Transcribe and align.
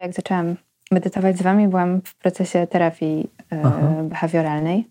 Jak 0.00 0.12
zaczęłam 0.12 0.56
medytować 0.90 1.38
z 1.38 1.42
wami, 1.42 1.68
byłam 1.68 2.00
w 2.04 2.14
procesie 2.14 2.66
terapii 2.66 3.30
e, 3.50 4.08
behawioralnej 4.08 4.90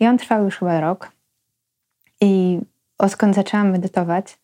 i 0.00 0.06
on 0.06 0.18
trwał 0.18 0.44
już 0.44 0.56
chyba 0.56 0.80
rok. 0.80 1.12
I 2.20 2.60
odkąd 2.98 3.34
zaczęłam 3.34 3.70
medytować, 3.70 4.38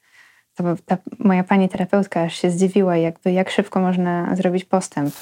to 0.55 0.65
ta 0.87 0.99
moja 1.19 1.45
pani 1.45 1.69
terapeutka 1.69 2.23
aż 2.23 2.35
się 2.35 2.51
zdziwiła, 2.51 2.97
jakby 2.97 3.33
jak 3.33 3.51
szybko 3.51 3.81
można 3.81 4.37
zrobić 4.37 4.65
postęp. 4.65 5.15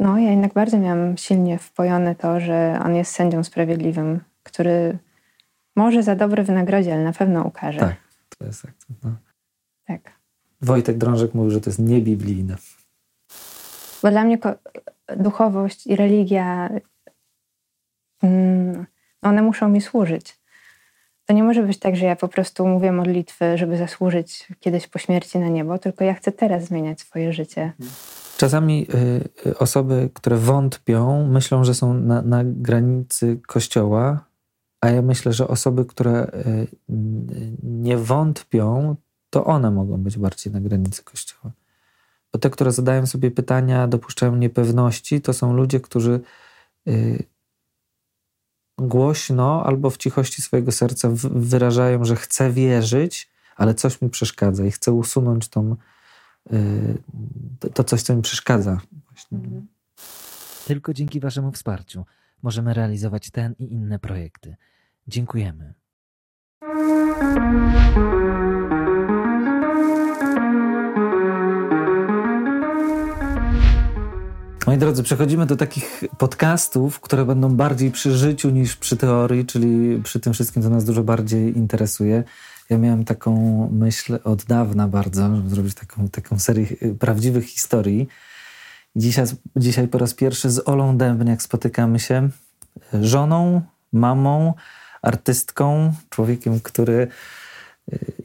No, 0.00 0.18
ja 0.18 0.30
jednak 0.30 0.52
bardzo 0.52 0.78
miałam 0.78 1.16
silnie 1.16 1.58
wpojone 1.58 2.14
to, 2.14 2.40
że 2.40 2.80
on 2.84 2.94
jest 2.94 3.12
sędzią 3.12 3.44
sprawiedliwym, 3.44 4.20
który 4.42 4.98
może 5.76 6.02
za 6.02 6.16
dobre 6.16 6.44
wynagrodzi, 6.44 6.90
ale 6.90 7.04
na 7.04 7.12
pewno 7.12 7.42
ukaże. 7.42 7.80
Tak, 7.80 7.96
to 8.38 8.44
jest 8.44 8.64
akcent. 8.64 9.04
No. 9.04 9.10
Tak. 9.86 10.12
Wojtek 10.62 10.98
Drążek 10.98 11.34
mówił, 11.34 11.50
że 11.50 11.60
to 11.60 11.70
jest 11.70 11.78
niebiblijne. 11.78 12.56
Bo 14.02 14.10
dla 14.10 14.24
mnie 14.24 14.38
duchowość 15.16 15.86
i 15.86 15.96
religia, 15.96 16.70
mm, 18.22 18.86
one 19.22 19.42
muszą 19.42 19.68
mi 19.68 19.80
służyć. 19.80 20.40
To 21.26 21.34
nie 21.34 21.42
może 21.42 21.62
być 21.62 21.78
tak, 21.78 21.96
że 21.96 22.06
ja 22.06 22.16
po 22.16 22.28
prostu 22.28 22.66
mówię 22.66 22.92
modlitwy, 22.92 23.58
żeby 23.58 23.76
zasłużyć 23.76 24.48
kiedyś 24.60 24.86
po 24.86 24.98
śmierci 24.98 25.38
na 25.38 25.48
niebo, 25.48 25.78
tylko 25.78 26.04
ja 26.04 26.14
chcę 26.14 26.32
teraz 26.32 26.64
zmieniać 26.64 27.00
swoje 27.00 27.32
życie. 27.32 27.72
Czasami 28.36 28.86
y, 29.46 29.58
osoby, 29.58 30.10
które 30.14 30.36
wątpią, 30.36 31.26
myślą, 31.26 31.64
że 31.64 31.74
są 31.74 31.94
na, 31.94 32.22
na 32.22 32.44
granicy 32.44 33.40
kościoła, 33.46 34.24
a 34.80 34.90
ja 34.90 35.02
myślę, 35.02 35.32
że 35.32 35.48
osoby, 35.48 35.84
które 35.84 36.26
y, 36.26 36.66
nie 37.62 37.96
wątpią, 37.96 38.96
to 39.30 39.44
one 39.44 39.70
mogą 39.70 39.96
być 39.96 40.18
bardziej 40.18 40.52
na 40.52 40.60
granicy 40.60 41.04
kościoła. 41.04 41.52
Bo 42.32 42.38
te, 42.38 42.50
które 42.50 42.72
zadają 42.72 43.06
sobie 43.06 43.30
pytania, 43.30 43.86
dopuszczają 43.88 44.36
niepewności, 44.36 45.20
to 45.20 45.32
są 45.32 45.52
ludzie, 45.52 45.80
którzy 45.80 46.20
y, 46.88 47.24
głośno 48.78 49.66
albo 49.66 49.90
w 49.90 49.96
cichości 49.96 50.42
swojego 50.42 50.72
serca 50.72 51.08
wyrażają, 51.30 52.04
że 52.04 52.16
chcę 52.16 52.50
wierzyć, 52.50 53.30
ale 53.56 53.74
coś 53.74 54.02
mi 54.02 54.10
przeszkadza 54.10 54.64
i 54.64 54.70
chcę 54.70 54.92
usunąć 54.92 55.48
tą, 55.48 55.76
y, 56.52 56.98
to 57.74 57.84
coś, 57.84 58.02
co 58.02 58.16
mi 58.16 58.22
przeszkadza. 58.22 58.80
Mhm. 59.32 59.66
Tylko 60.66 60.94
dzięki 60.94 61.20
Waszemu 61.20 61.52
wsparciu 61.52 62.04
możemy 62.42 62.74
realizować 62.74 63.30
ten 63.30 63.54
i 63.58 63.72
inne 63.72 63.98
projekty. 63.98 64.56
Dziękujemy. 65.06 65.74
Moi 74.70 74.78
drodzy, 74.78 75.02
przechodzimy 75.02 75.46
do 75.46 75.56
takich 75.56 76.04
podcastów, 76.18 77.00
które 77.00 77.24
będą 77.24 77.56
bardziej 77.56 77.90
przy 77.90 78.16
życiu 78.16 78.50
niż 78.50 78.76
przy 78.76 78.96
teorii, 78.96 79.46
czyli 79.46 80.02
przy 80.02 80.20
tym 80.20 80.32
wszystkim, 80.32 80.62
co 80.62 80.70
nas 80.70 80.84
dużo 80.84 81.02
bardziej 81.02 81.56
interesuje. 81.58 82.24
Ja 82.68 82.78
miałem 82.78 83.04
taką 83.04 83.68
myśl 83.72 84.18
od 84.24 84.44
dawna 84.44 84.88
bardzo, 84.88 85.36
żeby 85.36 85.48
zrobić 85.48 85.74
taką, 85.74 86.08
taką 86.08 86.38
serię 86.38 86.66
prawdziwych 86.98 87.44
historii. 87.44 88.08
Dzisiaj, 88.96 89.26
dzisiaj 89.56 89.88
po 89.88 89.98
raz 89.98 90.14
pierwszy 90.14 90.50
z 90.50 90.68
Olą 90.68 90.96
Dębniak 90.96 91.42
spotykamy 91.42 91.98
się 91.98 92.28
żoną, 92.92 93.62
mamą, 93.92 94.54
artystką, 95.02 95.92
człowiekiem, 96.10 96.60
który 96.60 97.08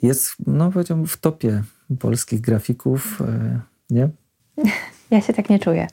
jest, 0.02 0.36
no 0.48 0.72
powiedziałbym, 0.72 1.08
w 1.08 1.18
topie 1.18 1.64
polskich 2.00 2.42
grafików, 2.42 3.22
nie? 3.90 4.10
Ja 5.12 5.22
się 5.22 5.34
tak 5.34 5.50
nie 5.50 5.60
czuję. 5.60 5.88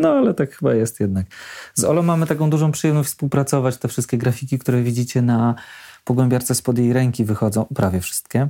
No 0.00 0.08
ale 0.08 0.34
tak 0.34 0.56
chyba 0.56 0.74
jest 0.74 1.00
jednak. 1.00 1.26
Z 1.74 1.84
Olą 1.84 2.02
mamy 2.02 2.26
taką 2.26 2.50
dużą 2.50 2.72
przyjemność 2.72 3.08
współpracować. 3.08 3.76
Te 3.76 3.88
wszystkie 3.88 4.18
grafiki, 4.18 4.58
które 4.58 4.82
widzicie 4.82 5.22
na 5.22 5.54
pogłębiarce 6.04 6.54
spod 6.54 6.78
jej 6.78 6.92
ręki 6.92 7.24
wychodzą, 7.24 7.66
prawie 7.74 8.00
wszystkie. 8.00 8.48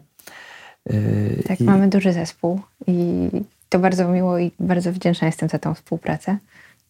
Yy, 0.87 1.43
tak, 1.47 1.61
I... 1.61 1.65
mamy 1.65 1.89
duży 1.89 2.13
zespół 2.13 2.61
i 2.87 3.29
to 3.69 3.79
bardzo 3.79 4.09
miło 4.09 4.39
i 4.39 4.51
bardzo 4.61 4.93
wdzięczna 4.93 5.27
jestem 5.27 5.49
za 5.49 5.59
tą 5.59 5.75
współpracę, 5.75 6.39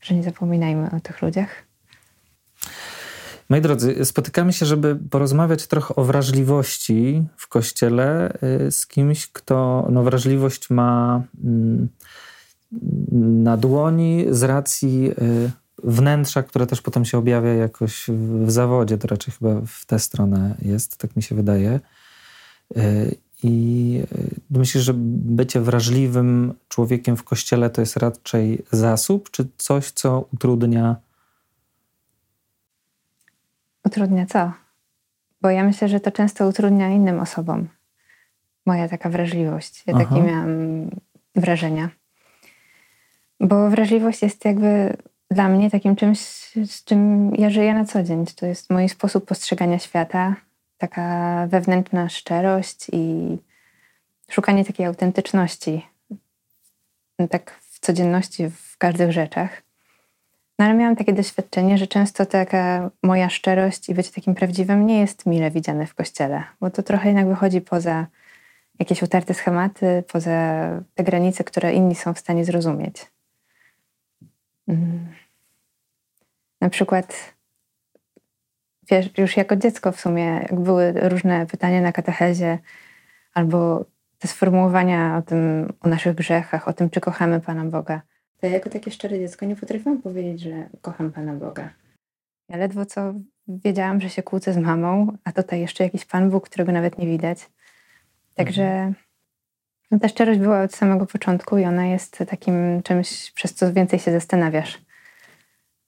że 0.00 0.14
nie 0.14 0.22
zapominajmy 0.22 0.90
o 0.96 1.00
tych 1.00 1.22
ludziach. 1.22 1.48
Moi 3.48 3.60
drodzy, 3.60 4.04
spotykamy 4.04 4.52
się, 4.52 4.66
żeby 4.66 4.96
porozmawiać 5.10 5.66
trochę 5.66 5.94
o 5.94 6.04
wrażliwości 6.04 7.22
w 7.36 7.48
kościele 7.48 8.38
yy, 8.42 8.70
z 8.70 8.86
kimś, 8.86 9.26
kto 9.26 9.86
no, 9.90 10.02
wrażliwość 10.02 10.70
ma. 10.70 11.22
Mm, 11.44 11.88
na 13.12 13.56
dłoni 13.56 14.26
z 14.30 14.42
racji 14.42 15.10
y, 15.10 15.50
wnętrza, 15.84 16.42
które 16.42 16.66
też 16.66 16.82
potem 16.82 17.04
się 17.04 17.18
objawia 17.18 17.54
jakoś 17.54 18.04
w 18.08 18.50
zawodzie. 18.50 18.98
To 18.98 19.08
raczej 19.08 19.34
chyba 19.34 19.60
w 19.66 19.86
tę 19.86 19.98
stronę 19.98 20.54
jest, 20.62 20.96
tak 20.96 21.16
mi 21.16 21.22
się 21.22 21.34
wydaje. 21.34 21.80
Y, 22.76 23.14
I 23.42 24.02
y, 24.12 24.58
myślisz, 24.58 24.84
że 24.84 24.92
bycie 24.94 25.60
wrażliwym 25.60 26.54
człowiekiem 26.68 27.16
w 27.16 27.24
kościele 27.24 27.70
to 27.70 27.80
jest 27.80 27.96
raczej 27.96 28.64
zasób, 28.70 29.30
czy 29.30 29.48
coś, 29.56 29.90
co 29.90 30.28
utrudnia? 30.34 30.96
Utrudnia 33.84 34.26
co? 34.26 34.52
Bo 35.42 35.50
ja 35.50 35.64
myślę, 35.64 35.88
że 35.88 36.00
to 36.00 36.10
często 36.10 36.48
utrudnia 36.48 36.88
innym 36.88 37.20
osobom. 37.20 37.68
Moja 38.66 38.88
taka 38.88 39.10
wrażliwość. 39.10 39.82
Ja 39.86 39.94
Aha. 39.96 40.04
takie 40.04 40.22
miałam 40.22 40.50
wrażenia. 41.34 41.99
Bo 43.40 43.70
wrażliwość 43.70 44.22
jest 44.22 44.44
jakby 44.44 44.96
dla 45.30 45.48
mnie 45.48 45.70
takim 45.70 45.96
czymś, 45.96 46.18
z 46.66 46.84
czym 46.84 47.32
ja 47.34 47.50
żyję 47.50 47.74
na 47.74 47.84
co 47.84 48.02
dzień. 48.02 48.24
To 48.36 48.46
jest 48.46 48.70
mój 48.70 48.88
sposób 48.88 49.26
postrzegania 49.26 49.78
świata, 49.78 50.36
taka 50.78 51.46
wewnętrzna 51.46 52.08
szczerość 52.08 52.86
i 52.92 53.38
szukanie 54.30 54.64
takiej 54.64 54.86
autentyczności, 54.86 55.86
tak 57.30 57.60
w 57.60 57.80
codzienności, 57.80 58.50
w 58.50 58.78
każdych 58.78 59.12
rzeczach. 59.12 59.62
No 60.58 60.64
ale 60.64 60.74
miałam 60.74 60.96
takie 60.96 61.12
doświadczenie, 61.12 61.78
że 61.78 61.86
często 61.86 62.26
taka 62.26 62.90
moja 63.02 63.28
szczerość 63.28 63.88
i 63.88 63.94
być 63.94 64.10
takim 64.10 64.34
prawdziwym 64.34 64.86
nie 64.86 65.00
jest 65.00 65.26
mile 65.26 65.50
widziane 65.50 65.86
w 65.86 65.94
kościele, 65.94 66.42
bo 66.60 66.70
to 66.70 66.82
trochę 66.82 67.08
jednak 67.08 67.28
wychodzi 67.28 67.60
poza 67.60 68.06
jakieś 68.78 69.02
utarte 69.02 69.34
schematy, 69.34 70.04
poza 70.12 70.68
te 70.94 71.04
granice, 71.04 71.44
które 71.44 71.72
inni 71.72 71.94
są 71.94 72.14
w 72.14 72.18
stanie 72.18 72.44
zrozumieć. 72.44 73.06
Na 76.60 76.70
przykład, 76.70 77.34
wiesz, 78.90 79.18
już 79.18 79.36
jako 79.36 79.56
dziecko 79.56 79.92
w 79.92 80.00
sumie, 80.00 80.24
jak 80.24 80.60
były 80.60 80.92
różne 80.92 81.46
pytania 81.46 81.80
na 81.80 81.92
katechezie, 81.92 82.58
albo 83.34 83.84
te 84.18 84.28
sformułowania 84.28 85.16
o 85.16 85.22
tym, 85.22 85.72
o 85.80 85.88
naszych 85.88 86.14
grzechach, 86.14 86.68
o 86.68 86.72
tym, 86.72 86.90
czy 86.90 87.00
kochamy 87.00 87.40
Pana 87.40 87.64
Boga, 87.64 88.02
to 88.40 88.46
ja 88.46 88.52
jako 88.52 88.70
takie 88.70 88.90
szczere 88.90 89.18
dziecko 89.18 89.46
nie 89.46 89.56
potrafiłam 89.56 90.02
powiedzieć, 90.02 90.40
że 90.40 90.68
kocham 90.82 91.12
Pana 91.12 91.34
Boga. 91.34 91.70
Ja 92.48 92.56
ledwo 92.56 92.86
co 92.86 93.14
wiedziałam, 93.48 94.00
że 94.00 94.10
się 94.10 94.22
kłócę 94.22 94.52
z 94.52 94.56
mamą, 94.56 95.16
a 95.24 95.32
tutaj 95.32 95.60
jeszcze 95.60 95.84
jakiś 95.84 96.04
Pan 96.04 96.30
Bóg, 96.30 96.48
którego 96.48 96.72
nawet 96.72 96.98
nie 96.98 97.06
widać. 97.06 97.50
Także 98.34 98.62
mhm. 98.62 98.94
No 99.90 99.98
ta 99.98 100.08
szczerość 100.08 100.40
była 100.40 100.62
od 100.62 100.74
samego 100.74 101.06
początku 101.06 101.58
i 101.58 101.64
ona 101.64 101.86
jest 101.86 102.18
takim 102.28 102.82
czymś, 102.82 103.30
przez 103.30 103.54
co 103.54 103.72
więcej 103.72 103.98
się 103.98 104.12
zastanawiasz 104.12 104.78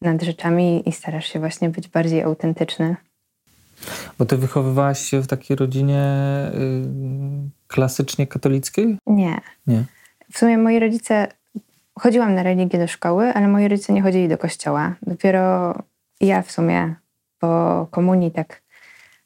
nad 0.00 0.22
rzeczami 0.22 0.88
i 0.88 0.92
starasz 0.92 1.26
się 1.26 1.38
właśnie 1.38 1.68
być 1.68 1.88
bardziej 1.88 2.22
autentyczny. 2.22 2.96
Bo 4.18 4.24
ty 4.24 4.36
wychowywałaś 4.36 4.98
się 4.98 5.22
w 5.22 5.26
takiej 5.26 5.56
rodzinie 5.56 6.02
y, 6.54 7.68
klasycznie 7.68 8.26
katolickiej? 8.26 8.98
Nie. 9.06 9.40
Nie. 9.66 9.84
W 10.32 10.38
sumie 10.38 10.58
moi 10.58 10.78
rodzice, 10.78 11.28
chodziłam 11.98 12.34
na 12.34 12.42
religię 12.42 12.78
do 12.78 12.86
szkoły, 12.86 13.34
ale 13.34 13.48
moi 13.48 13.68
rodzice 13.68 13.92
nie 13.92 14.02
chodzili 14.02 14.28
do 14.28 14.38
kościoła. 14.38 14.94
Dopiero 15.02 15.74
ja 16.20 16.42
w 16.42 16.52
sumie 16.52 16.94
po 17.38 17.86
komunii 17.90 18.30
tak 18.30 18.62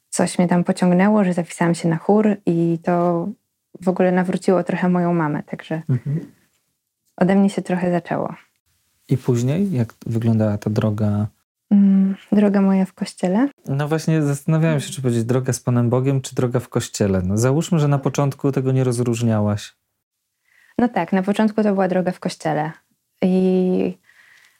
coś 0.09 0.39
mnie 0.39 0.47
tam 0.47 0.63
pociągnęło, 0.63 1.23
że 1.23 1.33
zapisałam 1.33 1.75
się 1.75 1.89
na 1.89 1.97
chór 1.97 2.37
i 2.45 2.79
to 2.83 3.27
w 3.81 3.89
ogóle 3.89 4.11
nawróciło 4.11 4.63
trochę 4.63 4.89
moją 4.89 5.13
mamę, 5.13 5.43
także 5.43 5.81
mhm. 5.89 6.31
ode 7.17 7.35
mnie 7.35 7.49
się 7.49 7.61
trochę 7.61 7.91
zaczęło. 7.91 8.35
I 9.09 9.17
później, 9.17 9.71
jak 9.71 9.93
wyglądała 10.05 10.57
ta 10.57 10.69
droga? 10.69 11.27
Mm, 11.71 12.15
droga 12.31 12.61
moja 12.61 12.85
w 12.85 12.93
kościele? 12.93 13.49
No 13.67 13.87
właśnie 13.87 14.21
zastanawiałem 14.21 14.79
się, 14.79 14.91
czy 14.91 15.01
powiedzieć 15.01 15.23
droga 15.23 15.53
z 15.53 15.59
Panem 15.59 15.89
Bogiem, 15.89 16.21
czy 16.21 16.35
droga 16.35 16.59
w 16.59 16.69
kościele. 16.69 17.21
No 17.21 17.37
załóżmy, 17.37 17.79
że 17.79 17.87
na 17.87 17.99
początku 17.99 18.51
tego 18.51 18.71
nie 18.71 18.83
rozróżniałaś. 18.83 19.75
No 20.77 20.89
tak, 20.89 21.13
na 21.13 21.23
początku 21.23 21.63
to 21.63 21.73
była 21.73 21.87
droga 21.87 22.11
w 22.11 22.19
kościele. 22.19 22.71
I 23.21 23.97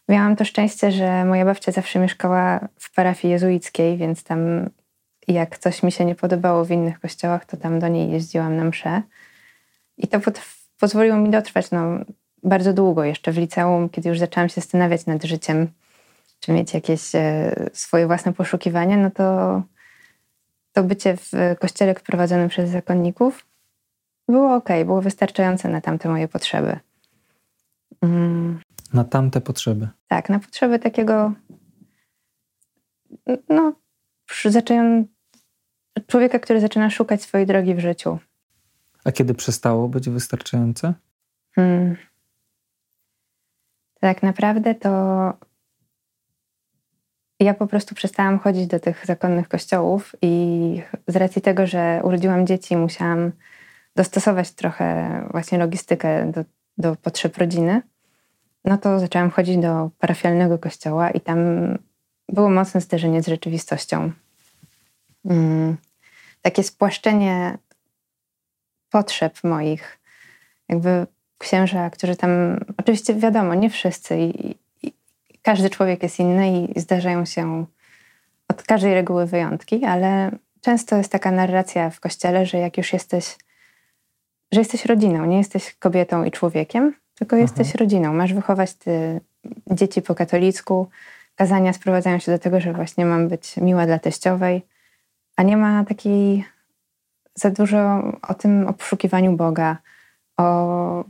miałam 0.09 0.35
to 0.35 0.45
szczęście, 0.45 0.91
że 0.91 1.25
moja 1.25 1.45
babcia 1.45 1.71
zawsze 1.71 1.99
mieszkała 1.99 2.67
w 2.79 2.95
parafii 2.95 3.31
jezuickiej, 3.31 3.97
więc 3.97 4.23
tam 4.23 4.69
jak 5.27 5.57
coś 5.57 5.83
mi 5.83 5.91
się 5.91 6.05
nie 6.05 6.15
podobało 6.15 6.65
w 6.65 6.71
innych 6.71 6.99
kościołach, 6.99 7.45
to 7.45 7.57
tam 7.57 7.79
do 7.79 7.87
niej 7.87 8.11
jeździłam 8.11 8.55
na 8.55 8.63
mszę. 8.63 9.01
I 9.97 10.07
to 10.07 10.19
pozwoliło 10.79 11.17
mi 11.17 11.29
dotrwać 11.29 11.71
no, 11.71 11.83
bardzo 12.43 12.73
długo, 12.73 13.03
jeszcze 13.03 13.31
w 13.31 13.37
liceum, 13.37 13.89
kiedy 13.89 14.09
już 14.09 14.19
zaczęłam 14.19 14.49
się 14.49 14.55
zastanawiać 14.55 15.05
nad 15.05 15.23
życiem, 15.23 15.67
czy 16.39 16.51
mieć 16.51 16.73
jakieś 16.73 17.15
e, 17.15 17.51
swoje 17.73 18.07
własne 18.07 18.33
poszukiwania, 18.33 18.97
no 18.97 19.11
to 19.11 19.61
to 20.73 20.83
bycie 20.83 21.17
w 21.17 21.31
kościele 21.59 21.95
prowadzonym 21.95 22.49
przez 22.49 22.69
zakonników 22.69 23.45
było 24.27 24.55
ok, 24.55 24.69
było 24.85 25.01
wystarczające 25.01 25.69
na 25.69 25.81
tamte 25.81 26.09
moje 26.09 26.27
potrzeby. 26.27 26.79
Mm. 28.01 28.59
Na 28.93 29.03
tamte 29.03 29.41
potrzeby. 29.41 29.87
Tak, 30.07 30.29
na 30.29 30.39
potrzeby 30.39 30.79
takiego 30.79 31.33
no, 33.49 33.73
zaczęłam 34.45 35.05
człowieka, 36.07 36.39
który 36.39 36.61
zaczyna 36.61 36.89
szukać 36.89 37.21
swojej 37.21 37.47
drogi 37.47 37.75
w 37.75 37.79
życiu. 37.79 38.19
A 39.03 39.11
kiedy 39.11 39.33
przestało 39.33 39.89
być 39.89 40.09
wystarczające? 40.09 40.93
Hmm. 41.55 41.95
Tak 43.99 44.23
naprawdę 44.23 44.75
to 44.75 44.89
ja 47.39 47.53
po 47.53 47.67
prostu 47.67 47.95
przestałam 47.95 48.39
chodzić 48.39 48.67
do 48.67 48.79
tych 48.79 49.05
zakonnych 49.05 49.47
kościołów 49.47 50.15
i 50.21 50.81
z 51.07 51.15
racji 51.15 51.41
tego, 51.41 51.67
że 51.67 52.01
urodziłam 52.03 52.47
dzieci, 52.47 52.77
musiałam 52.77 53.31
dostosować 53.95 54.51
trochę 54.51 55.21
właśnie 55.31 55.57
logistykę 55.57 56.31
do, 56.31 56.43
do 56.77 56.95
potrzeb 56.95 57.37
rodziny, 57.37 57.81
no 58.65 58.77
to 58.77 58.99
zaczęłam 58.99 59.29
chodzić 59.29 59.57
do 59.57 59.89
parafialnego 59.99 60.57
kościoła 60.57 61.09
i 61.09 61.21
tam 61.21 61.39
było 62.29 62.49
mocne 62.49 62.81
zderzenie 62.81 63.23
z 63.23 63.27
rzeczywistością. 63.27 64.11
Mm, 65.25 65.77
takie 66.47 66.63
spłaszczenie 66.63 67.57
potrzeb 68.89 69.43
moich. 69.43 69.99
Jakby 70.69 71.07
księża, 71.37 71.89
którzy 71.89 72.15
tam, 72.15 72.29
oczywiście 72.77 73.15
wiadomo, 73.15 73.55
nie 73.55 73.69
wszyscy 73.69 74.17
i, 74.17 74.55
i 74.83 74.93
każdy 75.41 75.69
człowiek 75.69 76.03
jest 76.03 76.19
inny 76.19 76.61
i 76.61 76.79
zdarzają 76.79 77.25
się 77.25 77.65
od 78.47 78.63
każdej 78.63 78.93
reguły 78.93 79.25
wyjątki, 79.25 79.85
ale 79.85 80.31
często 80.61 80.97
jest 80.97 81.11
taka 81.11 81.31
narracja 81.31 81.89
w 81.89 81.99
kościele, 81.99 82.45
że 82.45 82.57
jak 82.57 82.77
już 82.77 82.93
jesteś, 82.93 83.37
że 84.51 84.59
jesteś 84.59 84.85
rodziną, 84.85 85.25
nie 85.25 85.37
jesteś 85.37 85.75
kobietą 85.79 86.23
i 86.23 86.31
człowiekiem, 86.31 86.93
tylko 87.15 87.35
Aha. 87.35 87.41
jesteś 87.41 87.75
rodziną. 87.75 88.13
Masz 88.13 88.33
wychować 88.33 88.73
te 88.73 89.19
dzieci 89.71 90.01
po 90.01 90.15
katolicku. 90.15 90.89
Kazania 91.35 91.73
sprowadzają 91.73 92.19
się 92.19 92.31
do 92.31 92.39
tego, 92.39 92.59
że 92.59 92.73
właśnie 92.73 93.05
mam 93.05 93.27
być 93.27 93.57
miła 93.57 93.85
dla 93.85 93.99
teściowej, 93.99 94.61
a 95.37 95.43
nie 95.43 95.57
ma 95.57 95.85
takiej 95.85 96.45
za 97.35 97.49
dużo 97.49 98.03
o 98.21 98.33
tym, 98.33 98.67
o 98.67 98.73
poszukiwaniu 98.73 99.37
Boga, 99.37 99.77
o 100.37 101.03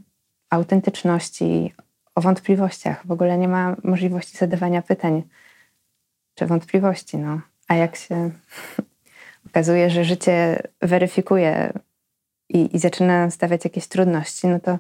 autentyczności, 0.50 1.74
o 2.16 2.22
wątpliwościach. 2.22 3.08
W 3.08 3.12
ogóle 3.12 3.38
nie 3.38 3.48
ma 3.48 3.76
możliwości 3.84 4.38
zadawania 4.38 4.82
pytań 4.82 5.24
czy 6.36 6.46
wątpliwości. 6.46 7.18
No. 7.18 7.42
A 7.68 7.76
jak 7.76 7.96
się 7.96 8.32
okazuje, 9.48 9.90
że 9.90 10.04
życie 10.04 10.64
weryfikuje 10.82 11.74
i, 12.50 12.76
i 12.76 12.80
zaczyna 12.80 13.30
stawiać 13.30 13.64
jakieś 13.64 13.88
trudności, 13.88 14.48
no 14.48 14.60
to 14.60 14.80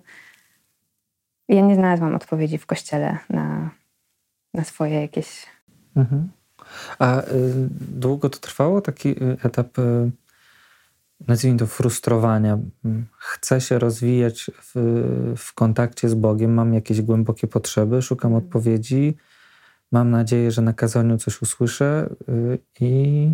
ja 1.49 1.61
nie 1.61 1.75
znalazłam 1.75 2.15
odpowiedzi 2.15 2.57
w 2.57 2.65
kościele 2.65 3.17
na, 3.29 3.69
na 4.53 4.63
swoje 4.63 5.01
jakieś. 5.01 5.45
Mhm. 5.95 6.29
A 6.99 7.21
y, 7.21 7.25
długo 7.91 8.29
to 8.29 8.39
trwało, 8.39 8.81
taki 8.81 9.09
y, 9.09 9.37
etap 9.43 9.79
y, 9.79 10.11
nazwijmy 11.27 11.59
to 11.59 11.67
frustrowania. 11.67 12.57
Chcę 13.17 13.61
się 13.61 13.79
rozwijać 13.79 14.51
w, 14.61 14.73
w 15.37 15.53
kontakcie 15.53 16.09
z 16.09 16.13
Bogiem, 16.13 16.53
mam 16.53 16.73
jakieś 16.73 17.01
głębokie 17.01 17.47
potrzeby, 17.47 18.01
szukam 18.01 18.31
mhm. 18.31 18.45
odpowiedzi, 18.45 19.17
mam 19.91 20.09
nadzieję, 20.09 20.51
że 20.51 20.61
na 20.61 20.73
kazaniu 20.73 21.17
coś 21.17 21.41
usłyszę 21.41 22.09
i. 22.79 23.29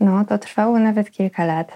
No, 0.00 0.24
to 0.24 0.38
trwało 0.38 0.78
nawet 0.78 1.10
kilka 1.10 1.44
lat, 1.44 1.72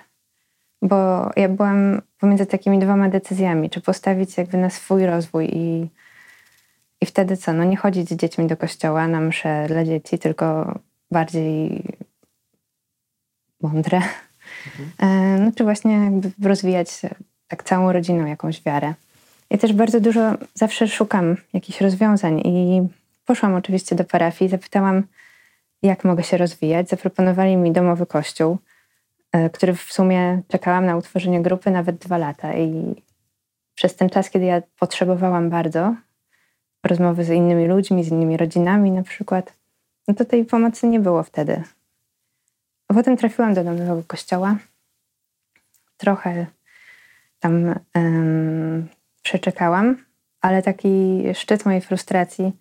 bo 0.82 1.30
ja 1.36 1.48
byłam 1.48 2.02
pomiędzy 2.19 2.46
takimi 2.46 2.78
dwoma 2.78 3.08
decyzjami, 3.08 3.70
czy 3.70 3.80
postawić 3.80 4.36
jakby 4.36 4.58
na 4.58 4.70
swój 4.70 5.06
rozwój 5.06 5.48
i, 5.52 5.90
i 7.02 7.06
wtedy 7.06 7.37
co, 7.37 7.52
no 7.52 7.64
nie 7.64 7.76
chodzić 7.76 8.08
z 8.08 8.16
dziećmi 8.16 8.46
do 8.46 8.56
kościoła 8.56 9.08
na 9.08 9.20
msze 9.20 9.66
dla 9.69 9.84
dzieci, 9.84 10.19
tylko 10.19 10.78
bardziej 11.10 11.82
mądre, 13.62 14.00
mhm. 14.66 15.44
no 15.44 15.52
czy 15.56 15.64
właśnie 15.64 16.10
rozwijać 16.43 17.00
tak 17.49 17.62
całą 17.62 17.93
rodziną 17.93 18.26
jakąś 18.26 18.62
wiarę. 18.62 18.94
Ja 19.50 19.58
też 19.58 19.72
bardzo 19.72 20.00
dużo 20.00 20.20
zawsze 20.54 20.88
szukam 20.88 21.37
jakichś 21.52 21.81
rozwiązań 21.81 22.40
i 22.40 22.88
poszłam 23.25 23.55
oczywiście 23.55 23.96
do 23.96 24.05
parafii, 24.05 24.50
zapytałam, 24.50 25.02
jak 25.82 26.05
mogę 26.05 26.22
się 26.22 26.37
rozwijać. 26.37 26.88
Zaproponowali 26.88 27.56
mi 27.56 27.72
domowy 27.72 28.06
kościół, 28.06 28.58
e, 29.32 29.50
który 29.50 29.75
w 29.75 29.93
sumie 29.93 30.43
czekałam 30.48 30.87
na 30.87 30.96
utworzenie 30.96 31.43
grupy 31.43 31.70
nawet 31.70 31.96
dwa 31.96 32.19
lata 32.19 32.55
i 32.55 32.94
przez 33.75 33.96
ten 33.96 34.10
czas, 34.10 34.31
kiedy 34.31 34.44
ja 34.44 34.62
potrzebowałam 34.78 35.50
bardzo 35.50 35.94
rozmowy 36.84 37.25
z 37.25 37.29
innymi 37.29 37.67
ludźmi, 37.67 38.05
z 38.05 38.08
innymi 38.08 38.37
rodzinami 38.37 38.90
na 38.90 39.02
przykład, 39.02 39.52
no 40.08 40.14
to 40.14 40.25
tej 40.25 40.44
pomocy 40.44 40.88
nie 40.88 41.00
było 41.00 41.23
wtedy. 41.23 41.62
Potem 42.87 43.17
trafiłam 43.17 43.55
do 43.55 43.64
domowego 43.64 44.02
kościoła. 44.06 44.56
Trochę 45.96 46.46
tam 47.40 47.75
um, 47.94 48.88
przeczekałam, 49.23 49.96
ale 50.40 50.62
taki 50.62 51.23
szczyt 51.34 51.67
mojej 51.67 51.81
frustracji 51.81 52.52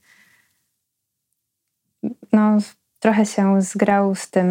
no, 2.34 2.58
trochę 3.00 3.26
się 3.26 3.62
zgrał 3.62 4.16
z 4.16 4.30
tym, 4.30 4.48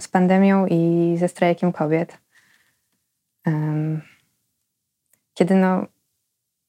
z 0.00 0.08
pandemią 0.08 0.66
i 0.66 1.14
ze 1.18 1.28
strajkiem 1.28 1.72
kobiet. 1.72 2.18
Um, 3.46 4.02
kiedy 5.34 5.54
no, 5.54 5.86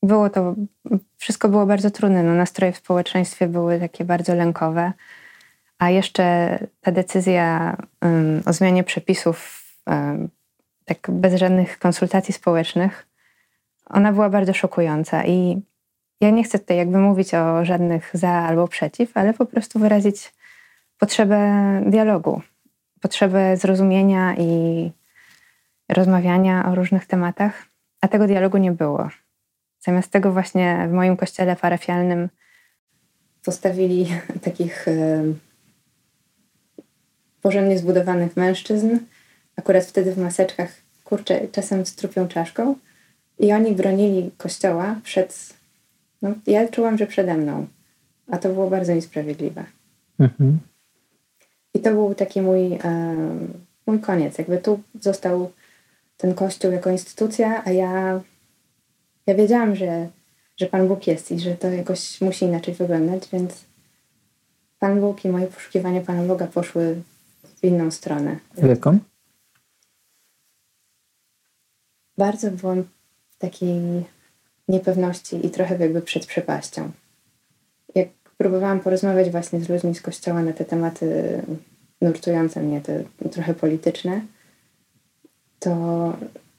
było 0.03 0.29
to, 0.29 0.55
wszystko 1.17 1.49
było 1.49 1.65
bardzo 1.65 1.91
trudne. 1.91 2.23
No, 2.23 2.33
nastroje 2.33 2.71
w 2.71 2.77
społeczeństwie 2.77 3.47
były 3.47 3.79
takie 3.79 4.05
bardzo 4.05 4.35
lękowe. 4.35 4.93
A 5.77 5.89
jeszcze 5.89 6.57
ta 6.81 6.91
decyzja 6.91 7.77
um, 8.01 8.41
o 8.45 8.53
zmianie 8.53 8.83
przepisów, 8.83 9.63
um, 9.87 10.29
tak 10.85 11.07
bez 11.11 11.35
żadnych 11.35 11.79
konsultacji 11.79 12.33
społecznych, 12.33 13.07
ona 13.89 14.11
była 14.11 14.29
bardzo 14.29 14.53
szokująca. 14.53 15.25
I 15.25 15.61
ja 16.21 16.29
nie 16.29 16.43
chcę 16.43 16.59
tutaj 16.59 16.77
jakby 16.77 16.97
mówić 16.97 17.33
o 17.33 17.65
żadnych 17.65 18.09
za 18.13 18.29
albo 18.29 18.67
przeciw, 18.67 19.17
ale 19.17 19.33
po 19.33 19.45
prostu 19.45 19.79
wyrazić 19.79 20.33
potrzebę 20.97 21.61
dialogu, 21.85 22.41
potrzebę 23.01 23.57
zrozumienia 23.57 24.35
i 24.35 24.91
rozmawiania 25.89 26.65
o 26.65 26.75
różnych 26.75 27.05
tematach, 27.05 27.65
a 28.01 28.07
tego 28.07 28.27
dialogu 28.27 28.57
nie 28.57 28.71
było. 28.71 29.09
Zamiast 29.85 30.11
tego 30.11 30.31
właśnie 30.31 30.87
w 30.89 30.91
moim 30.91 31.17
kościele 31.17 31.55
parafialnym 31.55 32.29
postawili 33.45 34.07
takich 34.45 34.85
porządnie 37.41 37.77
zbudowanych 37.77 38.37
mężczyzn, 38.37 38.97
akurat 39.55 39.85
wtedy 39.85 40.13
w 40.13 40.17
maseczkach, 40.17 40.71
kurczę, 41.03 41.47
czasem 41.51 41.85
z 41.85 41.95
trupią 41.95 42.27
czaszką. 42.27 42.75
I 43.39 43.53
oni 43.53 43.75
bronili 43.75 44.31
kościoła 44.37 44.95
przed. 45.03 45.53
No, 46.21 46.33
ja 46.47 46.67
czułam, 46.67 46.97
że 46.97 47.07
przede 47.07 47.33
mną. 47.33 47.67
A 48.31 48.37
to 48.37 48.49
było 48.49 48.69
bardzo 48.69 48.93
niesprawiedliwe. 48.93 49.63
Mhm. 50.19 50.59
I 51.73 51.79
to 51.79 51.91
był 51.91 52.15
taki 52.15 52.41
mój, 52.41 52.73
e, 52.73 53.15
mój 53.85 53.99
koniec. 53.99 54.37
Jakby 54.37 54.57
tu 54.57 54.79
został 55.01 55.51
ten 56.17 56.33
kościół 56.33 56.71
jako 56.71 56.89
instytucja, 56.89 57.61
a 57.65 57.71
ja, 57.71 58.21
ja 59.27 59.35
wiedziałam, 59.35 59.75
że, 59.75 60.09
że 60.57 60.65
Pan 60.65 60.87
Bóg 60.87 61.07
jest 61.07 61.31
i 61.31 61.39
że 61.39 61.55
to 61.55 61.69
jakoś 61.69 62.21
musi 62.21 62.45
inaczej 62.45 62.73
wyglądać, 62.73 63.29
więc 63.33 63.65
Pan 64.79 65.01
Bóg 65.01 65.25
i 65.25 65.29
moje 65.29 65.47
poszukiwania 65.47 66.01
Pana 66.01 66.23
Boga 66.23 66.47
poszły 66.47 67.01
w 67.55 67.63
inną 67.63 67.91
stronę. 67.91 68.39
Jaką? 68.57 68.99
Bardzo 72.17 72.51
byłam 72.51 72.83
w 73.29 73.37
takiej 73.37 74.03
niepewności 74.67 75.45
i 75.45 75.49
trochę 75.49 75.77
jakby 75.77 76.01
przed 76.01 76.25
przepaścią. 76.25 76.91
Jak 77.95 78.07
próbowałam 78.37 78.79
porozmawiać 78.79 79.29
właśnie 79.29 79.59
z 79.59 79.69
ludźmi 79.69 79.95
z 79.95 80.01
kościoła 80.01 80.41
na 80.41 80.53
te 80.53 80.65
tematy 80.65 81.41
nurtujące 82.01 82.61
mnie, 82.61 82.81
te 82.81 83.03
trochę 83.31 83.53
polityczne, 83.53 84.21
to, 85.59 86.13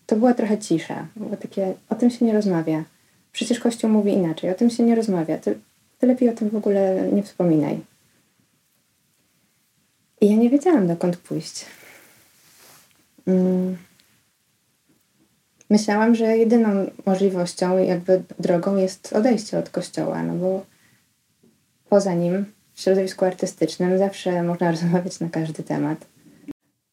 to 0.06 0.16
była 0.16 0.34
trochę 0.34 0.58
cisza. 0.58 1.06
Było 1.16 1.36
takie, 1.36 1.74
o 1.88 1.94
tym 1.94 2.10
się 2.10 2.24
nie 2.24 2.32
rozmawia. 2.32 2.84
Przecież 3.32 3.60
Kościół 3.60 3.90
mówi 3.90 4.12
inaczej, 4.12 4.50
o 4.50 4.54
tym 4.54 4.70
się 4.70 4.82
nie 4.82 4.94
rozmawia. 4.94 5.38
Ty, 5.38 5.58
ty 5.98 6.06
lepiej 6.06 6.28
o 6.28 6.32
tym 6.32 6.50
w 6.50 6.56
ogóle 6.56 7.08
nie 7.12 7.22
wspominaj. 7.22 7.80
I 10.20 10.30
ja 10.30 10.36
nie 10.36 10.50
wiedziałam, 10.50 10.86
dokąd 10.86 11.16
pójść. 11.16 11.66
Mm. 13.26 13.76
myślałam, 15.70 16.14
że 16.14 16.36
jedyną 16.36 16.86
możliwością, 17.06 17.78
jakby 17.78 18.22
drogą 18.38 18.76
jest 18.76 19.12
odejście 19.12 19.58
od 19.58 19.70
kościoła, 19.70 20.22
no 20.22 20.34
bo 20.34 20.66
poza 21.88 22.14
nim 22.14 22.46
w 22.74 22.80
środowisku 22.80 23.24
artystycznym 23.24 23.98
zawsze 23.98 24.42
można 24.42 24.70
rozmawiać 24.76 25.20
na 25.20 25.28
każdy 25.28 25.62
temat. 25.62 26.06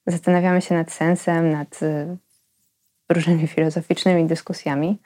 Zastanawiamy 0.07 0.61
się 0.61 0.75
nad 0.75 0.91
sensem, 0.91 1.51
nad 1.51 1.83
y, 1.83 2.17
różnymi 3.13 3.47
filozoficznymi 3.47 4.25
dyskusjami, 4.25 5.01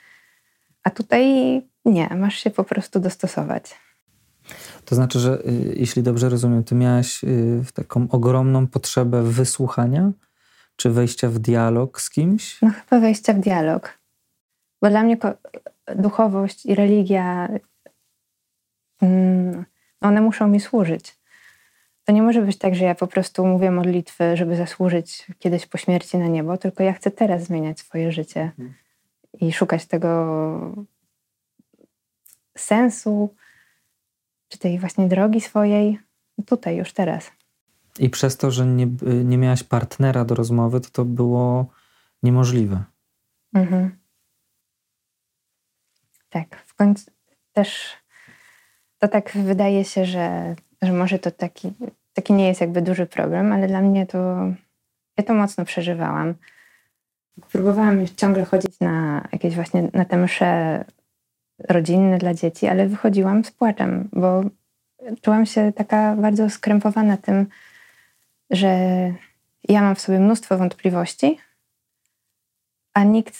a 0.83 0.89
tutaj 0.89 1.25
nie, 1.85 2.09
masz 2.15 2.35
się 2.35 2.49
po 2.49 2.63
prostu 2.63 2.99
dostosować. 2.99 3.75
To 4.85 4.95
znaczy, 4.95 5.19
że 5.19 5.39
y, 5.47 5.73
jeśli 5.77 6.03
dobrze 6.03 6.29
rozumiem, 6.29 6.63
ty 6.63 6.75
miałaś 6.75 7.23
y, 7.23 7.63
taką 7.73 8.07
ogromną 8.09 8.67
potrzebę 8.67 9.23
wysłuchania, 9.23 10.11
czy 10.75 10.89
wejścia 10.89 11.29
w 11.29 11.39
dialog 11.39 12.01
z 12.01 12.09
kimś? 12.09 12.61
No 12.61 12.71
chyba 12.71 13.01
wejścia 13.01 13.33
w 13.33 13.39
dialog. 13.39 13.99
Bo 14.81 14.89
dla 14.89 15.03
mnie 15.03 15.17
duchowość 15.95 16.65
i 16.65 16.75
religia, 16.75 17.49
mm, 19.01 19.65
one 20.01 20.21
muszą 20.21 20.47
mi 20.47 20.59
służyć. 20.59 21.17
To 22.05 22.11
nie 22.11 22.21
może 22.21 22.41
być 22.41 22.57
tak, 22.57 22.75
że 22.75 22.85
ja 22.85 22.95
po 22.95 23.07
prostu 23.07 23.45
mówię 23.45 23.71
modlitwy, 23.71 24.37
żeby 24.37 24.55
zasłużyć 24.55 25.27
kiedyś 25.39 25.65
po 25.65 25.77
śmierci 25.77 26.17
na 26.17 26.27
niebo, 26.27 26.57
tylko 26.57 26.83
ja 26.83 26.93
chcę 26.93 27.11
teraz 27.11 27.43
zmieniać 27.43 27.79
swoje 27.79 28.11
życie 28.11 28.51
hmm. 28.57 28.73
i 29.41 29.53
szukać 29.53 29.85
tego 29.85 30.85
sensu, 32.57 33.35
czy 34.47 34.57
tej 34.57 34.79
właśnie 34.79 35.07
drogi 35.07 35.41
swojej 35.41 35.99
tutaj, 36.45 36.77
już 36.77 36.93
teraz. 36.93 37.31
I 37.99 38.09
przez 38.09 38.37
to, 38.37 38.51
że 38.51 38.65
nie, 38.65 38.87
nie 39.23 39.37
miałaś 39.37 39.63
partnera 39.63 40.25
do 40.25 40.35
rozmowy, 40.35 40.81
to 40.81 40.89
to 40.89 41.05
było 41.05 41.65
niemożliwe. 42.23 42.83
Mhm. 43.53 43.97
Tak, 46.29 46.63
w 46.65 46.75
końcu 46.75 47.11
też 47.53 47.93
to 48.99 49.07
tak 49.07 49.31
wydaje 49.37 49.85
się, 49.85 50.05
że, 50.05 50.55
że 50.85 50.93
może 50.93 51.19
to 51.19 51.31
taki, 51.31 51.73
taki 52.13 52.33
nie 52.33 52.47
jest 52.47 52.61
jakby 52.61 52.81
duży 52.81 53.05
problem, 53.05 53.53
ale 53.53 53.67
dla 53.67 53.81
mnie 53.81 54.05
to 54.05 54.17
ja 55.17 55.23
to 55.23 55.33
mocno 55.33 55.65
przeżywałam. 55.65 56.33
Próbowałam 57.51 58.07
ciągle 58.07 58.45
chodzić 58.45 58.79
na 58.79 59.27
jakieś 59.31 59.55
właśnie 59.55 59.89
na 59.93 60.05
te 60.05 60.17
msze 60.17 60.85
rodzinne 61.69 62.17
dla 62.17 62.33
dzieci, 62.33 62.67
ale 62.67 62.87
wychodziłam 62.87 63.45
z 63.45 63.51
płaczem, 63.51 64.09
bo 64.13 64.43
czułam 65.21 65.45
się 65.45 65.73
taka 65.75 66.15
bardzo 66.15 66.49
skrępowana 66.49 67.17
tym, 67.17 67.47
że 68.49 68.69
ja 69.69 69.81
mam 69.81 69.95
w 69.95 70.01
sobie 70.01 70.19
mnóstwo 70.19 70.57
wątpliwości, 70.57 71.37
a 72.93 73.03
nikt 73.03 73.35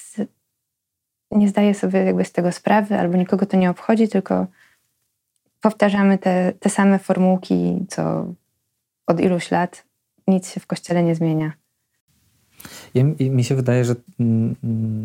nie 1.32 1.50
zdaje 1.50 1.74
sobie 1.74 2.04
jakby 2.04 2.25
z 2.25 2.32
tego 2.32 2.52
sprawy, 2.52 3.00
albo 3.00 3.18
nikogo 3.18 3.46
to 3.46 3.58
nie 3.58 3.70
obchodzi, 3.70 4.08
tylko 4.08 4.48
powtarzamy 5.62 6.18
te, 6.18 6.54
te 6.60 6.70
same 6.70 7.00
formułki, 7.00 7.86
co 7.90 8.34
od 9.08 9.20
iluś 9.20 9.52
lat 9.52 9.86
nic 10.28 10.50
się 10.50 10.60
w 10.60 10.68
kościele 10.68 11.04
nie 11.04 11.16
zmienia. 11.16 11.54
I 12.94 13.30
mi 13.30 13.44
się 13.44 13.56
wydaje, 13.56 13.86
że, 13.86 13.96
mm, 14.20 14.56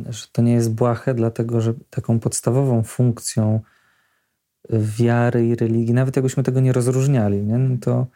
że 0.09 0.26
to 0.33 0.42
nie 0.42 0.52
jest 0.52 0.75
błahe, 0.75 1.14
dlatego 1.14 1.61
że 1.61 1.75
taką 1.90 2.21
podstawową 2.21 2.83
funkcją 2.83 3.61
wiary 4.71 5.47
i 5.47 5.54
religii, 5.54 5.95
nawet 5.95 6.16
jakbyśmy 6.16 6.42
tego 6.42 6.61
nie 6.61 6.73
rozróżniali, 6.73 7.42
nie? 7.42 7.59
No 7.59 7.76
to 7.80 8.07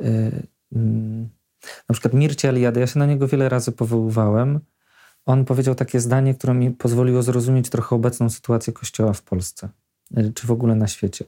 yy, 0.00 0.32
na 1.88 1.92
przykład 1.92 2.14
Mirci 2.14 2.46
Aliady, 2.46 2.80
ja 2.80 2.86
się 2.86 2.98
na 2.98 3.06
niego 3.06 3.28
wiele 3.28 3.48
razy 3.48 3.72
powoływałem. 3.72 4.60
On 5.26 5.44
powiedział 5.44 5.74
takie 5.74 6.00
zdanie, 6.00 6.34
które 6.34 6.54
mi 6.54 6.70
pozwoliło 6.70 7.22
zrozumieć 7.22 7.70
trochę 7.70 7.96
obecną 7.96 8.30
sytuację 8.30 8.72
Kościoła 8.72 9.12
w 9.12 9.22
Polsce, 9.22 9.68
czy 10.34 10.46
w 10.46 10.50
ogóle 10.50 10.74
na 10.74 10.86
świecie. 10.86 11.24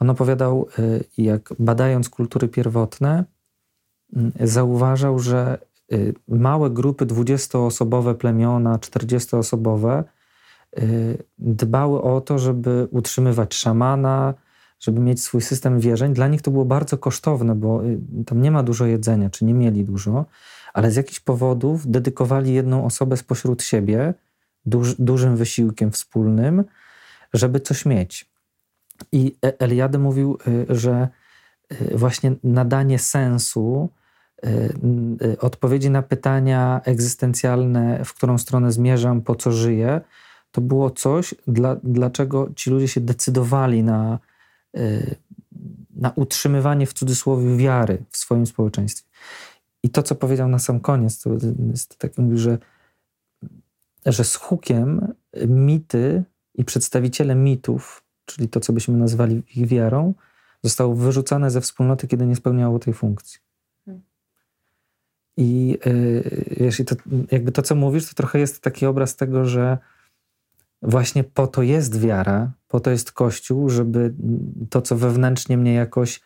On 0.00 0.10
opowiadał, 0.10 0.68
y, 0.78 1.04
jak 1.18 1.54
badając 1.58 2.08
kultury 2.08 2.48
pierwotne, 2.48 3.24
y, 4.40 4.46
zauważał, 4.48 5.18
że 5.18 5.58
małe 6.28 6.70
grupy 6.70 7.06
20-osobowe 7.06 8.14
plemiona, 8.14 8.78
40-osobowe 8.78 10.04
dbały 11.38 12.02
o 12.02 12.20
to, 12.20 12.38
żeby 12.38 12.88
utrzymywać 12.90 13.54
szamana, 13.54 14.34
żeby 14.80 15.00
mieć 15.00 15.22
swój 15.22 15.40
system 15.40 15.80
wierzeń. 15.80 16.14
Dla 16.14 16.28
nich 16.28 16.42
to 16.42 16.50
było 16.50 16.64
bardzo 16.64 16.98
kosztowne, 16.98 17.54
bo 17.54 17.84
y, 17.84 17.98
tam 18.26 18.42
nie 18.42 18.50
ma 18.50 18.62
dużo 18.62 18.86
jedzenia, 18.86 19.30
czy 19.30 19.44
nie 19.44 19.54
mieli 19.54 19.84
dużo, 19.84 20.24
ale 20.72 20.90
z 20.90 20.96
jakichś 20.96 21.20
powodów 21.20 21.90
dedykowali 21.90 22.54
jedną 22.54 22.84
osobę 22.84 23.16
spośród 23.16 23.62
siebie 23.62 24.14
duż, 24.66 24.94
dużym 24.94 25.36
wysiłkiem 25.36 25.90
wspólnym, 25.90 26.64
żeby 27.34 27.60
coś 27.60 27.86
mieć. 27.86 28.30
I 29.12 29.36
e, 29.44 29.60
Eliade 29.60 29.98
mówił, 29.98 30.38
y, 30.48 30.66
że 30.68 31.08
y, 31.72 31.98
właśnie 31.98 32.34
nadanie 32.44 32.98
sensu, 32.98 33.88
odpowiedzi 35.40 35.90
na 35.90 36.02
pytania 36.02 36.80
egzystencjalne, 36.84 38.04
w 38.04 38.14
którą 38.14 38.38
stronę 38.38 38.72
zmierzam, 38.72 39.22
po 39.22 39.34
co 39.34 39.52
żyję, 39.52 40.00
to 40.52 40.60
było 40.60 40.90
coś, 40.90 41.34
dla, 41.46 41.76
dlaczego 41.82 42.50
ci 42.56 42.70
ludzie 42.70 42.88
się 42.88 43.00
decydowali 43.00 43.82
na, 43.82 44.18
Y, 44.76 45.16
na 45.96 46.12
utrzymywanie 46.16 46.86
w 46.86 46.92
cudzysłowie 46.92 47.56
wiary 47.56 48.04
w 48.10 48.16
swoim 48.16 48.46
społeczeństwie. 48.46 49.08
I 49.82 49.90
to, 49.90 50.02
co 50.02 50.14
powiedział 50.14 50.48
na 50.48 50.58
sam 50.58 50.80
koniec, 50.80 51.22
to 51.22 51.30
jest 51.70 51.98
tak, 51.98 52.12
że, 52.34 52.58
że 54.06 54.24
z 54.24 54.34
hukiem 54.34 55.14
mity 55.46 56.24
i 56.58 56.64
przedstawiciele 56.64 57.34
mitów, 57.34 58.02
czyli 58.24 58.48
to, 58.48 58.60
co 58.60 58.72
byśmy 58.72 58.96
nazwali 58.96 59.42
ich 59.56 59.66
wiarą, 59.66 60.14
zostało 60.62 60.94
wyrzucane 60.94 61.50
ze 61.50 61.60
wspólnoty, 61.60 62.08
kiedy 62.08 62.26
nie 62.26 62.36
spełniało 62.36 62.78
tej 62.78 62.94
funkcji. 62.94 63.40
Hmm. 63.84 64.02
I 65.36 65.78
yy, 65.86 66.44
wiesz, 66.56 66.80
i 66.80 66.84
to, 66.84 66.96
jakby 67.30 67.52
to, 67.52 67.62
co 67.62 67.74
mówisz, 67.74 68.08
to 68.08 68.14
trochę 68.14 68.38
jest 68.38 68.60
taki 68.60 68.86
obraz 68.86 69.16
tego, 69.16 69.44
że 69.44 69.78
właśnie 70.82 71.24
po 71.24 71.46
to 71.46 71.62
jest 71.62 72.00
wiara, 72.00 72.52
po 72.68 72.80
to 72.80 72.90
jest 72.90 73.12
Kościół, 73.12 73.70
żeby 73.70 74.14
to, 74.70 74.82
co 74.82 74.96
wewnętrznie 74.96 75.56
mnie 75.56 75.74
jakoś 75.74 76.20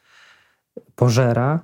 pożera, 0.97 1.61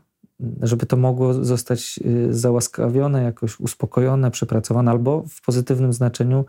żeby 0.63 0.87
to 0.87 0.97
mogło 0.97 1.35
zostać 1.35 2.01
y, 2.07 2.35
załaskawione, 2.35 3.23
jakoś 3.23 3.61
uspokojone, 3.61 4.31
przepracowane, 4.31 4.91
albo 4.91 5.25
w 5.29 5.43
pozytywnym 5.43 5.93
znaczeniu 5.93 6.45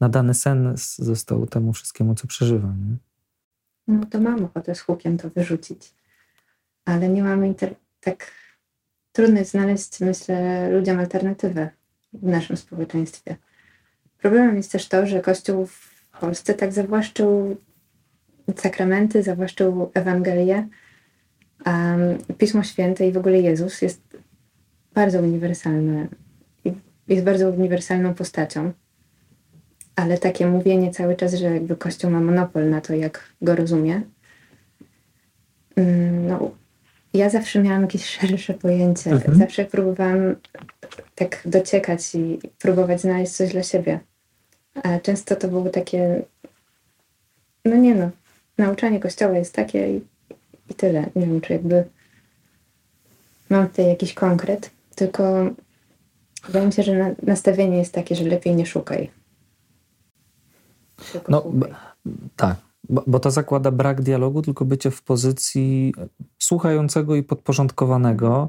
nadany 0.00 0.34
sens 0.34 0.98
został 0.98 1.46
temu 1.46 1.72
wszystkiemu, 1.72 2.14
co 2.14 2.26
przeżywam. 2.26 2.76
Nie? 2.88 2.96
No 3.88 4.06
to 4.06 4.20
mam 4.20 4.44
ochotę 4.44 4.74
z 4.74 4.80
hukiem 4.80 5.18
to 5.18 5.30
wyrzucić, 5.30 5.94
ale 6.84 7.08
nie 7.08 7.22
mamy 7.22 7.48
inter... 7.48 7.74
tak 8.00 8.30
trudno 9.12 9.38
jest 9.38 9.50
znaleźć, 9.50 10.00
myślę, 10.00 10.70
ludziom 10.70 10.98
alternatywę 10.98 11.70
w 12.12 12.26
naszym 12.26 12.56
społeczeństwie. 12.56 13.36
Problemem 14.18 14.56
jest 14.56 14.72
też 14.72 14.88
to, 14.88 15.06
że 15.06 15.20
Kościół 15.20 15.66
w 15.66 16.08
Polsce 16.20 16.54
tak 16.54 16.72
zawłaszczył 16.72 17.56
sakramenty, 18.56 19.22
zawłaszczył 19.22 19.90
Ewangelię. 19.94 20.68
Um, 21.66 22.18
Pismo 22.38 22.62
Święte 22.62 23.08
i 23.08 23.12
w 23.12 23.16
ogóle 23.16 23.40
Jezus 23.40 23.82
jest 23.82 24.00
bardzo 24.94 25.18
uniwersalny. 25.18 26.08
Jest 27.08 27.24
bardzo 27.24 27.50
uniwersalną 27.50 28.14
postacią. 28.14 28.72
Ale 29.96 30.18
takie 30.18 30.46
mówienie 30.46 30.90
cały 30.90 31.16
czas, 31.16 31.34
że 31.34 31.54
jakby 31.54 31.76
Kościół 31.76 32.10
ma 32.10 32.20
monopol 32.20 32.70
na 32.70 32.80
to, 32.80 32.94
jak 32.94 33.32
go 33.42 33.56
rozumie, 33.56 34.02
mm, 35.76 36.26
no, 36.26 36.50
ja 37.14 37.30
zawsze 37.30 37.62
miałam 37.62 37.82
jakieś 37.82 38.04
szersze 38.16 38.54
pojęcie. 38.54 39.10
Mhm. 39.10 39.38
Zawsze 39.38 39.64
próbowałam 39.64 40.36
tak 41.14 41.42
dociekać 41.44 42.14
i 42.14 42.38
próbować 42.58 43.00
znaleźć 43.00 43.32
coś 43.32 43.52
dla 43.52 43.62
siebie. 43.62 44.00
A 44.82 44.98
często 44.98 45.36
to 45.36 45.48
było 45.48 45.68
takie, 45.70 46.22
no 47.64 47.76
nie 47.76 47.94
no, 47.94 48.10
nauczanie 48.58 49.00
kościoła 49.00 49.38
jest 49.38 49.54
takie 49.54 49.96
i, 49.96 50.00
i 50.70 50.74
tyle. 50.74 51.00
Nie 51.16 51.26
wiem, 51.26 51.40
czy 51.40 51.52
jakby 51.52 51.84
mam 53.50 53.68
tutaj 53.68 53.88
jakiś 53.88 54.14
konkret, 54.14 54.70
tylko 54.94 55.50
wydaje 56.46 56.66
mi 56.66 56.72
się, 56.72 56.82
że 56.82 56.98
na, 56.98 57.10
nastawienie 57.22 57.78
jest 57.78 57.94
takie, 57.94 58.14
że 58.14 58.24
lepiej 58.24 58.56
nie 58.56 58.66
szukaj. 58.66 59.10
No, 61.28 61.44
tak, 62.36 62.56
bo, 62.88 63.04
bo 63.06 63.18
to 63.20 63.30
zakłada 63.30 63.70
brak 63.70 64.02
dialogu, 64.02 64.42
tylko 64.42 64.64
bycie 64.64 64.90
w 64.90 65.02
pozycji 65.02 65.94
słuchającego 66.38 67.16
i 67.16 67.22
podporządkowanego 67.22 68.48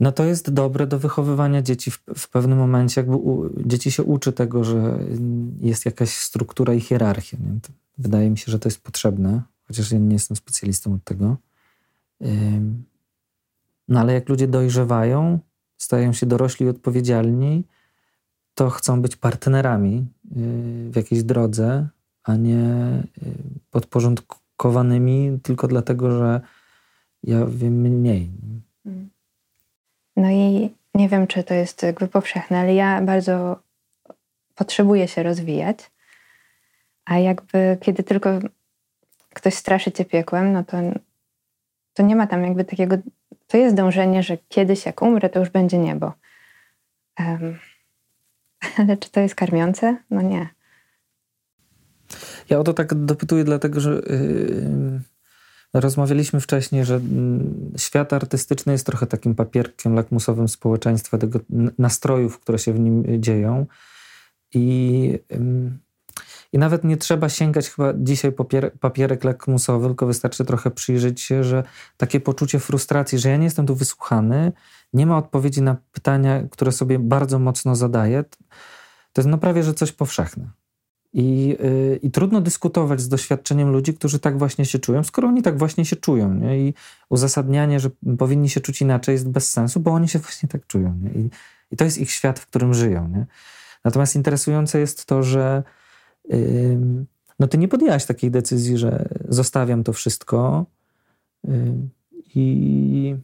no 0.00 0.12
to 0.12 0.24
jest 0.24 0.50
dobre 0.50 0.86
do 0.86 0.98
wychowywania 0.98 1.62
dzieci 1.62 1.90
w, 1.90 2.02
w 2.16 2.28
pewnym 2.28 2.58
momencie. 2.58 3.00
Jakby 3.00 3.16
u, 3.16 3.50
dzieci 3.66 3.90
się 3.90 4.02
uczy 4.02 4.32
tego, 4.32 4.64
że 4.64 4.98
jest 5.60 5.84
jakaś 5.84 6.10
struktura 6.10 6.74
i 6.74 6.80
hierarchia. 6.80 7.38
Wydaje 7.98 8.30
mi 8.30 8.38
się, 8.38 8.52
że 8.52 8.58
to 8.58 8.68
jest 8.68 8.82
potrzebne, 8.82 9.42
chociaż 9.68 9.92
ja 9.92 9.98
nie 9.98 10.12
jestem 10.12 10.36
specjalistą 10.36 10.94
od 10.94 11.04
tego. 11.04 11.36
No 13.88 14.00
ale 14.00 14.12
jak 14.12 14.28
ludzie 14.28 14.48
dojrzewają, 14.48 15.38
stają 15.78 16.12
się 16.12 16.26
dorośli 16.26 16.66
i 16.66 16.68
odpowiedzialni, 16.68 17.64
to 18.54 18.70
chcą 18.70 19.02
być 19.02 19.16
partnerami 19.16 20.06
w 20.90 20.96
jakiejś 20.96 21.22
drodze, 21.22 21.88
a 22.24 22.36
nie 22.36 22.62
podporządkowanymi 23.70 25.38
tylko 25.42 25.68
dlatego, 25.68 26.18
że 26.18 26.40
ja 27.22 27.46
wiem 27.46 27.80
mniej. 27.80 28.30
No 30.16 30.30
i 30.30 30.70
nie 30.94 31.08
wiem, 31.08 31.26
czy 31.26 31.44
to 31.44 31.54
jest 31.54 31.82
jakby 31.82 32.08
powszechne, 32.08 32.58
ale 32.58 32.74
ja 32.74 33.02
bardzo 33.02 33.60
potrzebuję 34.54 35.08
się 35.08 35.22
rozwijać. 35.22 35.90
A 37.04 37.18
jakby 37.18 37.78
kiedy 37.80 38.02
tylko 38.02 38.30
ktoś 39.34 39.54
straszy 39.54 39.92
cię 39.92 40.04
piekłem, 40.04 40.52
no 40.52 40.64
to, 40.64 40.76
to 41.94 42.02
nie 42.02 42.16
ma 42.16 42.26
tam 42.26 42.44
jakby 42.44 42.64
takiego. 42.64 42.96
To 43.46 43.56
jest 43.56 43.76
dążenie, 43.76 44.22
że 44.22 44.38
kiedyś 44.48 44.86
jak 44.86 45.02
umrę, 45.02 45.28
to 45.28 45.40
już 45.40 45.48
będzie 45.48 45.78
niebo. 45.78 46.12
Um, 47.18 47.58
ale 48.78 48.96
czy 48.96 49.10
to 49.10 49.20
jest 49.20 49.34
karmiące? 49.34 49.96
No 50.10 50.22
nie. 50.22 50.48
Ja 52.48 52.58
o 52.58 52.64
to 52.64 52.72
tak 52.74 52.94
dopytuję, 52.94 53.44
dlatego 53.44 53.80
że 53.80 53.90
yy, 53.90 55.00
rozmawialiśmy 55.74 56.40
wcześniej, 56.40 56.84
że 56.84 56.94
yy, 56.94 57.78
świat 57.78 58.12
artystyczny 58.12 58.72
jest 58.72 58.86
trochę 58.86 59.06
takim 59.06 59.34
papierkiem 59.34 59.94
lakmusowym 59.94 60.48
społeczeństwa, 60.48 61.18
tego 61.18 61.40
nastrojów, 61.78 62.38
które 62.38 62.58
się 62.58 62.72
w 62.72 62.80
nim 62.80 63.22
dzieją. 63.22 63.66
I. 64.54 65.18
Yy, 65.30 65.89
i 66.52 66.58
nawet 66.58 66.84
nie 66.84 66.96
trzeba 66.96 67.28
sięgać 67.28 67.70
chyba 67.70 67.92
dzisiaj 67.96 68.32
papier, 68.32 68.72
papierek 68.80 69.24
lakmusowy, 69.24 69.86
tylko 69.86 70.06
wystarczy 70.06 70.44
trochę 70.44 70.70
przyjrzeć 70.70 71.20
się, 71.20 71.44
że 71.44 71.62
takie 71.96 72.20
poczucie 72.20 72.58
frustracji, 72.58 73.18
że 73.18 73.28
ja 73.28 73.36
nie 73.36 73.44
jestem 73.44 73.66
tu 73.66 73.74
wysłuchany, 73.74 74.52
nie 74.92 75.06
ma 75.06 75.18
odpowiedzi 75.18 75.62
na 75.62 75.76
pytania, 75.92 76.42
które 76.50 76.72
sobie 76.72 76.98
bardzo 76.98 77.38
mocno 77.38 77.76
zadaję, 77.76 78.24
to 79.12 79.20
jest 79.20 79.28
no 79.28 79.38
prawie, 79.38 79.62
że 79.62 79.74
coś 79.74 79.92
powszechne. 79.92 80.50
I, 81.12 81.56
yy, 81.60 81.98
I 82.02 82.10
trudno 82.10 82.40
dyskutować 82.40 83.00
z 83.00 83.08
doświadczeniem 83.08 83.70
ludzi, 83.70 83.94
którzy 83.94 84.18
tak 84.18 84.38
właśnie 84.38 84.64
się 84.64 84.78
czują, 84.78 85.04
skoro 85.04 85.28
oni 85.28 85.42
tak 85.42 85.58
właśnie 85.58 85.84
się 85.84 85.96
czują. 85.96 86.34
Nie? 86.34 86.58
I 86.58 86.74
uzasadnianie, 87.08 87.80
że 87.80 87.90
powinni 88.18 88.48
się 88.48 88.60
czuć 88.60 88.82
inaczej, 88.82 89.12
jest 89.12 89.28
bez 89.28 89.50
sensu, 89.50 89.80
bo 89.80 89.90
oni 89.90 90.08
się 90.08 90.18
właśnie 90.18 90.48
tak 90.48 90.66
czują. 90.66 91.00
I, 91.14 91.28
I 91.70 91.76
to 91.76 91.84
jest 91.84 91.98
ich 91.98 92.10
świat, 92.10 92.38
w 92.38 92.46
którym 92.46 92.74
żyją. 92.74 93.08
Nie? 93.08 93.26
Natomiast 93.84 94.16
interesujące 94.16 94.80
jest 94.80 95.06
to, 95.06 95.22
że 95.22 95.62
no 97.38 97.48
ty 97.48 97.58
nie 97.58 97.68
podjęłaś 97.68 98.06
takiej 98.06 98.30
decyzji, 98.30 98.78
że 98.78 99.08
zostawiam 99.28 99.84
to 99.84 99.92
wszystko 99.92 100.66
i 102.34 103.16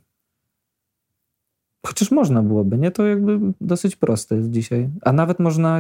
chociaż 1.87 2.11
można 2.11 2.43
byłoby, 2.43 2.79
nie? 2.79 2.91
To 2.91 3.07
jakby 3.07 3.39
dosyć 3.61 3.97
proste 3.97 4.51
dzisiaj. 4.51 4.89
A 5.03 5.13
nawet 5.13 5.39
można, 5.39 5.79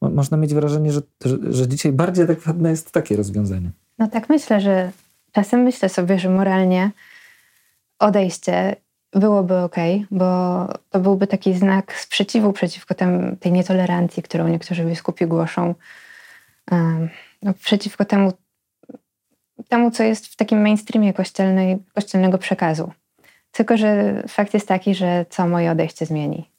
można 0.00 0.36
mieć 0.36 0.54
wrażenie, 0.54 0.92
że, 0.92 1.00
że, 1.24 1.38
że 1.48 1.68
dzisiaj 1.68 1.92
bardziej 1.92 2.24
adekwatne 2.24 2.70
jest 2.70 2.90
takie 2.92 3.16
rozwiązanie. 3.16 3.70
No 3.98 4.08
tak 4.08 4.28
myślę, 4.28 4.60
że 4.60 4.90
czasem 5.32 5.60
myślę 5.60 5.88
sobie, 5.88 6.18
że 6.18 6.28
moralnie 6.30 6.90
odejście 7.98 8.76
byłoby 9.12 9.56
ok, 9.56 9.76
bo 10.10 10.26
to 10.90 11.00
byłby 11.00 11.26
taki 11.26 11.54
znak 11.54 11.94
sprzeciwu 12.00 12.52
przeciwko 12.52 12.94
tem, 12.94 13.36
tej 13.36 13.52
nietolerancji, 13.52 14.22
którą 14.22 14.48
niektórzy 14.48 14.84
biskupi 14.84 15.26
głoszą 15.26 15.74
no, 17.42 17.54
przeciwko 17.62 18.04
temu, 18.04 18.32
temu, 19.68 19.90
co 19.90 20.02
jest 20.02 20.26
w 20.26 20.36
takim 20.36 20.62
mainstreamie 20.62 21.12
kościelnej, 21.14 21.78
kościelnego 21.94 22.38
przekazu. 22.38 22.92
Tylko, 23.52 23.76
że 23.76 24.22
fakt 24.28 24.54
jest 24.54 24.68
taki, 24.68 24.94
że 24.94 25.26
co 25.30 25.48
moje 25.48 25.70
odejście 25.70 26.06
zmieni. 26.06 26.50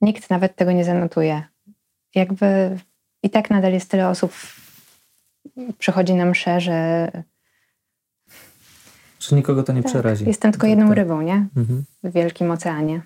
Nikt 0.00 0.30
nawet 0.30 0.56
tego 0.56 0.72
nie 0.72 0.84
zanotuje. 0.84 1.42
Jakby 2.14 2.78
i 3.22 3.30
tak 3.30 3.50
nadal 3.50 3.72
jest 3.72 3.90
tyle 3.90 4.08
osób, 4.08 4.32
przychodzi 5.78 6.14
na 6.14 6.26
msze, 6.26 6.60
że. 6.60 7.10
Że 9.20 9.36
nikogo 9.36 9.62
to 9.62 9.72
nie 9.72 9.82
tak, 9.82 9.92
przerazi. 9.92 10.24
Jestem 10.26 10.52
tylko 10.52 10.66
jedną 10.66 10.86
tak. 10.86 10.96
rybą, 10.96 11.22
nie? 11.22 11.46
Mhm. 11.56 11.84
W 12.02 12.12
wielkim 12.12 12.50
oceanie. 12.50 13.02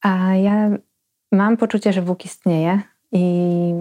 A 0.00 0.34
ja 0.34 0.70
mam 1.32 1.56
poczucie, 1.56 1.92
że 1.92 2.02
Bóg 2.02 2.24
istnieje 2.24 2.80
i 3.12 3.72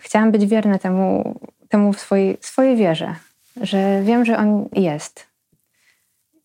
chciałam 0.00 0.32
być 0.32 0.46
wierna 0.46 0.78
temu, 0.78 1.40
temu 1.68 1.92
w 1.92 2.00
swojej, 2.00 2.38
swojej 2.40 2.76
wierze, 2.76 3.14
że 3.60 4.02
wiem, 4.02 4.24
że 4.24 4.38
On 4.38 4.68
jest. 4.72 5.26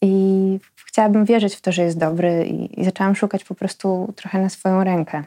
I 0.02 0.60
chciałabym 0.86 1.26
wierzyć 1.26 1.56
w 1.56 1.62
to, 1.62 1.72
że 1.72 1.84
jest 1.84 1.98
dobry, 1.98 2.46
i, 2.46 2.82
i 2.82 2.86
zaczęłam 2.86 3.16
szukać 3.16 3.44
po 3.44 3.56
prostu 3.56 4.14
trochę 4.16 4.42
na 4.42 4.50
swoją 4.50 4.84
rękę. 4.84 5.24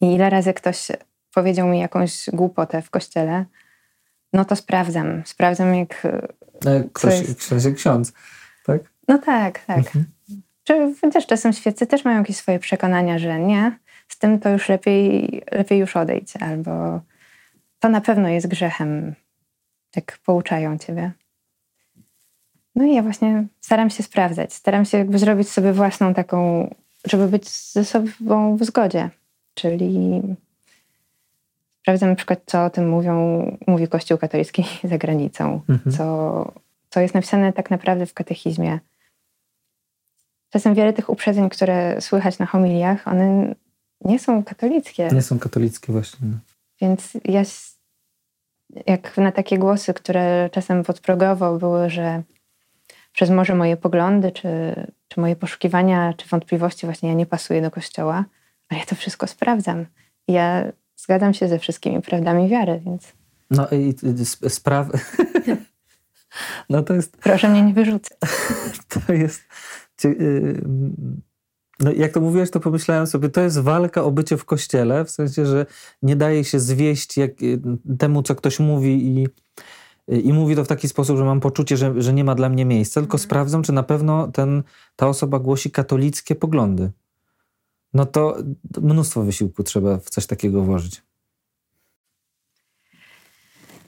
I 0.00 0.14
ile 0.14 0.30
razy 0.30 0.54
ktoś 0.54 0.86
powiedział 1.34 1.68
mi 1.68 1.80
jakąś 1.80 2.30
głupotę 2.32 2.82
w 2.82 2.90
kościele, 2.90 3.44
no 4.32 4.44
to 4.44 4.56
sprawdzam. 4.56 5.22
Sprawdzam, 5.26 5.74
jak. 5.74 6.06
E, 6.66 6.84
ktoś, 6.92 7.20
jest... 7.20 7.46
ktoś 7.46 7.74
ksiądz, 7.74 8.12
tak? 8.66 8.82
No 9.08 9.18
tak, 9.18 9.64
tak. 9.64 9.78
Mhm. 9.78 10.04
Czy 10.64 10.94
chociaż 11.00 11.26
czasem 11.26 11.52
świeccy 11.52 11.86
też 11.86 12.04
mają 12.04 12.18
jakieś 12.18 12.36
swoje 12.36 12.58
przekonania, 12.58 13.18
że 13.18 13.38
nie, 13.38 13.78
z 14.08 14.18
tym 14.18 14.40
to 14.40 14.48
już 14.48 14.68
lepiej, 14.68 15.42
lepiej 15.52 15.78
już 15.78 15.96
odejdź, 15.96 16.36
albo 16.36 17.00
to 17.80 17.88
na 17.88 18.00
pewno 18.00 18.28
jest 18.28 18.46
grzechem, 18.46 19.14
jak 19.96 20.18
pouczają 20.18 20.78
ciebie. 20.78 21.12
No 22.74 22.84
i 22.84 22.94
ja 22.94 23.02
właśnie 23.02 23.46
staram 23.60 23.90
się 23.90 24.02
sprawdzać, 24.02 24.54
staram 24.54 24.84
się 24.84 24.98
jakby 24.98 25.18
zrobić 25.18 25.48
sobie 25.48 25.72
własną 25.72 26.14
taką, 26.14 26.68
żeby 27.04 27.28
być 27.28 27.48
ze 27.48 27.84
sobą 27.84 28.56
w 28.56 28.64
zgodzie. 28.64 29.10
Czyli 29.54 30.22
sprawdzam 31.80 32.10
na 32.10 32.16
przykład, 32.16 32.40
co 32.46 32.64
o 32.64 32.70
tym 32.70 32.88
mówią, 32.88 33.46
mówi 33.66 33.88
Kościół 33.88 34.18
katolicki 34.18 34.64
za 34.84 34.98
granicą, 34.98 35.60
mhm. 35.68 35.96
co, 35.96 36.52
co 36.90 37.00
jest 37.00 37.14
napisane 37.14 37.52
tak 37.52 37.70
naprawdę 37.70 38.06
w 38.06 38.14
katechizmie. 38.14 38.78
Czasem 40.50 40.74
wiele 40.74 40.92
tych 40.92 41.10
uprzedzeń, 41.10 41.48
które 41.48 42.00
słychać 42.00 42.38
na 42.38 42.46
homiliach, 42.46 43.08
one 43.08 43.54
nie 44.04 44.18
są 44.18 44.44
katolickie. 44.44 45.08
Nie 45.12 45.22
są 45.22 45.38
katolickie 45.38 45.92
właśnie. 45.92 46.28
No. 46.28 46.36
Więc 46.80 47.12
ja, 47.24 47.42
jak 48.86 49.16
na 49.16 49.32
takie 49.32 49.58
głosy, 49.58 49.94
które 49.94 50.50
czasem 50.52 50.84
podprogowo 50.84 51.58
były, 51.58 51.90
że 51.90 52.22
przez 53.12 53.30
może 53.30 53.54
moje 53.54 53.76
poglądy, 53.76 54.32
czy, 54.32 54.48
czy 55.08 55.20
moje 55.20 55.36
poszukiwania, 55.36 56.14
czy 56.16 56.28
wątpliwości 56.28 56.86
właśnie 56.86 57.08
ja 57.08 57.14
nie 57.14 57.26
pasuję 57.26 57.62
do 57.62 57.70
Kościoła, 57.70 58.24
ale 58.68 58.80
ja 58.80 58.86
to 58.86 58.94
wszystko 58.94 59.26
sprawdzam. 59.26 59.86
Ja 60.28 60.64
zgadzam 60.96 61.34
się 61.34 61.48
ze 61.48 61.58
wszystkimi 61.58 62.02
prawdami 62.02 62.48
wiary, 62.48 62.80
więc... 62.84 63.12
No 63.50 63.68
i 63.70 63.94
spraw... 64.48 64.86
no 66.70 66.82
to 66.82 66.94
jest... 66.94 67.16
Proszę 67.16 67.48
mnie 67.48 67.62
nie 67.62 67.74
wyrzucać. 67.74 68.18
to 69.06 69.12
jest... 69.12 69.42
Y, 70.04 70.62
no, 71.80 71.92
jak 71.92 72.12
to 72.12 72.20
mówiłeś, 72.20 72.50
to 72.50 72.60
pomyślałem 72.60 73.06
sobie, 73.06 73.28
to 73.28 73.40
jest 73.40 73.58
walka 73.58 74.04
o 74.04 74.10
bycie 74.10 74.36
w 74.36 74.44
kościele, 74.44 75.04
w 75.04 75.10
sensie, 75.10 75.46
że 75.46 75.66
nie 76.02 76.16
daje 76.16 76.44
się 76.44 76.60
zwieść 76.60 77.16
jak, 77.16 77.42
y, 77.42 77.60
temu, 77.98 78.22
co 78.22 78.34
ktoś 78.34 78.60
mówi 78.60 79.06
i, 79.06 79.28
i 80.28 80.32
mówi 80.32 80.56
to 80.56 80.64
w 80.64 80.68
taki 80.68 80.88
sposób, 80.88 81.18
że 81.18 81.24
mam 81.24 81.40
poczucie, 81.40 81.76
że, 81.76 82.02
że 82.02 82.12
nie 82.12 82.24
ma 82.24 82.34
dla 82.34 82.48
mnie 82.48 82.64
miejsca, 82.64 83.00
tylko 83.00 83.16
mhm. 83.16 83.24
sprawdzam, 83.24 83.62
czy 83.62 83.72
na 83.72 83.82
pewno 83.82 84.28
ten, 84.28 84.62
ta 84.96 85.08
osoba 85.08 85.38
głosi 85.38 85.70
katolickie 85.70 86.34
poglądy. 86.34 86.90
No 87.94 88.06
to 88.06 88.36
mnóstwo 88.80 89.22
wysiłku 89.22 89.62
trzeba 89.62 89.98
w 89.98 90.10
coś 90.10 90.26
takiego 90.26 90.62
włożyć. 90.62 91.02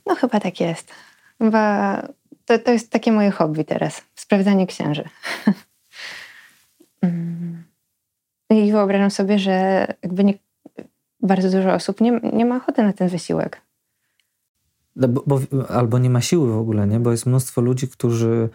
No 0.07 0.15
chyba 0.15 0.41
tak 0.41 0.61
jest. 0.61 0.91
Chyba 1.39 2.03
to, 2.45 2.59
to 2.59 2.71
jest 2.73 2.91
takie 2.91 3.13
moje 3.13 3.31
hobby 3.31 3.65
teraz. 3.65 4.03
Sprawdzanie 4.15 4.67
księży. 4.67 5.05
mm. 7.03 7.34
I 8.51 8.73
wyobrażam 8.73 9.11
sobie, 9.11 9.39
że 9.39 9.87
jakby 10.03 10.25
nie, 10.25 10.35
bardzo 11.21 11.51
dużo 11.51 11.75
osób 11.75 12.01
nie, 12.01 12.21
nie 12.33 12.45
ma 12.45 12.57
ochoty 12.57 12.83
na 12.83 12.93
ten 12.93 13.09
wysiłek. 13.09 13.61
No 14.97 15.09
bo, 15.09 15.23
bo, 15.27 15.41
albo 15.69 15.99
nie 15.99 16.11
ma 16.11 16.21
siły 16.21 16.53
w 16.53 16.59
ogóle, 16.59 16.87
nie? 16.87 17.01
Bo 17.01 17.11
jest 17.11 17.27
mnóstwo 17.27 17.61
ludzi, 17.61 17.89
którzy 17.89 18.49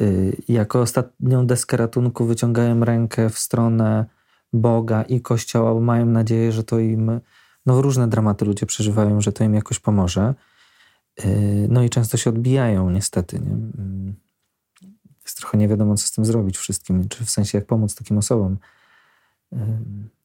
y, 0.00 0.36
jako 0.48 0.80
ostatnią 0.80 1.46
deskę 1.46 1.76
ratunku 1.76 2.24
wyciągają 2.24 2.84
rękę 2.84 3.30
w 3.30 3.38
stronę 3.38 4.04
Boga 4.52 5.02
i 5.02 5.20
Kościoła, 5.20 5.74
bo 5.74 5.80
mają 5.80 6.06
nadzieję, 6.06 6.52
że 6.52 6.64
to 6.64 6.78
im, 6.78 7.20
no 7.66 7.82
różne 7.82 8.08
dramaty 8.08 8.44
ludzie 8.44 8.66
przeżywają, 8.66 9.20
że 9.20 9.32
to 9.32 9.44
im 9.44 9.54
jakoś 9.54 9.78
pomoże. 9.78 10.34
Y, 11.24 11.66
no 11.70 11.82
i 11.82 11.90
często 11.90 12.16
się 12.16 12.30
odbijają 12.30 12.90
niestety, 12.90 13.40
nie? 13.40 13.52
Y, 13.52 14.14
jest 15.24 15.36
trochę 15.36 15.58
nie 15.58 15.68
wiadomo, 15.68 15.94
co 15.94 16.06
z 16.06 16.12
tym 16.12 16.24
zrobić 16.24 16.58
wszystkim, 16.58 17.08
czy 17.08 17.24
w 17.24 17.30
sensie 17.30 17.58
jak 17.58 17.66
pomóc 17.66 17.94
takim 17.94 18.18
osobom. 18.18 18.56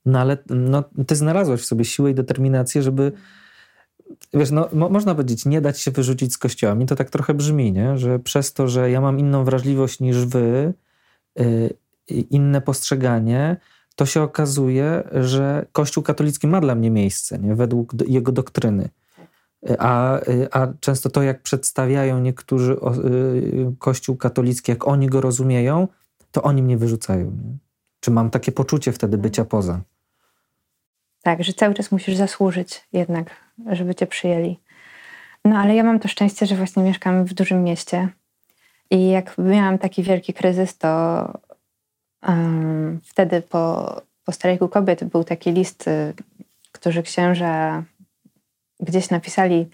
No 0.06 0.20
ale 0.20 0.38
no, 0.50 0.84
ty 1.08 1.16
znalazłaś 1.16 1.62
w 1.62 1.66
sobie 1.66 1.86
siłę 1.86 2.12
i 2.12 2.16
determinację, 2.16 2.84
żeby 2.84 3.12
wiesz, 4.34 4.52
no, 4.52 4.70
mo 4.74 4.90
można 4.90 5.16
powiedzieć, 5.16 5.46
nie 5.46 5.62
dać 5.62 5.80
się 5.80 5.92
wyrzucić 5.92 6.34
z 6.34 6.38
kościołami. 6.38 6.86
To 6.86 6.96
tak 6.96 7.10
trochę 7.10 7.34
brzmi, 7.34 7.72
nie? 7.72 7.98
że 7.98 8.20
przez 8.20 8.54
to, 8.54 8.68
że 8.68 8.92
ja 8.92 9.02
mam 9.02 9.20
inną 9.20 9.44
wrażliwość 9.44 10.00
niż 10.00 10.26
wy, 10.26 10.74
yy, 11.36 11.76
inne 12.08 12.62
postrzeganie, 12.62 13.58
to 13.96 14.06
się 14.06 14.22
okazuje, 14.22 15.04
że 15.12 15.66
Kościół 15.72 16.04
katolicki 16.04 16.48
ma 16.48 16.62
dla 16.62 16.76
mnie 16.76 16.92
miejsce, 16.92 17.40
nie? 17.40 17.56
według 17.56 17.94
jego 18.08 18.32
doktryny. 18.32 18.90
A, 19.80 20.20
a 20.52 20.68
często 20.80 21.10
to, 21.10 21.24
jak 21.24 21.42
przedstawiają 21.42 22.20
niektórzy 22.20 22.74
y, 22.74 23.76
Kościół 23.80 24.16
katolicki, 24.16 24.72
jak 24.72 24.88
oni 24.88 25.08
go 25.08 25.22
rozumieją, 25.22 25.88
to 26.32 26.44
oni 26.44 26.64
mnie 26.64 26.78
wyrzucają. 26.78 27.26
Nie? 27.26 27.67
Czy 28.00 28.12
mam 28.12 28.30
takie 28.30 28.52
poczucie 28.52 28.92
wtedy 28.92 29.18
bycia 29.18 29.46
poza? 29.46 29.82
Tak, 31.22 31.44
że 31.44 31.54
cały 31.54 31.74
czas 31.74 31.92
musisz 31.92 32.16
zasłużyć 32.16 32.88
jednak, 32.94 33.30
żeby 33.72 33.96
cię 33.96 34.08
przyjęli. 34.08 34.60
No 35.46 35.58
ale 35.58 35.76
ja 35.76 35.84
mam 35.84 36.00
to 36.00 36.08
szczęście, 36.08 36.46
że 36.46 36.56
właśnie 36.56 36.84
mieszkam 36.84 37.26
w 37.26 37.34
dużym 37.34 37.64
mieście. 37.64 38.10
I 38.90 39.10
jak 39.10 39.38
miałam 39.38 39.78
taki 39.78 40.04
wielki 40.04 40.34
kryzys, 40.34 40.78
to 40.78 40.90
um, 42.28 43.00
wtedy 43.04 43.42
po, 43.42 43.96
po 44.60 44.68
kobiet 44.70 45.04
był 45.04 45.24
taki 45.24 45.52
list, 45.52 45.88
y, 45.88 46.14
którzy 46.72 47.04
księża 47.04 47.84
gdzieś 48.80 49.10
napisali, 49.10 49.70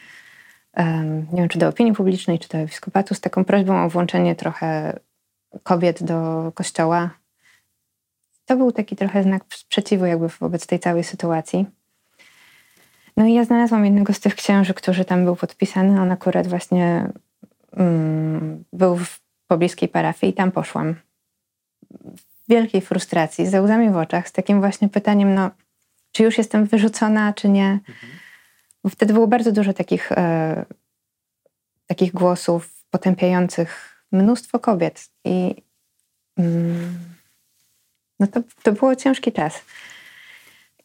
um, 0.78 1.20
nie 1.32 1.38
wiem 1.38 1.50
czy 1.50 1.60
do 1.60 1.68
opinii 1.68 1.94
publicznej, 1.94 2.40
czy 2.40 2.50
do 2.50 2.58
episkopatu, 2.58 3.16
z 3.16 3.22
taką 3.22 3.46
prośbą 3.46 3.86
o 3.86 3.90
włączenie 3.90 4.36
trochę 4.36 5.00
kobiet 5.64 6.04
do 6.04 6.52
kościoła. 6.56 7.10
To 8.46 8.58
był 8.58 8.72
taki 8.72 8.96
trochę 8.96 9.24
znak 9.24 9.44
sprzeciwu 9.54 10.06
jakby 10.06 10.28
wobec 10.28 10.68
tej 10.68 10.80
całej 10.80 11.04
sytuacji. 11.04 11.66
No 13.18 13.26
i 13.26 13.34
ja 13.34 13.46
znalazłam 13.46 13.86
jednego 13.86 14.14
z 14.14 14.20
tych 14.20 14.36
księży, 14.36 14.74
który 14.74 15.06
tam 15.06 15.26
był 15.26 15.36
podpisany. 15.36 16.02
On 16.02 16.12
akurat 16.12 16.48
właśnie 16.48 17.10
mm, 17.72 18.64
był 18.74 18.98
w 18.98 19.20
pobliskiej 19.48 19.90
parafii 19.90 20.34
i 20.34 20.36
tam 20.36 20.52
poszłam. 20.52 20.96
W 21.92 22.50
wielkiej 22.50 22.82
frustracji, 22.82 23.48
z 23.48 23.54
łzami 23.64 23.90
w 23.90 23.98
oczach, 23.98 24.28
z 24.28 24.32
takim 24.32 24.60
właśnie 24.60 24.90
pytaniem, 24.90 25.34
no, 25.34 25.52
czy 26.12 26.24
już 26.24 26.38
jestem 26.38 26.66
wyrzucona, 26.66 27.34
czy 27.34 27.50
nie. 27.50 27.70
Mhm. 27.72 28.14
Bo 28.84 28.90
wtedy 28.90 29.14
było 29.14 29.28
bardzo 29.28 29.52
dużo 29.52 29.74
takich, 29.74 30.12
e, 30.12 30.66
takich 31.88 32.14
głosów 32.14 32.84
potępiających 32.90 34.04
mnóstwo 34.12 34.60
kobiet. 34.60 35.10
I 35.26 35.56
mm, 36.38 37.13
no 38.20 38.28
to, 38.28 38.42
to 38.64 38.72
było 38.72 38.96
ciężki 38.96 39.32
czas. 39.32 39.62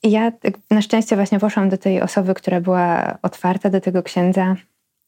I 0.02 0.10
ja 0.10 0.30
tak 0.30 0.54
na 0.70 0.82
szczęście 0.82 1.16
właśnie 1.16 1.38
poszłam 1.38 1.68
do 1.68 1.78
tej 1.78 2.02
osoby, 2.02 2.34
która 2.34 2.60
była 2.60 3.18
otwarta 3.22 3.70
do 3.70 3.80
tego 3.80 4.02
księdza 4.02 4.56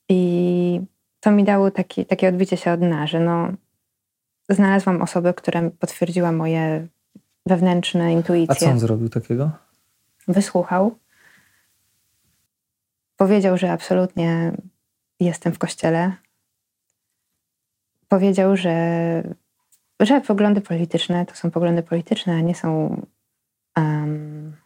i 0.08 0.80
to 1.20 1.30
mi 1.30 1.44
dało 1.44 1.70
taki, 1.70 2.06
takie 2.06 2.28
odbicie 2.28 2.56
się 2.56 2.72
od 2.72 2.80
dna, 2.80 3.06
że 3.06 3.20
no, 3.20 3.52
znalazłam 4.48 5.02
osobę, 5.02 5.34
która 5.34 5.70
potwierdziła 5.78 6.32
moje 6.32 6.86
wewnętrzne 7.46 8.12
intuicje. 8.12 8.56
A 8.56 8.60
co 8.60 8.70
on 8.70 8.78
zrobił 8.78 9.08
takiego? 9.08 9.50
Wysłuchał. 10.28 10.98
Powiedział, 13.16 13.58
że 13.58 13.72
absolutnie 13.72 14.52
jestem 15.20 15.52
w 15.52 15.58
kościele. 15.58 16.12
Powiedział, 18.08 18.56
że, 18.56 19.22
że 20.00 20.20
poglądy 20.20 20.60
polityczne 20.60 21.26
to 21.26 21.34
są 21.34 21.50
poglądy 21.50 21.82
polityczne, 21.82 22.34
a 22.34 22.40
nie 22.40 22.54
są 22.54 23.00
um, 23.76 24.56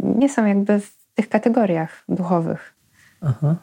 nie 0.00 0.28
są 0.28 0.46
jakby 0.46 0.80
w 0.80 0.96
tych 1.14 1.28
kategoriach 1.28 2.04
duchowych. 2.08 2.74
Aha. 3.20 3.56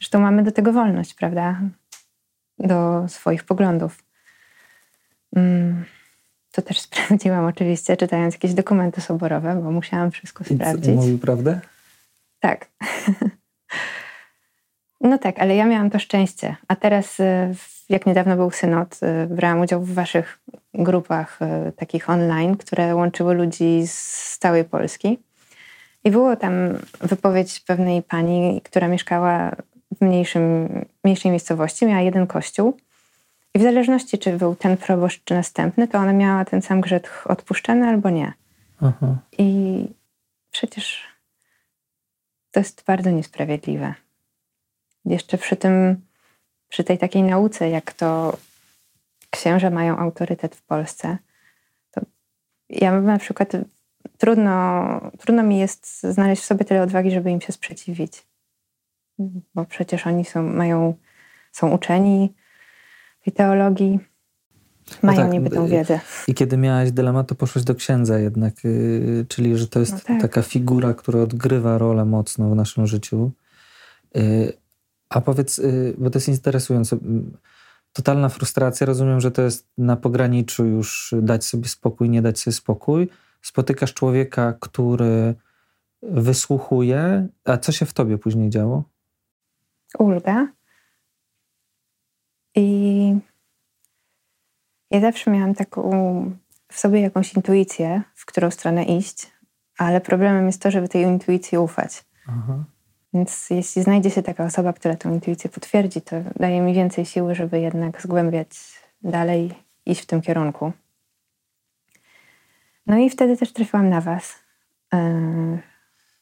Zresztą 0.00 0.20
mamy 0.20 0.42
do 0.42 0.52
tego 0.52 0.72
wolność, 0.72 1.14
prawda? 1.14 1.60
Do 2.58 3.08
swoich 3.08 3.44
poglądów. 3.44 4.04
Mm, 5.36 5.84
to 6.52 6.62
też 6.62 6.80
sprawdziłam 6.86 7.44
oczywiście, 7.44 7.96
czytając 7.96 8.34
jakieś 8.34 8.54
dokumenty 8.54 9.00
soborowe, 9.00 9.60
bo 9.62 9.70
musiałam 9.70 10.10
wszystko 10.10 10.44
sprawdzić. 10.44 10.86
I 10.86 10.96
mówił 10.96 11.18
prawdę? 11.18 11.60
Tak. 12.40 12.70
no 15.06 15.18
tak, 15.18 15.38
ale 15.38 15.56
ja 15.56 15.66
miałam 15.66 15.90
to 15.90 15.98
szczęście. 15.98 16.56
A 16.68 16.76
teraz, 16.76 17.20
y, 17.20 17.54
jak 17.88 18.06
niedawno 18.06 18.36
był 18.36 18.50
synod, 18.50 19.00
y, 19.02 19.26
brałam 19.26 19.60
udział 19.60 19.82
w 19.82 19.94
waszych 19.94 20.38
grupach 20.74 21.38
y, 21.68 21.72
takich 21.72 22.10
online, 22.10 22.56
które 22.56 22.94
łączyły 22.94 23.34
ludzi 23.34 23.86
z 23.86 24.38
całej 24.38 24.64
Polski. 24.64 25.18
I 26.04 26.10
było 26.10 26.36
tam 26.36 26.52
wypowiedź 27.00 27.60
pewnej 27.60 28.02
pani, 28.02 28.60
która 28.64 28.88
mieszkała 28.88 29.50
w 29.98 30.04
mniejszym, 30.04 30.68
mniejszej 31.04 31.30
miejscowości, 31.30 31.86
miała 31.86 32.00
jeden 32.00 32.26
kościół. 32.26 32.76
I 33.54 33.58
w 33.58 33.62
zależności, 33.62 34.18
czy 34.18 34.32
był 34.32 34.54
ten 34.54 34.76
proboszcz, 34.76 35.24
czy 35.24 35.34
następny, 35.34 35.88
to 35.88 35.98
ona 35.98 36.12
miała 36.12 36.44
ten 36.44 36.62
sam 36.62 36.80
grzech 36.80 37.24
odpuszczany 37.30 37.88
albo 37.88 38.10
nie. 38.10 38.32
Aha. 38.82 39.16
I 39.38 39.78
przecież 40.50 41.02
to 42.50 42.60
jest 42.60 42.84
bardzo 42.86 43.10
niesprawiedliwe. 43.10 43.94
Jeszcze 45.06 45.38
przy 45.38 45.56
tym, 45.56 46.00
przy 46.68 46.84
tej 46.84 46.98
takiej 46.98 47.22
nauce, 47.22 47.70
jak 47.70 47.92
to 47.92 48.36
księża 49.30 49.70
mają 49.70 49.96
autorytet 49.98 50.56
w 50.56 50.62
Polsce, 50.62 51.18
to 51.90 52.00
ja 52.68 53.00
na 53.00 53.18
przykład 53.18 53.52
trudno, 54.18 55.00
trudno 55.18 55.42
mi 55.42 55.58
jest 55.58 56.02
znaleźć 56.02 56.42
w 56.42 56.46
sobie 56.46 56.64
tyle 56.64 56.82
odwagi, 56.82 57.10
żeby 57.10 57.30
im 57.30 57.40
się 57.40 57.52
sprzeciwić. 57.52 58.26
Bo 59.54 59.64
przecież 59.64 60.06
oni 60.06 60.24
są, 60.24 60.42
mają, 60.42 60.94
są 61.52 61.70
uczeni 61.70 62.34
tej 63.24 63.32
teologii, 63.32 63.98
no 64.90 64.96
mają 65.02 65.18
no 65.18 65.24
tak, 65.24 65.32
niby 65.32 65.50
tą 65.50 65.66
wiedzę. 65.66 66.00
I 66.28 66.34
kiedy 66.34 66.56
miałaś 66.56 66.92
dylemat, 66.92 67.28
to 67.28 67.34
poszłaś 67.34 67.64
do 67.64 67.74
księdza 67.74 68.18
jednak, 68.18 68.64
yy, 68.64 69.26
czyli 69.28 69.58
że 69.58 69.68
to 69.68 69.80
jest 69.80 69.92
no 69.92 70.00
tak. 70.06 70.22
taka 70.22 70.42
figura, 70.42 70.94
która 70.94 71.20
odgrywa 71.20 71.78
rolę 71.78 72.04
mocno 72.04 72.50
w 72.50 72.54
naszym 72.54 72.86
życiu. 72.86 73.30
A 75.08 75.20
powiedz, 75.20 75.58
yy, 75.58 75.94
bo 75.98 76.10
to 76.10 76.18
jest 76.18 76.28
interesujące, 76.28 76.98
totalna 77.92 78.28
frustracja, 78.28 78.86
rozumiem, 78.86 79.20
że 79.20 79.30
to 79.30 79.42
jest 79.42 79.68
na 79.78 79.96
pograniczu 79.96 80.64
już 80.64 81.14
dać 81.22 81.44
sobie 81.44 81.68
spokój, 81.68 82.10
nie 82.10 82.22
dać 82.22 82.38
sobie 82.38 82.54
spokój, 82.54 83.08
spotykasz 83.42 83.94
człowieka, 83.94 84.54
który 84.60 85.34
wysłuchuje, 86.02 87.28
a 87.44 87.56
co 87.56 87.72
się 87.72 87.86
w 87.86 87.94
tobie 87.94 88.18
później 88.18 88.50
działo? 88.50 88.84
Ulga. 89.98 90.48
I 92.54 93.16
ja 94.90 95.00
zawsze 95.00 95.30
miałam 95.30 95.54
taką 95.54 95.90
w 96.68 96.78
sobie 96.78 97.00
jakąś 97.00 97.34
intuicję, 97.34 98.02
w 98.14 98.26
którą 98.26 98.50
stronę 98.50 98.84
iść, 98.84 99.32
ale 99.78 100.00
problemem 100.00 100.46
jest 100.46 100.62
to, 100.62 100.70
żeby 100.70 100.88
tej 100.88 101.02
intuicji 101.02 101.58
ufać. 101.58 102.04
Aha. 102.26 102.64
Więc 103.14 103.50
jeśli 103.50 103.82
znajdzie 103.82 104.10
się 104.10 104.22
taka 104.22 104.44
osoba, 104.44 104.72
która 104.72 104.96
tę 104.96 105.08
intuicję 105.08 105.50
potwierdzi, 105.50 106.02
to 106.02 106.16
daje 106.36 106.60
mi 106.60 106.74
więcej 106.74 107.06
siły, 107.06 107.34
żeby 107.34 107.60
jednak 107.60 108.02
zgłębiać 108.02 108.48
dalej, 109.02 109.54
iść 109.86 110.02
w 110.02 110.06
tym 110.06 110.22
kierunku. 110.22 110.72
No 112.86 112.98
i 112.98 113.10
wtedy 113.10 113.36
też 113.36 113.52
trafiłam 113.52 113.88
na 113.88 114.00
Was, 114.00 114.34
yy, 114.92 115.58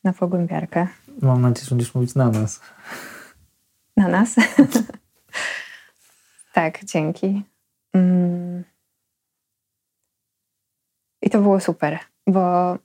na 0.05 0.12
pogłębiarkę. 0.12 0.87
Mam 1.23 1.42
nadzieję, 1.42 1.64
że 1.64 1.75
będziesz 1.75 1.94
mówić 1.94 2.14
na 2.14 2.31
nas. 2.31 2.61
Na 3.97 4.09
nas? 4.09 4.35
tak, 6.53 6.85
dzięki. 6.85 7.42
Mm. 7.92 8.64
I 11.23 11.31
to 11.31 11.40
było 11.40 11.61
super, 11.61 11.99
bo, 12.27 12.77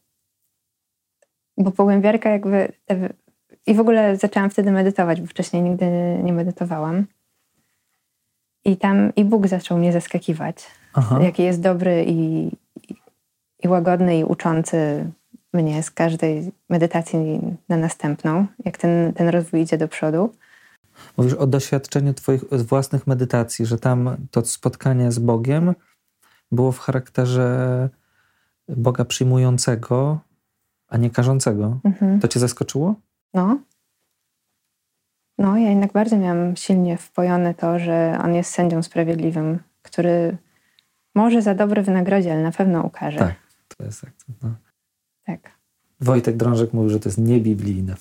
bo 1.58 1.72
pogłębiarka 1.72 2.30
jakby... 2.30 2.74
I 3.68 3.74
w 3.74 3.80
ogóle 3.80 4.18
zaczęłam 4.18 4.50
wtedy 4.50 4.72
medytować, 4.72 5.22
bo 5.22 5.28
wcześniej 5.28 5.62
nigdy 5.62 5.86
nie 6.24 6.34
medytowałam. 6.34 7.06
I 8.66 8.78
tam 8.78 9.16
i 9.16 9.26
Bóg 9.26 9.48
zaczął 9.48 9.78
mnie 9.78 9.92
zaskakiwać, 9.92 10.68
Aha. 10.94 11.20
jaki 11.22 11.44
jest 11.44 11.62
dobry 11.62 12.06
i, 12.08 12.52
i 13.64 13.68
łagodny 13.68 14.20
i 14.20 14.24
uczący 14.24 15.12
mnie 15.54 15.84
z 15.84 15.92
każdej 15.92 16.52
medytacji 16.70 17.42
na 17.70 17.78
następną, 17.78 18.46
jak 18.66 18.78
ten, 18.78 19.14
ten 19.14 19.28
rozwój 19.28 19.62
idzie 19.62 19.78
do 19.78 19.88
przodu. 19.88 20.34
Mówisz 21.18 21.34
o 21.34 21.48
doświadczeniu 21.48 22.14
Twoich 22.14 22.44
własnych 22.52 23.08
medytacji, 23.08 23.66
że 23.66 23.80
tam 23.80 24.18
to 24.32 24.46
spotkanie 24.46 25.12
z 25.12 25.20
Bogiem 25.20 25.76
było 26.52 26.72
w 26.72 26.80
charakterze 26.80 27.90
Boga 28.68 29.06
przyjmującego, 29.06 30.20
a 30.88 30.98
nie 30.98 31.10
karzącego. 31.10 31.80
Mhm. 31.84 32.20
To 32.20 32.28
Cię 32.28 32.40
zaskoczyło? 32.40 32.96
No. 33.34 33.60
No, 35.38 35.58
ja 35.58 35.70
jednak 35.70 35.92
bardzo 35.92 36.18
miałam 36.18 36.56
silnie 36.56 36.98
wpojone 36.98 37.54
to, 37.54 37.80
że 37.80 38.20
On 38.24 38.34
jest 38.34 38.52
sędzią 38.52 38.84
sprawiedliwym, 38.84 39.60
który 39.82 40.38
może 41.16 41.42
za 41.42 41.56
dobre 41.56 41.84
wynagrodzi, 41.84 42.30
ale 42.30 42.44
na 42.44 42.52
pewno 42.52 42.84
ukaże. 42.84 43.20
Tak. 43.20 43.36
To 43.78 43.84
jest 43.84 44.04
akcent. 44.04 44.44
No. 44.44 44.56
Tak. 45.26 45.52
Wojtek 46.02 46.38
Drążek 46.38 46.74
mówił, 46.74 46.90
że 46.90 47.00
to 47.00 47.10
jest 47.10 47.18
niebiblijne. 47.18 47.96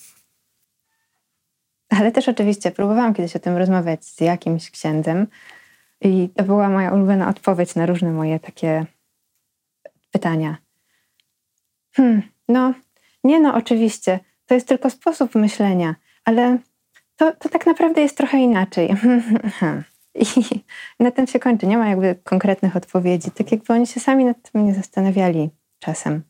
Ale 1.89 2.13
też 2.13 2.29
oczywiście 2.29 2.71
próbowałam 2.71 3.15
kiedyś 3.15 3.37
o 3.37 3.39
tym 3.39 3.57
rozmawiać 3.57 4.05
z 4.05 4.21
jakimś 4.21 4.71
księdzem 4.71 5.27
i 6.01 6.29
to 6.37 6.45
była 6.45 6.69
moja 6.69 6.95
ulubiona 6.95 7.29
odpowiedź 7.29 7.75
na 7.75 7.87
różne 7.87 8.13
moje 8.13 8.41
takie 8.41 8.87
pytania. 10.11 10.57
Hmm, 11.93 12.23
no, 12.49 12.75
nie 13.25 13.41
no, 13.41 13.55
oczywiście, 13.55 14.21
to 14.49 14.55
jest 14.55 14.69
tylko 14.69 14.91
sposób 14.91 15.35
myślenia, 15.35 15.95
ale 16.25 16.59
to, 17.17 17.33
to 17.33 17.49
tak 17.49 17.67
naprawdę 17.67 18.01
jest 18.01 18.17
trochę 18.17 18.39
inaczej. 18.39 18.95
I 21.01 21.05
na 21.05 21.11
tym 21.11 21.27
się 21.27 21.39
kończy. 21.41 21.67
Nie 21.67 21.79
ma 21.79 21.89
jakby 21.89 22.17
konkretnych 22.25 22.77
odpowiedzi. 22.77 23.31
Tak 23.31 23.53
jakby 23.53 23.75
oni 23.75 23.87
się 23.87 24.01
sami 24.01 24.25
nad 24.25 24.51
tym 24.53 24.67
nie 24.67 24.75
zastanawiali 24.75 25.51
czasem. 25.79 26.23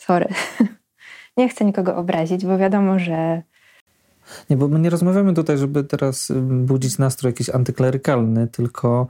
Sorry. 0.00 0.28
Nie 1.36 1.48
chcę 1.48 1.64
nikogo 1.64 1.96
obrazić, 1.96 2.46
bo 2.46 2.58
wiadomo, 2.58 2.98
że. 2.98 3.42
Nie, 4.50 4.56
bo 4.56 4.68
my 4.68 4.78
nie 4.78 4.90
rozmawiamy 4.90 5.34
tutaj, 5.34 5.58
żeby 5.58 5.84
teraz 5.84 6.32
budzić 6.40 6.98
nastrój 6.98 7.28
jakiś 7.30 7.50
antyklerykalny, 7.50 8.48
tylko, 8.48 9.06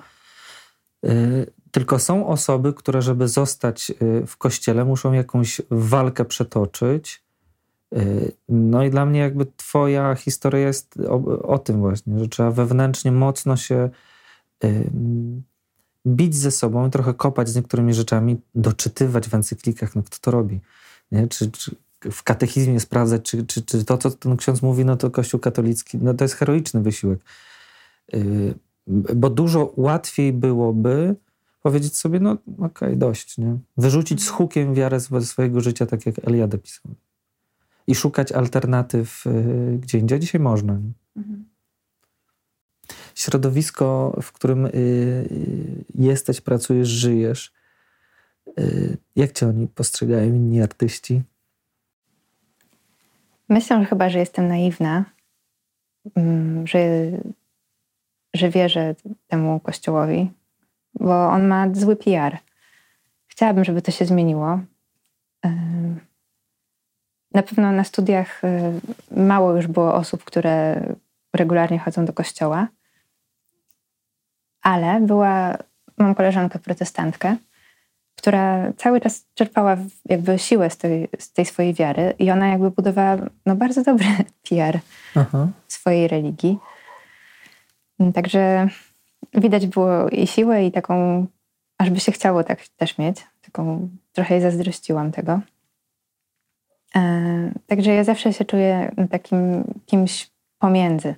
yy, 1.03 1.47
tylko 1.71 1.99
są 1.99 2.27
osoby, 2.27 2.73
które, 2.73 3.03
żeby 3.03 3.29
zostać 3.29 3.91
y, 3.91 4.27
w 4.27 4.37
kościele, 4.37 4.85
muszą 4.85 5.13
jakąś 5.13 5.61
walkę 5.71 6.25
przetoczyć. 6.25 7.26
Yy, 7.93 8.33
no 8.49 8.85
i 8.85 8.91
dla 8.91 9.07
mnie, 9.07 9.21
jakby 9.21 9.47
Twoja 9.57 10.15
historia 10.15 10.67
jest 10.67 10.99
o, 11.09 11.43
o 11.43 11.59
tym 11.59 11.81
właśnie, 11.81 12.19
że 12.19 12.29
trzeba 12.29 12.51
wewnętrznie 12.51 13.13
mocno 13.13 13.57
się 13.57 13.91
bić 16.07 16.37
ze 16.37 16.51
sobą, 16.51 16.91
trochę 16.91 17.15
kopać 17.15 17.49
z 17.49 17.57
niektórymi 17.57 17.95
rzeczami, 17.95 18.37
doczytywać 18.55 19.29
w 19.29 19.35
encyklikach, 19.35 19.97
no 19.97 20.03
kto 20.03 20.17
to 20.21 20.31
robi. 20.31 20.61
Nie? 21.13 21.29
Czy, 21.29 21.51
czy 21.51 21.77
w 22.13 22.23
katechizmie 22.23 22.81
sprawdzać, 22.81 23.23
czy, 23.23 23.47
czy, 23.47 23.63
czy 23.63 23.85
to, 23.85 23.99
co 23.99 24.11
ten 24.11 24.37
ksiądz 24.37 24.63
mówi, 24.63 24.85
no 24.85 24.97
to 24.97 25.11
Kościół 25.11 25.41
katolicki, 25.41 25.99
no 25.99 26.15
to 26.15 26.25
jest 26.25 26.35
heroiczny 26.35 26.81
wysiłek. 26.81 27.21
Yy, 28.13 28.55
bo 29.15 29.31
dużo 29.31 29.73
łatwiej 29.77 30.33
byłoby 30.33 31.15
powiedzieć 31.63 31.97
sobie, 31.97 32.21
no 32.21 32.33
okej, 32.33 32.67
okay, 32.67 32.97
dość, 32.97 33.39
nie? 33.39 33.59
Wyrzucić 33.77 34.23
z 34.23 34.29
hukiem 34.29 34.75
wiarę 34.75 35.01
swojego 35.01 35.61
życia, 35.61 35.87
tak 35.87 36.07
jak 36.07 36.29
Eliade 36.29 36.59
pisał. 36.59 36.95
I 37.87 37.95
szukać 37.95 38.33
alternatyw 38.33 39.25
yy, 39.25 39.79
gdzie 39.79 39.99
indziej. 39.99 40.21
Dzisiaj 40.21 40.41
można. 40.41 40.81
Mhm. 41.17 41.45
Środowisko, 43.15 44.19
w 44.23 44.33
którym 44.33 44.65
yy, 44.65 45.85
jesteś, 45.95 46.41
pracujesz, 46.41 46.89
żyjesz, 46.89 47.53
y, 48.59 48.97
jak 49.17 49.33
cię 49.33 49.49
oni 49.49 49.69
postrzegają, 49.69 50.35
inni 50.35 50.63
artyści? 50.63 51.23
Myślę 53.49 53.81
że 53.81 53.87
chyba, 53.87 54.11
że 54.11 54.19
jestem 54.19 54.49
naiwna, 54.49 55.05
mm, 56.15 56.67
że, 56.67 56.79
że 58.35 58.51
wierzę 58.51 58.95
temu 59.27 59.61
kościołowi, 59.61 60.31
bo 60.95 61.29
on 61.29 61.47
ma 61.47 61.75
zły 61.75 61.97
PR. 61.97 62.39
Chciałabym, 63.27 63.65
żeby 63.65 63.83
to 63.83 63.91
się 63.91 64.05
zmieniło. 64.05 64.61
Na 67.37 67.43
pewno 67.43 67.73
na 67.73 67.85
studiach 67.85 68.45
y, 68.45 68.81
mało 69.17 69.57
już 69.57 69.67
było 69.67 69.95
osób, 69.95 70.25
które 70.25 70.83
regularnie 71.35 71.79
chodzą 71.79 72.05
do 72.05 72.13
kościoła, 72.13 72.69
ale 74.63 75.01
była, 75.01 75.59
mam 75.99 76.15
koleżankę 76.15 76.59
protestantkę, 76.59 77.37
która 78.17 78.73
cały 78.77 79.01
czas 79.01 79.27
czerpała 79.35 79.77
jakby 80.05 80.39
siłę 80.39 80.71
z 80.71 80.77
tej, 80.77 81.09
z 81.19 81.33
tej 81.33 81.45
swojej 81.45 81.75
wiary 81.75 82.15
i 82.19 82.31
ona 82.31 82.49
jakby 82.49 82.71
budowała 82.71 83.17
no, 83.47 83.57
bardzo 83.57 83.83
dobry 83.83 84.07
PR 84.49 84.79
Aha. 85.15 85.49
swojej 85.69 86.09
religii. 86.09 86.59
Także 88.15 88.69
widać 89.35 89.67
było 89.67 90.09
i 90.09 90.27
siłę 90.27 90.67
i 90.67 90.73
taką, 90.73 91.27
aż 91.79 91.91
by 91.91 92.01
się 92.01 92.13
chciało 92.13 92.45
tak 92.45 92.69
też 92.69 92.99
mieć. 92.99 93.27
Taką, 93.43 93.89
trochę 94.13 94.35
jej 94.35 94.43
zazdrościłam 94.43 95.13
tego. 95.13 95.41
E, 96.97 97.53
także 97.67 97.95
ja 97.95 98.05
zawsze 98.05 98.33
się 98.33 98.45
czuję 98.45 98.95
takim 99.11 99.65
kimś 99.87 100.31
pomiędzy. 100.59 101.15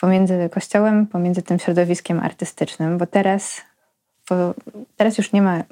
Pomiędzy 0.00 0.48
kościołem, 0.52 1.06
pomiędzy 1.06 1.42
tym 1.42 1.58
środowiskiem 1.58 2.20
artystycznym, 2.20 2.98
bo 2.98 3.06
teraz, 3.06 3.60
bo 4.30 4.54
teraz 4.96 5.18
już 5.18 5.32
nie 5.32 5.42
ma 5.42 5.62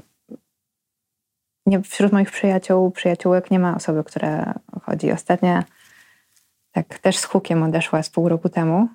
nie, 1.67 1.83
wśród 1.83 2.13
moich 2.13 2.31
przyjaciół, 2.31 2.91
przyjaciółek 2.91 3.51
nie 3.51 3.59
ma 3.59 3.77
osoby, 3.77 4.05
która 4.05 4.55
chodzi. 4.83 5.13
Ostatnia 5.13 5.65
tak 6.73 6.99
też 6.99 7.19
z 7.19 7.25
hukiem 7.25 7.63
odeszła 7.63 8.03
z 8.03 8.11
pół 8.11 8.29
roku 8.29 8.49
temu. 8.49 8.89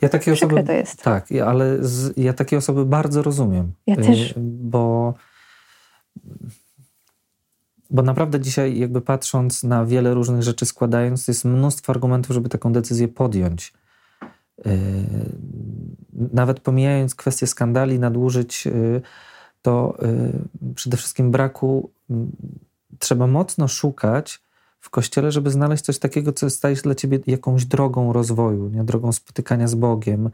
Ja 0.00 0.08
takie 0.08 0.32
osoby, 0.32 0.64
to 0.64 0.72
jest. 0.72 1.02
Tak, 1.02 1.26
ale 1.46 1.76
z, 1.80 2.16
ja 2.16 2.32
takie 2.32 2.56
osoby 2.56 2.84
bardzo 2.84 3.22
rozumiem. 3.22 3.72
Ja 3.86 3.96
też. 3.96 4.34
Bo, 4.36 5.14
bo 7.90 8.02
naprawdę 8.02 8.40
dzisiaj 8.40 8.78
jakby 8.78 9.00
patrząc 9.00 9.62
na 9.62 9.84
wiele 9.84 10.14
różnych 10.14 10.42
rzeczy 10.42 10.66
składając, 10.66 11.28
jest 11.28 11.44
mnóstwo 11.44 11.92
argumentów, 11.92 12.34
żeby 12.34 12.48
taką 12.48 12.72
decyzję 12.72 13.08
podjąć. 13.08 13.72
Yy, 14.64 14.72
nawet 16.12 16.60
pomijając 16.60 17.14
kwestię 17.14 17.46
skandali, 17.46 17.98
nadużyć, 17.98 18.66
yy, 18.66 19.02
to 19.62 19.96
y, 20.02 20.74
przede 20.74 20.96
wszystkim 20.96 21.30
braku 21.30 21.90
trzeba 22.98 23.26
mocno 23.26 23.68
szukać 23.68 24.42
w 24.80 24.90
kościele, 24.90 25.32
żeby 25.32 25.50
znaleźć 25.50 25.84
coś 25.84 25.98
takiego, 25.98 26.32
co 26.32 26.50
staje 26.50 26.76
się 26.76 26.82
dla 26.82 26.94
ciebie 26.94 27.18
jakąś 27.26 27.64
drogą 27.64 28.12
rozwoju, 28.12 28.68
nie? 28.68 28.84
drogą 28.84 29.12
spotykania 29.12 29.68
z 29.68 29.74
Bogiem. 29.74 30.30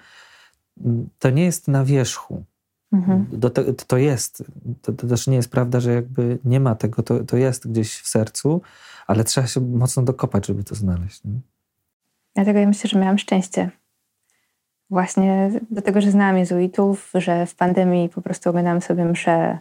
To 1.19 1.31
nie 1.31 1.45
jest 1.45 1.69
na 1.69 1.85
wierzchu. 1.85 2.45
Mhm. 2.93 3.41
To, 3.41 3.51
to, 3.87 3.97
jest. 3.97 4.45
To, 4.83 4.93
to, 4.93 5.07
też 5.07 5.27
nie 5.27 5.37
jest 5.37 5.51
prawda, 5.51 5.81
że 5.81 5.93
jakby 5.93 6.39
nie 6.45 6.61
ma 6.61 6.75
tego, 6.75 7.03
to, 7.03 7.25
to 7.25 7.37
jest 7.37 7.71
gdzieś 7.71 7.99
w 7.99 8.09
sercu, 8.09 8.63
ale 9.07 9.25
trzeba 9.25 9.47
się 9.47 9.61
mocno 9.61 10.03
dokopać, 10.03 10.47
żeby 10.47 10.65
to 10.65 10.75
znaleźć. 10.75 11.25
Nie? 11.25 11.41
Dlatego 12.35 12.59
ja 12.59 12.67
myślę, 12.67 12.91
że 12.91 12.99
miałam 12.99 13.19
szczęście 13.19 13.71
właśnie 14.93 15.51
do 15.71 15.83
tego, 15.83 16.01
że 16.01 16.11
znałam 16.11 16.39
jezuitów, 16.39 17.11
że 17.15 17.47
w 17.47 17.55
pandemii 17.55 18.09
po 18.09 18.23
prostu 18.23 18.51
oglądałam 18.51 18.81
sobie 18.81 19.05
mszę 19.05 19.59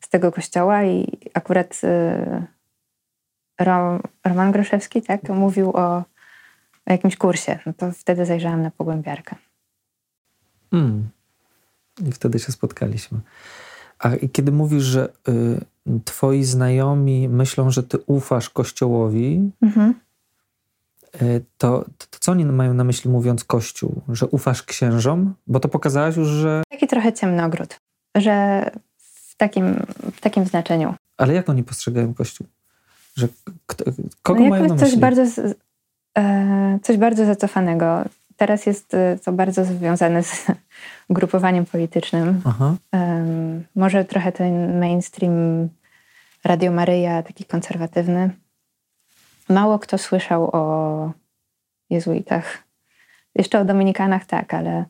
z 0.00 0.08
tego 0.08 0.32
kościoła 0.32 0.84
i 0.84 1.18
akurat 1.34 1.80
y, 1.84 2.46
Roman 4.24 4.52
Groszewski 4.52 5.02
tak, 5.02 5.28
mówił 5.28 5.70
o, 5.70 5.96
o, 5.96 6.04
jakimś 6.86 7.16
kursie. 7.16 7.58
No 7.66 7.72
to 7.72 7.92
wtedy 7.92 8.26
zajrzałam 8.26 8.62
na 8.62 8.70
pogłębiarkę. 8.70 9.36
Mm. 10.72 11.08
I 12.08 12.12
wtedy 12.12 12.38
się 12.38 12.52
spotkaliśmy. 12.52 13.20
A 13.98 14.10
kiedy 14.32 14.52
mówisz, 14.52 14.84
że 14.84 15.08
y, 15.28 16.00
twoi 16.04 16.44
znajomi 16.44 17.28
myślą, 17.28 17.70
że 17.70 17.82
ty 17.82 17.98
ufasz 18.06 18.50
Kościołowi, 18.50 19.50
mhm. 19.62 19.94
E, 21.12 21.40
to, 21.58 21.84
to, 21.98 22.18
co 22.20 22.32
oni 22.32 22.44
mają 22.44 22.74
na 22.74 22.84
myśli 22.84 23.10
mówiąc 23.10 23.44
Kościół? 23.44 24.02
Że 24.08 24.26
ufasz 24.26 24.62
księżom? 24.62 25.34
Bo 25.46 25.60
to 25.60 25.68
pokazałaś 25.68 26.16
już, 26.16 26.28
że... 26.28 26.62
Taki 26.68 26.86
trochę 26.86 27.12
ciemny 27.12 27.44
ogród, 27.44 27.80
że 28.14 28.64
w 28.96 29.36
takim, 29.36 29.86
w 30.14 30.20
takim 30.20 30.46
znaczeniu. 30.46 30.94
Ale 31.16 31.34
jak 31.34 31.48
oni 31.48 31.64
postrzegają 31.64 32.14
Kościół? 32.14 32.46
Że 33.16 33.28
kto, 33.66 33.84
kogo 34.22 34.40
no 34.40 34.48
mają 34.48 34.68
na 34.68 34.76
coś 34.76 34.80
myśli? 34.80 35.00
Bardzo, 35.00 35.22
e, 36.18 36.78
coś 36.82 36.96
bardzo 36.96 37.26
zacofanego. 37.26 38.04
Teraz 38.36 38.66
jest 38.66 38.96
to 39.24 39.32
bardzo 39.32 39.64
związane 39.64 40.22
z 40.22 40.46
grupowaniem 41.10 41.64
politycznym. 41.64 42.42
Aha. 42.44 42.74
może 43.74 44.04
trochę 44.04 44.32
ten 44.32 44.78
mainstream 44.78 45.68
Radio 46.44 46.72
Maryja, 46.72 47.22
taki 47.22 47.44
konserwatywny 47.44 48.30
mało 49.48 49.78
kto 49.78 49.98
słyszał 49.98 50.50
o 50.52 51.12
jezuitach. 51.90 52.62
Jeszcze 53.34 53.60
o 53.60 53.64
dominikanach 53.64 54.24
tak, 54.24 54.54
ale 54.54 54.84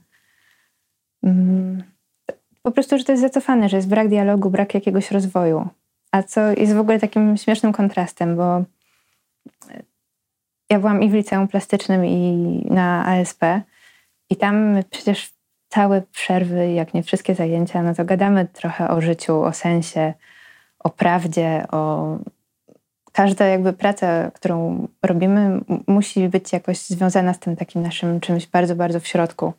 mm, 1.22 1.82
po 2.62 2.70
prostu, 2.70 2.98
że 2.98 3.04
to 3.04 3.12
jest 3.12 3.22
zacofane, 3.22 3.68
że 3.68 3.76
jest 3.76 3.88
brak 3.88 4.08
dialogu, 4.08 4.50
brak 4.50 4.74
jakiegoś 4.74 5.10
rozwoju. 5.10 5.68
A 6.12 6.22
co 6.22 6.40
jest 6.40 6.74
w 6.74 6.78
ogóle 6.78 7.00
takim 7.00 7.36
śmiesznym 7.36 7.72
kontrastem, 7.72 8.36
bo 8.36 8.64
ja 10.72 10.78
byłam 10.78 11.02
i 11.02 11.10
w 11.10 11.14
liceum 11.14 11.48
plastycznym, 11.48 12.06
i 12.06 12.62
na 12.70 13.06
ASP, 13.06 13.40
i 14.30 14.36
tam 14.36 14.78
przecież 14.90 15.32
całe 15.68 16.02
przerwy, 16.02 16.72
jak 16.72 16.94
nie 16.94 17.02
wszystkie 17.02 17.34
zajęcia, 17.34 17.82
no 17.82 17.94
to 17.94 18.04
gadamy 18.04 18.46
trochę 18.46 18.88
o 18.88 19.00
życiu, 19.00 19.42
o 19.42 19.52
sensie, 19.52 20.14
o 20.78 20.90
prawdzie, 20.90 21.64
o 21.72 22.16
każda 23.12 23.46
jakby 23.46 23.72
praca, 23.72 24.30
którą 24.30 24.88
robimy, 25.02 25.60
musi 25.86 26.28
być 26.28 26.52
jakoś 26.52 26.78
związana 26.78 27.34
z 27.34 27.38
tym 27.38 27.56
takim 27.56 27.82
naszym 27.82 28.20
czymś 28.20 28.46
bardzo, 28.46 28.76
bardzo 28.76 29.00
w 29.00 29.06
środku. 29.06 29.52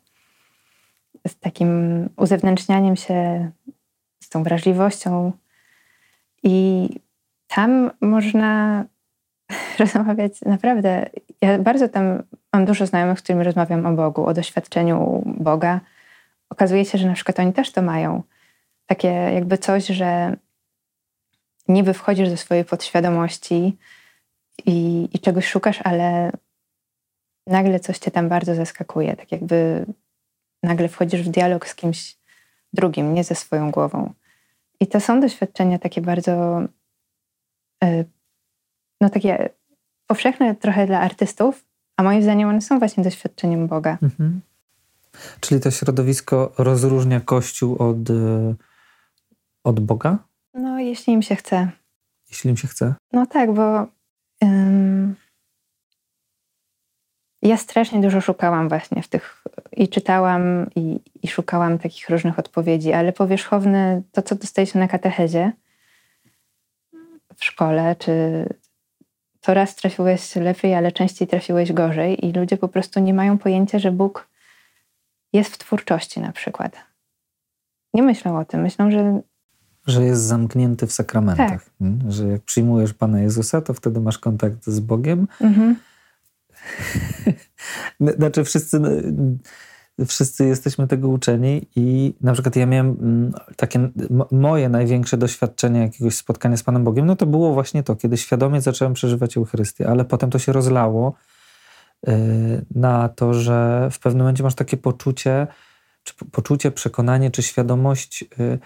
Z 1.28 1.38
takim 1.38 1.68
uzewnętrznianiem 2.16 2.96
się, 2.96 3.50
z 4.20 4.28
tą 4.28 4.42
wrażliwością. 4.42 5.32
I 6.42 6.88
tam 7.48 7.90
można 8.00 8.84
rozmawiać 9.78 10.40
naprawdę. 10.40 11.10
Ja 11.40 11.58
bardzo 11.58 11.88
tam 11.88 12.22
mam 12.52 12.64
dużo 12.64 12.86
znajomych, 12.86 13.18
z 13.18 13.22
którymi 13.22 13.44
rozmawiam 13.44 13.86
o 13.86 13.92
Bogu, 13.92 14.26
o 14.26 14.34
doświadczeniu 14.34 15.22
Boga. 15.26 15.80
Okazuje 16.50 16.84
się, 16.84 16.98
że 16.98 17.08
na 17.08 17.14
przykład 17.14 17.40
oni 17.40 17.52
też 17.52 17.72
to 17.72 17.82
mają, 17.82 18.22
takie 18.86 19.08
jakby 19.08 19.58
coś, 19.58 19.86
że 19.86 20.36
niby 21.68 21.94
wchodzisz 21.94 22.30
do 22.30 22.36
swojej 22.36 22.64
podświadomości 22.64 23.76
i, 24.66 25.08
i 25.12 25.18
czegoś 25.18 25.46
szukasz, 25.46 25.80
ale 25.84 26.32
nagle 27.46 27.80
coś 27.80 27.98
cię 27.98 28.10
tam 28.10 28.28
bardzo 28.28 28.54
zaskakuje. 28.54 29.16
Tak 29.16 29.32
jakby 29.32 29.86
nagle 30.62 30.88
wchodzisz 30.88 31.22
w 31.22 31.28
dialog 31.28 31.68
z 31.68 31.74
kimś 31.74 32.16
drugim, 32.72 33.14
nie 33.14 33.24
ze 33.24 33.34
swoją 33.34 33.70
głową. 33.70 34.12
I 34.80 34.86
to 34.86 35.00
są 35.00 35.20
doświadczenia 35.20 35.78
takie 35.78 36.00
bardzo, 36.00 36.62
e, 37.84 38.04
no 39.04 39.10
takie 39.10 39.48
powszechne 40.06 40.54
trochę 40.54 40.86
dla 40.86 41.00
artystów, 41.00 41.64
a 41.96 42.02
moim 42.02 42.22
zdaniem 42.22 42.48
one 42.48 42.60
są 42.60 42.78
właśnie 42.78 43.04
doświadczeniem 43.04 43.66
Boga. 43.66 43.98
Mhm. 44.02 44.40
Czyli 45.40 45.60
to 45.60 45.70
środowisko 45.70 46.52
rozróżnia 46.58 47.20
Kościół 47.20 47.76
od, 47.78 48.10
e, 48.10 48.54
od 49.64 49.80
Boga? 49.80 50.18
No, 50.54 50.78
jeśli 50.78 51.12
im 51.12 51.22
się 51.22 51.36
chce. 51.36 51.68
Jeśli 52.30 52.50
im 52.50 52.56
się 52.56 52.68
chce? 52.68 52.94
No 53.12 53.26
tak, 53.26 53.54
bo 53.54 53.86
um, 54.40 55.14
ja 57.42 57.56
strasznie 57.56 58.00
dużo 58.00 58.20
szukałam 58.20 58.68
właśnie 58.68 59.02
w 59.02 59.08
tych 59.08 59.44
i 59.72 59.88
czytałam 59.88 60.70
i, 60.76 61.00
i 61.22 61.28
szukałam 61.28 61.78
takich 61.78 62.10
różnych 62.10 62.38
odpowiedzi, 62.38 62.92
ale 62.92 63.12
powierzchowne 63.12 64.02
to, 64.12 64.22
co 64.22 64.34
dostaliśmy 64.34 64.80
na 64.80 64.88
katechezie 64.88 65.52
w 67.36 67.44
szkole, 67.44 67.96
czy 67.98 68.12
to 69.44 69.54
raz 69.54 69.76
trafiłeś 69.76 70.36
lepiej, 70.36 70.74
ale 70.74 70.92
częściej 70.92 71.28
trafiłeś 71.28 71.72
gorzej 71.72 72.26
i 72.26 72.32
ludzie 72.32 72.56
po 72.56 72.68
prostu 72.68 73.00
nie 73.00 73.14
mają 73.14 73.38
pojęcia, 73.38 73.78
że 73.78 73.92
Bóg 73.92 74.28
jest 75.32 75.54
w 75.54 75.58
twórczości 75.58 76.20
na 76.20 76.32
przykład. 76.32 76.76
Nie 77.94 78.02
myślą 78.02 78.38
o 78.38 78.44
tym. 78.44 78.62
Myślą, 78.62 78.90
że 78.90 79.20
że 79.86 80.04
jest 80.04 80.22
zamknięty 80.22 80.86
w 80.86 80.92
sakramentach. 80.92 81.64
Tak. 81.64 81.70
Hmm? 81.78 82.12
Że 82.12 82.28
jak 82.28 82.42
przyjmujesz 82.42 82.94
Pana 82.94 83.20
Jezusa, 83.20 83.60
to 83.60 83.74
wtedy 83.74 84.00
masz 84.00 84.18
kontakt 84.18 84.66
z 84.66 84.80
Bogiem. 84.80 85.28
Mhm. 85.40 85.76
znaczy 88.18 88.44
wszyscy, 88.44 88.80
wszyscy 90.06 90.46
jesteśmy 90.46 90.88
tego 90.88 91.08
uczeni 91.08 91.66
i 91.76 92.14
na 92.20 92.32
przykład 92.32 92.56
ja 92.56 92.66
miałem 92.66 92.96
mm, 93.00 93.32
takie 93.56 93.88
moje 94.30 94.68
największe 94.68 95.16
doświadczenie 95.16 95.80
jakiegoś 95.80 96.14
spotkania 96.14 96.56
z 96.56 96.62
Panem 96.62 96.84
Bogiem, 96.84 97.06
no 97.06 97.16
to 97.16 97.26
było 97.26 97.54
właśnie 97.54 97.82
to, 97.82 97.96
kiedy 97.96 98.16
świadomie 98.16 98.60
zacząłem 98.60 98.94
przeżywać 98.94 99.36
Eucharystię, 99.36 99.88
ale 99.88 100.04
potem 100.04 100.30
to 100.30 100.38
się 100.38 100.52
rozlało 100.52 101.14
y, 102.08 102.12
na 102.74 103.08
to, 103.08 103.34
że 103.34 103.88
w 103.92 103.98
pewnym 103.98 104.20
momencie 104.20 104.42
masz 104.42 104.54
takie 104.54 104.76
poczucie, 104.76 105.46
czy 106.02 106.14
poczucie, 106.32 106.70
przekonanie, 106.70 107.30
czy 107.30 107.42
świadomość, 107.42 108.24
y, 108.40 108.58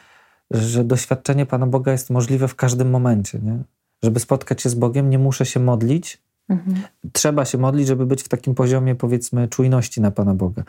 że 0.51 0.85
doświadczenie 0.85 1.47
Pana 1.47 1.67
Boga 1.67 1.93
jest 1.93 2.11
możliwe 2.11 2.49
w 2.49 2.55
każdym 2.55 2.91
momencie. 2.91 3.39
Nie? 3.39 3.59
Żeby 4.03 4.21
spotkać 4.21 4.63
się 4.63 4.69
z 4.69 4.75
Bogiem, 4.75 5.11
nie 5.11 5.19
muszę 5.19 5.47
się 5.47 5.61
modlić. 5.61 6.23
Mhm. 6.49 6.83
Trzeba 7.13 7.45
się 7.45 7.59
modlić, 7.59 7.87
żeby 7.87 8.07
być 8.07 8.23
w 8.23 8.29
takim 8.29 8.55
poziomie, 8.55 8.95
powiedzmy, 8.95 9.49
czujności 9.49 10.01
na 10.01 10.11
Pana 10.11 10.35
Boga. 10.35 10.63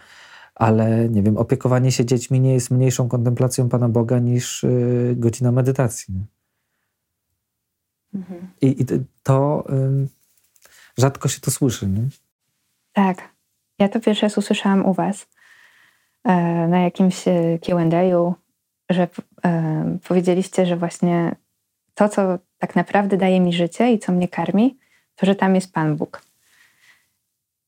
Ale 0.59 1.09
nie 1.09 1.23
wiem, 1.23 1.37
opiekowanie 1.37 1.91
się 1.91 2.05
dziećmi 2.05 2.39
nie 2.39 2.53
jest 2.53 2.71
mniejszą 2.71 3.09
kontemplacją 3.09 3.69
Pana 3.69 3.89
Boga 3.89 4.19
niż 4.19 4.63
y, 4.63 5.15
godzina 5.17 5.51
medytacji. 5.51 6.13
Mhm. 8.13 8.47
I, 8.61 8.81
I, 8.81 8.85
to 9.23 9.65
y, 9.69 10.07
rzadko 10.97 11.27
się 11.29 11.41
to 11.41 11.51
słyszy. 11.51 11.87
Nie? 11.87 12.03
Tak. 12.93 13.29
Ja 13.79 13.89
to 13.89 13.99
pierwszy 13.99 14.25
raz 14.25 14.37
usłyszałam 14.37 14.85
u 14.85 14.93
Was 14.93 15.27
e, 16.23 16.67
na 16.67 16.79
jakimś 16.79 17.27
e, 17.27 17.59
QA 17.59 18.35
że 18.89 19.07
e, 19.45 19.97
powiedzieliście, 20.07 20.65
że 20.65 20.75
właśnie 20.77 21.35
to, 21.93 22.09
co 22.09 22.39
tak 22.57 22.75
naprawdę 22.75 23.17
daje 23.17 23.39
mi 23.39 23.53
życie 23.53 23.91
i 23.93 23.99
co 23.99 24.11
mnie 24.11 24.27
karmi, 24.27 24.77
to 25.15 25.25
że 25.25 25.35
tam 25.35 25.55
jest 25.55 25.73
Pan 25.73 25.95
Bóg. 25.95 26.21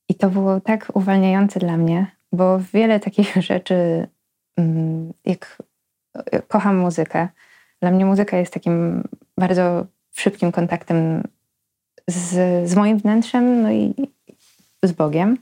I 0.10 0.16
to 0.16 0.30
było 0.30 0.62
tak 0.62 0.92
uwalniające 0.94 1.60
dla 1.60 1.78
mnie, 1.78 2.12
bo 2.32 2.60
wiele 2.74 3.00
takich 3.00 3.36
rzeczy, 3.50 4.08
mm, 4.58 5.14
jak 5.26 5.64
kocham 6.48 6.78
muzykę, 6.78 7.28
dla 7.80 7.92
mnie 7.92 8.06
muzyka 8.06 8.38
jest 8.38 8.54
takim 8.54 9.04
bardzo 9.38 9.86
szybkim 10.16 10.52
kontaktem 10.52 11.24
z, 12.08 12.70
z 12.70 12.76
moim 12.76 12.98
wnętrzem, 12.98 13.62
no 13.62 13.72
i 13.72 13.94
z 14.84 14.92
Bogiem. 14.92 15.38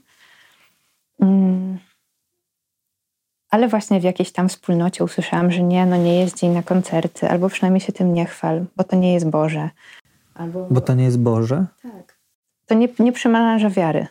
Mm. 1.20 1.78
Ale 3.50 3.68
właśnie 3.68 4.00
w 4.00 4.02
jakiejś 4.02 4.32
tam 4.32 4.48
wspólnocie 4.48 5.04
usłyszałam, 5.04 5.52
że 5.52 5.62
nie, 5.62 5.86
no 5.86 5.96
nie 5.96 6.20
jeździ 6.20 6.48
na 6.48 6.62
koncerty, 6.62 7.30
albo 7.30 7.48
przynajmniej 7.48 7.80
się 7.80 7.92
tym 7.92 8.14
nie 8.14 8.26
chwal, 8.26 8.64
bo 8.76 8.84
to 8.84 8.96
nie 8.96 9.14
jest 9.14 9.30
Boże. 9.30 9.70
Albo... 10.34 10.66
Bo 10.70 10.80
to 10.80 10.94
nie 10.94 11.04
jest 11.04 11.20
Boże? 11.20 11.66
Tak. 11.82 12.18
To 12.66 12.74
nie, 12.74 12.88
nie 12.98 13.12
przemawia 13.12 13.70
wiary. 13.70 14.06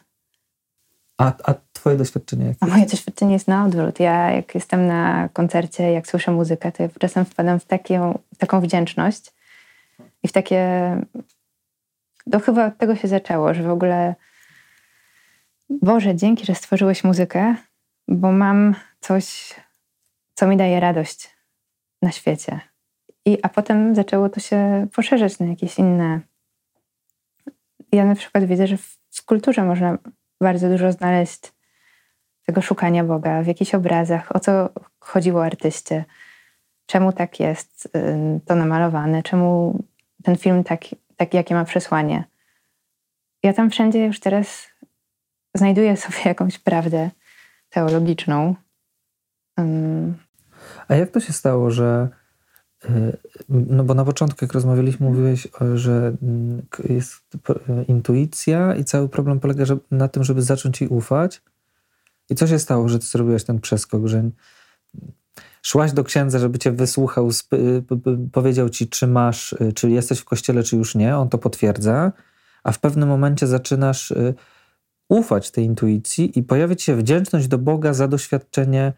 A, 1.19 1.33
a 1.43 1.53
twoje 1.73 1.97
doświadczenie 1.97 2.45
jakie? 2.45 2.57
A 2.59 2.65
moje 2.65 2.85
doświadczenie 2.85 3.33
jest 3.33 3.47
na 3.47 3.65
odwrót. 3.65 3.99
Ja 3.99 4.31
jak 4.31 4.55
jestem 4.55 4.87
na 4.87 5.29
koncercie, 5.33 5.91
jak 5.91 6.07
słyszę 6.07 6.31
muzykę, 6.31 6.71
to 6.71 6.83
ja 6.83 6.89
czasem 6.99 7.25
wpadam 7.25 7.59
w, 7.59 7.65
takie, 7.65 8.13
w 8.33 8.37
taką 8.37 8.61
wdzięczność 8.61 9.31
i 10.23 10.27
w 10.27 10.31
takie... 10.31 10.61
To 12.31 12.39
chyba 12.39 12.65
od 12.65 12.77
tego 12.77 12.95
się 12.95 13.07
zaczęło, 13.07 13.53
że 13.53 13.63
w 13.63 13.69
ogóle 13.69 14.15
Boże, 15.69 16.15
dzięki, 16.15 16.45
że 16.45 16.55
stworzyłeś 16.55 17.03
muzykę, 17.03 17.55
bo 18.07 18.31
mam 18.31 18.75
coś, 18.99 19.55
co 20.33 20.47
mi 20.47 20.57
daje 20.57 20.79
radość 20.79 21.35
na 22.01 22.11
świecie. 22.11 22.59
I, 23.25 23.37
a 23.43 23.49
potem 23.49 23.95
zaczęło 23.95 24.29
to 24.29 24.39
się 24.39 24.87
poszerzać 24.95 25.39
na 25.39 25.45
jakieś 25.45 25.79
inne. 25.79 26.19
Ja 27.91 28.05
na 28.05 28.15
przykład 28.15 28.45
widzę, 28.45 28.67
że 28.67 28.77
w 29.09 29.25
kulturze 29.25 29.63
można 29.65 29.97
bardzo 30.41 30.69
dużo 30.69 30.91
znaleźć 30.91 31.53
tego 32.45 32.61
szukania 32.61 33.03
Boga 33.03 33.41
w 33.41 33.47
jakichś 33.47 33.75
obrazach, 33.75 34.35
o 34.35 34.39
co 34.39 34.69
chodziło 34.99 35.45
artyście, 35.45 36.05
czemu 36.85 37.13
tak 37.13 37.39
jest 37.39 37.91
to 38.45 38.55
namalowane, 38.55 39.23
czemu 39.23 39.79
ten 40.23 40.37
film 40.37 40.63
tak, 40.63 40.81
tak 41.17 41.33
jakie 41.33 41.55
ma 41.55 41.65
przesłanie. 41.65 42.23
Ja 43.43 43.53
tam 43.53 43.69
wszędzie 43.69 44.05
już 44.05 44.19
teraz 44.19 44.67
znajduję 45.55 45.97
sobie 46.07 46.17
jakąś 46.25 46.59
prawdę 46.59 47.09
teologiczną. 47.69 48.55
A 50.87 50.95
jak 50.95 51.11
to 51.11 51.19
się 51.19 51.33
stało, 51.33 51.71
że 51.71 52.09
y, 52.13 52.18
no 53.49 53.83
bo 53.83 53.93
na 53.93 54.05
początku, 54.05 54.45
jak 54.45 54.53
rozmawialiśmy, 54.53 55.09
mówiłeś, 55.09 55.47
że 55.75 56.13
mm, 56.21 56.61
jest 56.89 57.23
intuicja 57.87 58.75
i 58.75 58.83
cały 58.83 59.09
problem 59.09 59.39
polega 59.39 59.65
na 59.91 60.07
tym, 60.07 60.23
żeby 60.23 60.41
zacząć 60.41 60.81
jej 60.81 60.89
ufać. 60.89 61.41
I 62.29 62.35
co 62.35 62.47
się 62.47 62.59
stało, 62.59 62.89
że 62.89 62.99
ty 62.99 63.05
zrobiłeś 63.05 63.43
ten 63.43 63.59
przeskok, 63.59 64.07
że 64.07 64.29
szłaś 65.61 65.91
do 65.91 66.03
księdza, 66.03 66.39
żeby 66.39 66.59
cię 66.59 66.71
wysłuchał, 66.71 67.29
powiedział 68.31 68.69
ci, 68.69 68.87
czy 68.87 69.07
masz, 69.07 69.55
czy 69.75 69.89
jesteś 69.89 70.19
w 70.19 70.25
kościele, 70.25 70.63
czy 70.63 70.77
już 70.77 70.95
nie. 70.95 71.17
On 71.17 71.29
to 71.29 71.37
potwierdza, 71.37 72.11
a 72.63 72.71
w 72.71 72.79
pewnym 72.79 73.09
momencie 73.09 73.47
zaczynasz 73.47 74.13
ufać 75.09 75.51
tej 75.51 75.65
intuicji 75.65 76.39
i 76.39 76.43
pojawić 76.43 76.83
się 76.83 76.95
wdzięczność 76.95 77.47
do 77.47 77.57
Boga 77.57 77.93
za 77.93 78.07
doświadczenie 78.07 78.93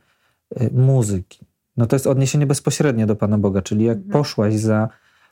muzyki. 0.72 1.51
No 1.78 1.86
to 1.86 1.96
jest 1.96 2.08
odniesienie 2.08 2.46
bezpośrednie 2.46 3.06
do 3.06 3.16
Pana 3.16 3.38
Boga, 3.38 3.62
czyli 3.62 3.86
jak 3.86 3.98
mhm. 3.98 4.12
poszłaś 4.12 4.56
za 4.56 4.90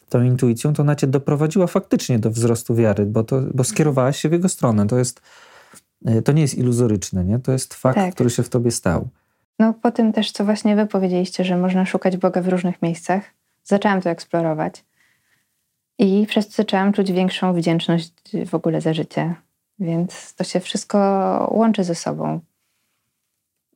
tą 0.10 0.24
intuicją, 0.24 0.74
to 0.74 0.84
ona 0.84 0.96
cię 0.96 1.08
doprowadziła 1.08 1.68
faktycznie 1.68 2.20
do 2.20 2.32
wzrostu 2.32 2.76
wiary, 2.76 3.06
bo, 3.06 3.24
to, 3.24 3.42
bo 3.54 3.64
skierowałaś 3.64 4.20
się 4.20 4.30
w 4.30 4.32
jego 4.32 4.50
stronę. 4.50 4.88
To 4.88 4.98
jest, 4.98 5.22
y, 6.10 6.22
to 6.22 6.32
nie 6.32 6.42
jest 6.42 6.58
iluzoryczne, 6.58 7.24
nie? 7.24 7.40
to 7.40 7.52
jest 7.52 7.74
fakt, 7.74 7.96
tak. 7.96 8.14
który 8.14 8.30
się 8.30 8.44
w 8.44 8.50
tobie 8.50 8.72
stał. 8.72 9.08
No 9.60 9.74
po 9.74 9.92
tym 9.92 10.14
też, 10.14 10.32
co 10.32 10.46
właśnie 10.46 10.76
wy 10.76 10.86
powiedzieliście, 10.86 11.44
że 11.46 11.58
można 11.58 11.86
szukać 11.86 12.18
Boga 12.18 12.42
w 12.42 12.48
różnych 12.48 12.82
miejscach, 12.82 13.24
zaczęłam 13.64 14.02
to 14.02 14.10
eksplorować. 14.10 14.84
I 16.00 16.26
przez 16.30 16.48
to 16.48 16.54
zaczęłam 16.54 16.94
czuć 16.94 17.12
większą 17.12 17.54
wdzięczność 17.54 18.14
w 18.46 18.56
ogóle 18.56 18.82
za 18.82 18.94
życie. 18.94 19.36
Więc 19.80 20.34
to 20.36 20.44
się 20.44 20.60
wszystko 20.60 20.98
łączy 21.52 21.84
ze 21.84 21.96
sobą. 21.96 22.40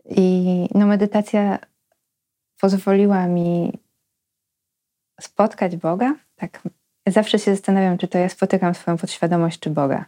I 0.10 0.68
no, 0.76 0.88
medytacja 0.88 1.60
pozwoliła 2.62 3.28
mi 3.28 3.80
spotkać 5.22 5.76
Boga. 5.76 6.16
Tak, 6.36 6.62
zawsze 7.08 7.40
się 7.40 7.56
zastanawiam, 7.56 7.98
czy 7.98 8.08
to 8.08 8.18
ja 8.18 8.30
spotykam 8.30 8.76
swoją 8.76 8.98
podświadomość, 8.98 9.60
czy 9.60 9.70
Boga. 9.70 10.06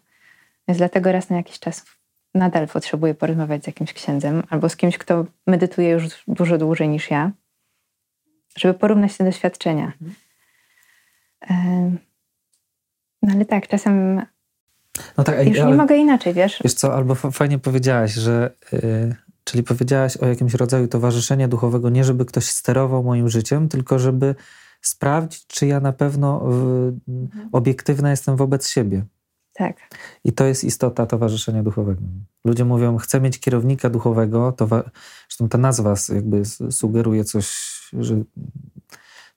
Więc 0.67 0.77
dlatego 0.77 1.11
raz 1.11 1.29
na 1.29 1.37
jakiś 1.37 1.59
czas 1.59 1.85
nadal 2.33 2.67
potrzebuję 2.67 3.13
porozmawiać 3.13 3.63
z 3.63 3.67
jakimś 3.67 3.93
księdzem 3.93 4.43
albo 4.49 4.69
z 4.69 4.75
kimś, 4.75 4.97
kto 4.97 5.25
medytuje 5.47 5.89
już 5.89 6.23
dużo 6.27 6.57
dłużej 6.57 6.89
niż 6.89 7.11
ja, 7.11 7.31
żeby 8.57 8.73
porównać 8.73 9.17
te 9.17 9.23
doświadczenia. 9.23 9.91
Mhm. 11.49 11.97
No 13.21 13.33
ale 13.33 13.45
tak, 13.45 13.67
czasem 13.67 14.21
no 15.17 15.23
tak, 15.23 15.47
już 15.47 15.57
nie 15.57 15.75
mogę 15.75 15.97
inaczej, 15.97 16.33
wiesz? 16.33 16.61
Wiesz 16.63 16.73
co, 16.73 16.95
albo 16.95 17.15
fajnie 17.15 17.59
powiedziałaś, 17.59 18.11
że 18.11 18.51
yy, 18.71 19.15
Czyli 19.45 19.63
powiedziałaś 19.63 20.17
o 20.17 20.25
jakimś 20.25 20.53
rodzaju 20.53 20.87
towarzyszenia 20.87 21.47
duchowego, 21.47 21.89
nie 21.89 22.03
żeby 22.03 22.25
ktoś 22.25 22.45
sterował 22.45 23.03
moim 23.03 23.29
życiem, 23.29 23.69
tylko 23.69 23.99
żeby 23.99 24.35
sprawdzić, 24.81 25.47
czy 25.47 25.67
ja 25.67 25.79
na 25.79 25.93
pewno 25.93 26.41
mhm. 27.07 27.49
obiektywna 27.51 28.11
jestem 28.11 28.35
wobec 28.35 28.67
siebie. 28.69 29.05
Tak. 29.53 29.77
I 30.23 30.33
to 30.33 30.45
jest 30.45 30.63
istota 30.63 31.05
towarzyszenia 31.05 31.63
duchowego. 31.63 32.01
Ludzie 32.45 32.65
mówią, 32.65 32.97
chcę 32.97 33.21
mieć 33.21 33.39
kierownika 33.39 33.89
duchowego, 33.89 34.51
towa- 34.51 34.89
zresztą 35.29 35.49
ta 35.49 35.57
nazwa 35.57 35.95
jakby 36.13 36.43
sugeruje 36.71 37.23
coś, 37.23 37.47
że 37.99 38.23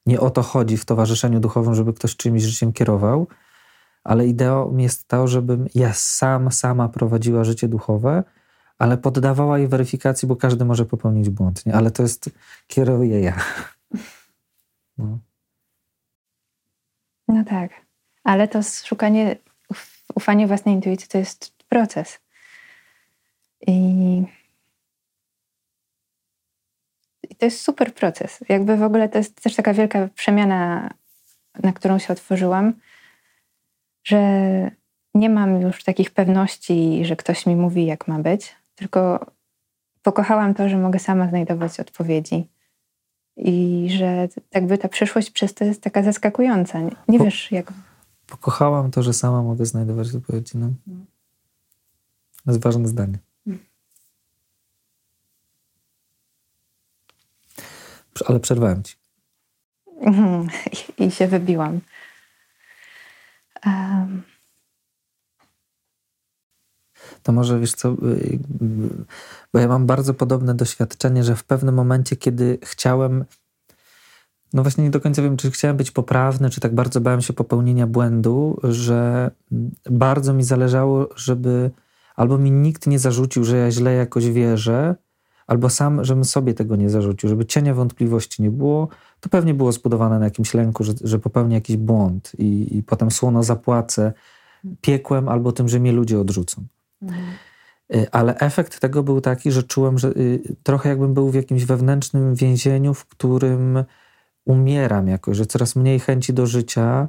nie 0.06 0.20
o 0.20 0.30
to 0.30 0.42
chodzi 0.42 0.76
w 0.76 0.84
towarzyszeniu 0.84 1.40
duchowym, 1.40 1.74
żeby 1.74 1.92
ktoś 1.92 2.16
czymś 2.16 2.42
życiem 2.42 2.72
kierował, 2.72 3.26
ale 4.04 4.26
ideą 4.26 4.76
jest 4.76 5.09
to, 5.09 5.26
żebym 5.26 5.66
ja 5.74 5.92
sam, 5.92 6.52
sama 6.52 6.88
prowadziła 6.88 7.44
życie 7.44 7.68
duchowe, 7.68 8.24
ale 8.79 8.99
poddawała 8.99 9.59
je 9.59 9.68
weryfikacji, 9.68 10.29
bo 10.29 10.37
każdy 10.37 10.64
może 10.64 10.85
popełnić 10.85 11.31
błąd, 11.31 11.66
nie? 11.66 11.74
ale 11.74 11.91
to 11.91 12.03
jest, 12.03 12.31
kieruję 12.66 13.20
ja. 13.20 13.37
No. 14.99 15.18
no 17.29 17.45
tak, 17.45 17.70
ale 18.24 18.49
to 18.49 18.61
szukanie, 18.62 19.37
ufanie 20.14 20.47
własnej 20.47 20.74
intuicji 20.74 21.09
to 21.09 21.18
jest 21.18 21.53
proces. 21.68 22.18
I, 23.66 24.22
I 27.31 27.35
to 27.37 27.45
jest 27.45 27.61
super 27.61 27.95
proces. 27.95 28.41
Jakby 28.49 28.76
w 28.76 28.83
ogóle 28.83 29.09
to 29.09 29.18
jest 29.18 29.43
też 29.43 29.55
taka 29.55 29.74
wielka 29.74 30.09
przemiana, 30.14 30.91
na 31.62 31.72
którą 31.72 31.99
się 31.99 32.12
otworzyłam, 32.12 32.74
że 34.05 34.20
nie 35.14 35.31
mam 35.31 35.61
już 35.61 35.85
takich 35.85 36.11
pewności, 36.11 37.05
że 37.05 37.16
ktoś 37.16 37.47
mi 37.47 37.57
mówi, 37.57 37.87
jak 37.87 38.09
ma 38.09 38.18
być, 38.18 38.57
tylko 38.79 39.26
pokochałam 40.03 40.55
to, 40.55 40.68
że 40.68 40.79
mogę 40.79 40.99
sama 40.99 41.29
znajdować 41.29 41.81
odpowiedzi. 41.81 42.49
I 43.37 43.89
że 43.99 44.29
jakby 44.55 44.79
ta 44.79 44.89
przyszłość 44.89 45.31
przez 45.31 45.55
to 45.55 45.64
jest 45.64 45.83
taka 45.83 46.03
zaskakująca. 46.03 46.81
Nie, 46.81 46.91
nie 47.09 47.18
wiesz, 47.18 47.53
jak. 47.53 47.72
Pokochałam 48.26 48.91
to, 48.91 49.03
że 49.03 49.12
sama 49.12 49.43
mogę 49.43 49.66
znajdować 49.66 50.14
odpowiedzi. 50.14 50.59
No. 50.59 50.68
no. 50.87 50.95
To 52.45 52.51
jest 52.51 52.62
ważne 52.62 52.89
zdanie. 52.89 53.18
Mm. 53.47 53.59
Ale 58.26 58.41
przerwałem 58.41 58.83
ci. 58.83 58.97
Mhm. 60.01 60.49
I, 60.99 61.05
I, 61.05 61.11
się 61.11 61.26
wybiłam. 61.26 61.81
Um. 63.66 64.22
To 67.29 67.33
może 67.33 67.61
wiesz 67.61 67.74
co, 67.74 67.89
y, 67.93 68.39
bo 69.53 69.59
ja 69.59 69.68
mam 69.68 69.87
bardzo 69.87 70.14
podobne 70.14 70.55
doświadczenie, 70.55 71.24
że 71.24 71.37
w 71.37 71.45
pewnym 71.45 71.74
momencie, 71.74 72.16
kiedy 72.16 72.59
chciałem, 72.62 73.24
no 74.53 74.62
właśnie 74.62 74.85
nie 74.85 74.91
do 74.91 75.01
końca 75.01 75.22
wiem, 75.22 75.37
czy 75.37 75.51
chciałem 75.51 75.76
być 75.76 75.91
poprawny, 75.91 76.51
czy 76.51 76.61
tak 76.61 76.74
bardzo 76.74 77.01
bałem 77.01 77.20
się 77.20 77.33
popełnienia 77.33 77.87
błędu, 77.87 78.61
że 78.62 79.31
bardzo 79.91 80.35
mi 80.35 80.45
zależało, 80.45 81.09
żeby 81.16 81.70
albo 82.16 82.39
mi 82.39 82.51
nikt 82.51 82.87
nie 82.87 82.99
zarzucił, 82.99 83.45
że 83.45 83.57
ja 83.57 83.70
źle 83.70 83.95
jakoś 83.95 84.31
wierzę, 84.31 84.95
albo 85.47 85.70
sam, 85.70 86.05
żebym 86.05 86.24
sobie 86.24 86.55
tego 86.55 86.76
nie 86.76 86.91
zarzucił, 86.91 87.29
żeby 87.29 87.47
cienia 87.47 87.74
wątpliwości 87.74 88.43
nie 88.43 88.51
było, 88.51 88.89
to 89.20 89.29
pewnie 89.29 89.55
było 89.55 89.72
zbudowane 89.72 90.18
na 90.18 90.24
jakimś 90.24 90.55
lęku, 90.55 90.85
że, 90.85 90.93
że 91.05 91.18
popełnię 91.18 91.55
jakiś 91.55 91.76
błąd 91.76 92.33
i, 92.39 92.76
i 92.79 92.83
potem 92.83 93.11
słono 93.11 93.43
zapłacę 93.43 94.12
piekłem 94.81 95.29
albo 95.29 95.53
tym, 95.53 95.68
że 95.68 95.81
mnie 95.81 95.93
ludzie 95.93 96.20
odrzucą. 96.20 96.66
Mhm. 97.03 97.22
Ale 98.12 98.38
efekt 98.38 98.80
tego 98.80 99.03
był 99.03 99.20
taki, 99.20 99.53
że 99.53 99.62
czułem, 99.62 99.99
że 99.99 100.09
y, 100.09 100.57
trochę 100.62 100.88
jakbym 100.88 101.14
był 101.14 101.30
w 101.30 101.34
jakimś 101.34 101.64
wewnętrznym 101.64 102.34
więzieniu, 102.34 102.94
w 102.94 103.07
którym 103.07 103.84
umieram 104.44 105.09
jakoś, 105.09 105.36
że 105.36 105.46
coraz 105.46 105.76
mniej 105.76 106.01
chęci 106.01 106.32
do 106.32 106.46
życia. 106.46 107.09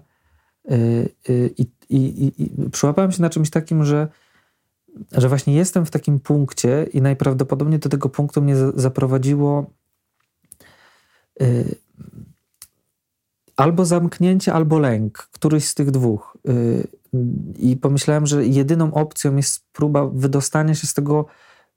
Y, 0.71 1.09
I, 1.57 1.67
i, 1.89 1.97
i, 1.97 2.43
i 2.43 2.69
przyłapałem 2.69 3.11
się 3.11 3.21
na 3.21 3.29
czymś 3.29 3.49
takim, 3.49 3.85
że 3.85 4.07
że 5.11 5.29
właśnie 5.29 5.55
jestem 5.55 5.85
w 5.85 5.91
takim 5.91 6.19
punkcie 6.19 6.87
i 6.93 7.01
najprawdopodobniej 7.01 7.79
do 7.79 7.89
tego 7.89 8.09
punktu 8.09 8.41
mnie 8.41 8.55
zaprowadziło 8.75 9.65
y, 11.41 11.75
albo 13.60 13.86
zamknięcie, 13.86 14.53
albo 14.53 14.80
lęk, 14.80 15.18
któryś 15.18 15.66
z 15.68 15.76
tych 15.76 15.91
dwóch. 15.91 16.38
Y, 16.49 16.88
I 17.60 17.78
pomyślałem, 17.78 18.28
że 18.28 18.45
jedyną 18.45 18.93
opcją 18.93 19.36
jest 19.36 19.66
próba 19.74 20.05
wydostania 20.05 20.76
się 20.76 20.88
z 20.88 20.93
tego 20.93 21.26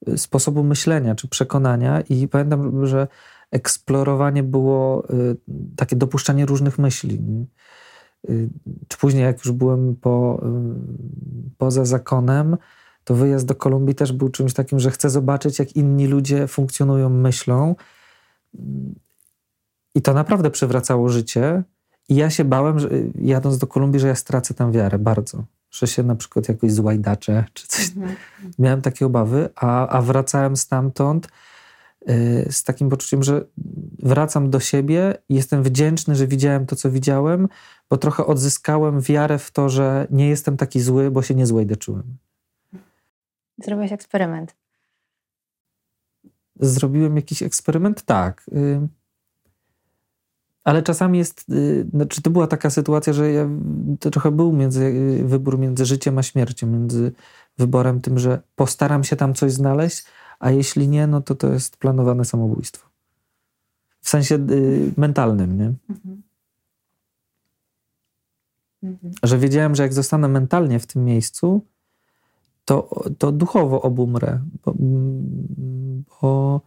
y, 0.09 0.19
sposobu 0.19 0.65
myślenia 0.65 1.15
czy 1.15 1.29
przekonania. 1.29 2.01
I 2.01 2.29
pamiętam, 2.29 2.87
że 2.87 3.09
eksplorowanie 3.51 4.43
było 4.43 5.07
takie 5.77 5.97
dopuszczanie 5.97 6.47
różnych 6.47 6.79
myśli. 6.79 7.21
Czy 8.89 8.99
później, 8.99 9.25
jak 9.25 9.39
już 9.39 9.53
byłem 9.53 9.97
po, 9.97 10.43
poza 11.59 11.85
zakonem, 11.85 12.57
to 13.05 13.15
wyjazd 13.15 13.47
do 13.47 13.55
Kolumbii 13.55 13.95
też 13.95 14.13
był 14.13 14.29
czymś 14.29 14.55
takim, 14.55 14.79
że 14.79 14.91
chcę 14.91 15.11
zobaczyć, 15.11 15.59
jak 15.59 15.77
inni 15.77 16.07
ludzie 16.07 16.47
funkcjonują, 16.47 17.09
myślą. 17.09 17.75
I 19.95 20.03
to 20.03 20.15
naprawdę 20.15 20.51
przywracało 20.51 21.09
życie. 21.09 21.63
I 22.09 22.15
ja 22.15 22.31
się 22.31 22.45
bałem, 22.45 22.79
że 22.79 22.89
jadąc 23.15 23.59
do 23.59 23.67
Kolumbii, 23.67 24.01
że 24.01 24.09
ja 24.09 24.15
stracę 24.15 24.55
tam 24.55 24.73
wiarę 24.73 24.99
bardzo. 24.99 25.45
Że 25.71 25.87
się 25.87 26.03
na 26.03 26.17
przykład 26.17 26.49
jakoś 26.49 26.73
złajdaczę, 26.73 27.45
czy 27.53 27.67
coś. 27.67 27.89
Mhm. 27.89 28.17
Miałem 28.59 28.83
takie 28.83 29.07
obawy, 29.07 29.49
a, 29.55 29.89
a 29.89 30.03
wracałem 30.03 30.57
stamtąd 30.57 31.29
yy, 32.07 32.47
z 32.51 32.65
takim 32.65 32.89
poczuciem, 32.89 33.23
że 33.23 33.45
wracam 33.99 34.51
do 34.51 34.61
siebie 34.61 35.15
i 35.29 35.35
jestem 35.35 35.63
wdzięczny, 35.63 36.17
że 36.17 36.27
widziałem 36.27 36.67
to, 36.67 36.77
co 36.77 36.91
widziałem, 36.91 37.49
bo 37.91 37.97
trochę 37.97 38.27
odzyskałem 38.27 39.01
wiarę 39.01 39.39
w 39.39 39.51
to, 39.51 39.69
że 39.69 40.07
nie 40.11 40.29
jestem 40.29 40.57
taki 40.57 40.81
zły, 40.81 41.11
bo 41.11 41.23
się 41.23 41.35
nie 41.35 41.47
złajdaczyłem. 41.47 42.17
Zrobiłeś 43.59 43.93
eksperyment. 43.93 44.55
Zrobiłem 46.61 47.17
jakiś 47.17 47.43
eksperyment? 47.43 48.03
Tak. 48.03 48.45
Y, 48.53 48.89
ale 50.65 50.83
czasami 50.83 51.19
jest, 51.19 51.49
y, 51.51 51.87
znaczy 51.95 52.23
to 52.23 52.31
była 52.31 52.47
taka 52.47 52.71
sytuacja, 52.71 53.13
że 53.13 53.33
ja, 53.33 53.49
to 54.01 54.11
trochę 54.11 54.31
był 54.31 54.53
między, 54.53 54.85
y, 54.85 55.25
wybór 55.25 55.59
między 55.59 55.87
życiem 55.87 56.19
a 56.19 56.23
śmiercią, 56.23 56.67
między 56.67 57.13
wyborem 57.59 58.01
tym, 58.01 58.19
że 58.19 58.43
postaram 58.57 59.05
się 59.05 59.17
tam 59.17 59.35
coś 59.35 59.53
znaleźć, 59.53 60.05
a 60.41 60.51
jeśli 60.51 60.89
nie, 60.89 61.07
no 61.07 61.21
to 61.21 61.35
to 61.35 61.53
jest 61.53 61.77
planowane 61.77 62.25
samobójstwo. 62.25 62.89
W 64.01 64.09
sensie 64.09 64.35
y, 64.51 64.93
mentalnym, 64.97 65.59
nie? 65.59 65.73
Mhm. 65.91 66.23
Mhm. 68.83 69.13
Że 69.23 69.39
wiedziałem, 69.39 69.75
że 69.75 69.83
jak 69.83 69.93
zostanę 69.93 70.29
mentalnie 70.29 70.79
w 70.79 70.87
tym 70.87 71.05
miejscu, 71.05 71.67
to, 72.65 73.05
to 73.19 73.33
duchowo 73.33 73.83
obumrę, 73.83 74.41
bo, 74.65 74.75
bo, 76.23 76.61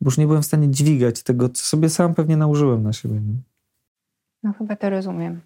bo 0.00 0.08
już 0.08 0.18
nie 0.18 0.26
byłem 0.26 0.42
w 0.42 0.46
stanie 0.46 0.70
dźwigać 0.70 1.22
tego, 1.22 1.48
co 1.48 1.62
sobie 1.62 1.90
sam 1.90 2.14
pewnie 2.14 2.36
nałożyłem 2.36 2.82
na 2.82 2.92
siebie. 2.92 3.14
Nie? 3.14 3.34
No 4.42 4.52
chyba 4.52 4.76
to 4.76 4.90
rozumiem. 4.90 5.40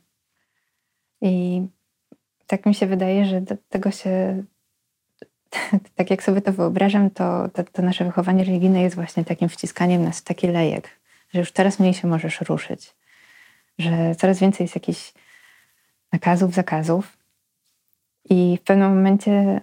I 1.20 1.62
tak 2.46 2.66
mi 2.66 2.74
się 2.74 2.86
wydaje, 2.86 3.24
że 3.24 3.40
do 3.40 3.56
tego 3.68 3.90
się, 3.90 4.44
tak 5.96 6.10
jak 6.10 6.22
sobie 6.22 6.40
to 6.40 6.52
wyobrażam, 6.52 7.10
to, 7.10 7.48
to, 7.48 7.64
to, 7.64 7.82
nasze 7.82 8.04
wychowanie 8.04 8.44
religijne 8.44 8.82
jest 8.82 8.94
właśnie 8.94 9.24
takim 9.24 9.48
wciskaniem 9.48 10.02
nas 10.02 10.20
w 10.20 10.24
taki 10.24 10.46
lejek, 10.46 10.88
że 11.34 11.40
już 11.40 11.52
teraz 11.52 11.78
mniej 11.78 11.94
się 11.94 12.08
możesz 12.08 12.40
ruszyć, 12.40 12.94
że 13.78 14.14
coraz 14.14 14.38
więcej 14.40 14.64
jest 14.64 14.74
jakichś 14.74 15.12
nakazów, 16.12 16.54
zakazów. 16.54 17.16
I 18.30 18.58
w 18.60 18.64
pewnym 18.64 18.88
momencie 18.88 19.60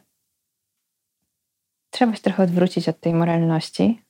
trzeba 1.89 2.15
się 2.15 2.21
trochę 2.21 2.43
odwrócić 2.43 2.89
od 2.89 2.99
tej 2.99 3.13
moralności, 3.13 4.01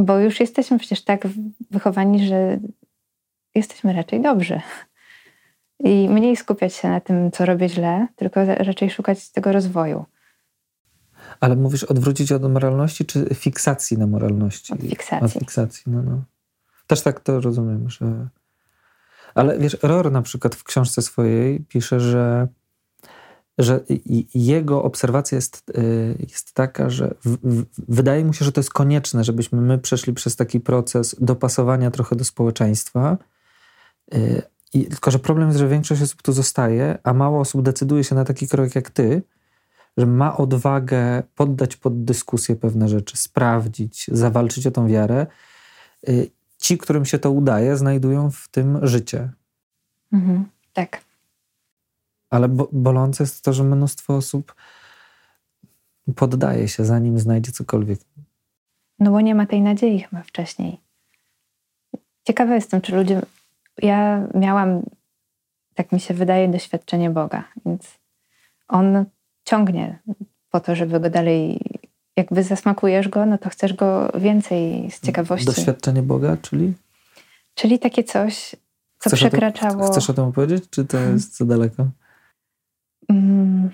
bo 0.00 0.18
już 0.18 0.40
jesteśmy 0.40 0.78
przecież 0.78 1.04
tak 1.04 1.28
wychowani, 1.70 2.26
że 2.26 2.58
jesteśmy 3.54 3.92
raczej 3.92 4.22
dobrzy. 4.22 4.60
I 5.78 6.08
mniej 6.08 6.36
skupiać 6.36 6.74
się 6.74 6.88
na 6.88 7.00
tym, 7.00 7.30
co 7.30 7.46
robię 7.46 7.68
źle, 7.68 8.06
tylko 8.16 8.44
raczej 8.44 8.90
szukać 8.90 9.30
tego 9.30 9.52
rozwoju. 9.52 10.04
Ale 11.40 11.56
mówisz 11.56 11.84
odwrócić 11.84 12.32
od 12.32 12.52
moralności, 12.52 13.04
czy 13.04 13.34
fiksacji 13.34 13.98
na 13.98 14.06
moralności? 14.06 14.72
Od 14.72 14.80
fiksacji. 14.80 15.26
Od 15.26 15.32
fiksacji, 15.32 15.82
no, 15.86 16.02
no. 16.02 16.22
Też 16.86 17.02
tak 17.02 17.20
to 17.20 17.40
rozumiem, 17.40 17.90
że... 17.90 18.28
Ale 19.34 19.58
wiesz, 19.58 19.76
Ror 19.82 20.12
na 20.12 20.22
przykład 20.22 20.54
w 20.54 20.64
książce 20.64 21.02
swojej 21.02 21.60
pisze, 21.60 22.00
że 22.00 22.48
że 23.62 23.80
jego 24.34 24.82
obserwacja 24.82 25.36
jest, 25.36 25.70
y, 25.78 26.16
jest 26.28 26.52
taka, 26.54 26.90
że 26.90 27.14
w, 27.24 27.36
w, 27.42 27.64
wydaje 27.88 28.24
mu 28.24 28.32
się, 28.32 28.44
że 28.44 28.52
to 28.52 28.60
jest 28.60 28.72
konieczne, 28.72 29.24
żebyśmy 29.24 29.60
my 29.60 29.78
przeszli 29.78 30.12
przez 30.12 30.36
taki 30.36 30.60
proces 30.60 31.16
dopasowania 31.20 31.90
trochę 31.90 32.16
do 32.16 32.24
społeczeństwa. 32.24 33.18
Y, 34.14 34.42
I, 34.74 34.84
tylko, 34.84 35.10
że 35.10 35.18
problem 35.18 35.48
jest, 35.48 35.58
że 35.58 35.68
większość 35.68 36.02
osób 36.02 36.22
tu 36.22 36.32
zostaje, 36.32 36.98
a 37.02 37.12
mało 37.12 37.40
osób 37.40 37.62
decyduje 37.62 38.04
się 38.04 38.14
na 38.14 38.24
taki 38.24 38.48
krok 38.48 38.74
jak 38.74 38.90
ty, 38.90 39.22
że 39.96 40.06
ma 40.06 40.36
odwagę 40.36 41.22
poddać 41.34 41.76
pod 41.76 42.04
dyskusję 42.04 42.56
pewne 42.56 42.88
rzeczy, 42.88 43.16
sprawdzić, 43.16 44.10
zawalczyć 44.12 44.66
o 44.66 44.70
tą 44.70 44.88
wiarę, 44.88 45.26
y, 46.08 46.30
ci, 46.58 46.78
którym 46.78 47.04
się 47.04 47.18
to 47.18 47.30
udaje, 47.30 47.76
znajdują 47.76 48.30
w 48.30 48.48
tym 48.48 48.86
życie. 48.86 49.32
Mhm, 50.12 50.44
tak. 50.72 51.09
Ale 52.30 52.48
bo, 52.48 52.68
bolące 52.72 53.22
jest 53.22 53.44
to, 53.44 53.52
że 53.52 53.64
mnóstwo 53.64 54.16
osób 54.16 54.54
poddaje 56.16 56.68
się, 56.68 56.84
zanim 56.84 57.18
znajdzie 57.18 57.52
cokolwiek. 57.52 58.00
No 58.98 59.10
bo 59.10 59.20
nie 59.20 59.34
ma 59.34 59.46
tej 59.46 59.60
nadziei 59.60 60.00
chyba 60.00 60.22
wcześniej. 60.22 60.80
Ciekawa 62.24 62.54
jestem, 62.54 62.80
czy 62.80 62.96
ludzie. 62.96 63.22
Ja 63.82 64.28
miałam, 64.34 64.82
tak 65.74 65.92
mi 65.92 66.00
się 66.00 66.14
wydaje, 66.14 66.48
doświadczenie 66.48 67.10
Boga, 67.10 67.44
więc 67.66 67.98
on 68.68 69.04
ciągnie 69.44 69.98
po 70.50 70.60
to, 70.60 70.76
żeby 70.76 71.00
go 71.00 71.10
dalej. 71.10 71.60
Jakby 72.16 72.42
zasmakujesz 72.42 73.08
go, 73.08 73.26
no 73.26 73.38
to 73.38 73.50
chcesz 73.50 73.74
go 73.74 74.12
więcej 74.14 74.90
z 74.90 75.00
ciekawości. 75.00 75.46
Doświadczenie 75.46 76.02
Boga, 76.02 76.36
czyli? 76.36 76.74
Czyli 77.54 77.78
takie 77.78 78.04
coś, 78.04 78.56
co 78.98 79.10
chcesz 79.10 79.20
przekraczało. 79.20 79.74
O 79.74 79.82
tym, 79.82 79.92
chcesz 79.92 80.10
o 80.10 80.14
tym 80.14 80.24
opowiedzieć, 80.24 80.64
czy 80.70 80.84
to 80.84 80.98
jest 80.98 81.36
za 81.36 81.44
daleko? 81.44 81.88
Mm, 83.08 83.70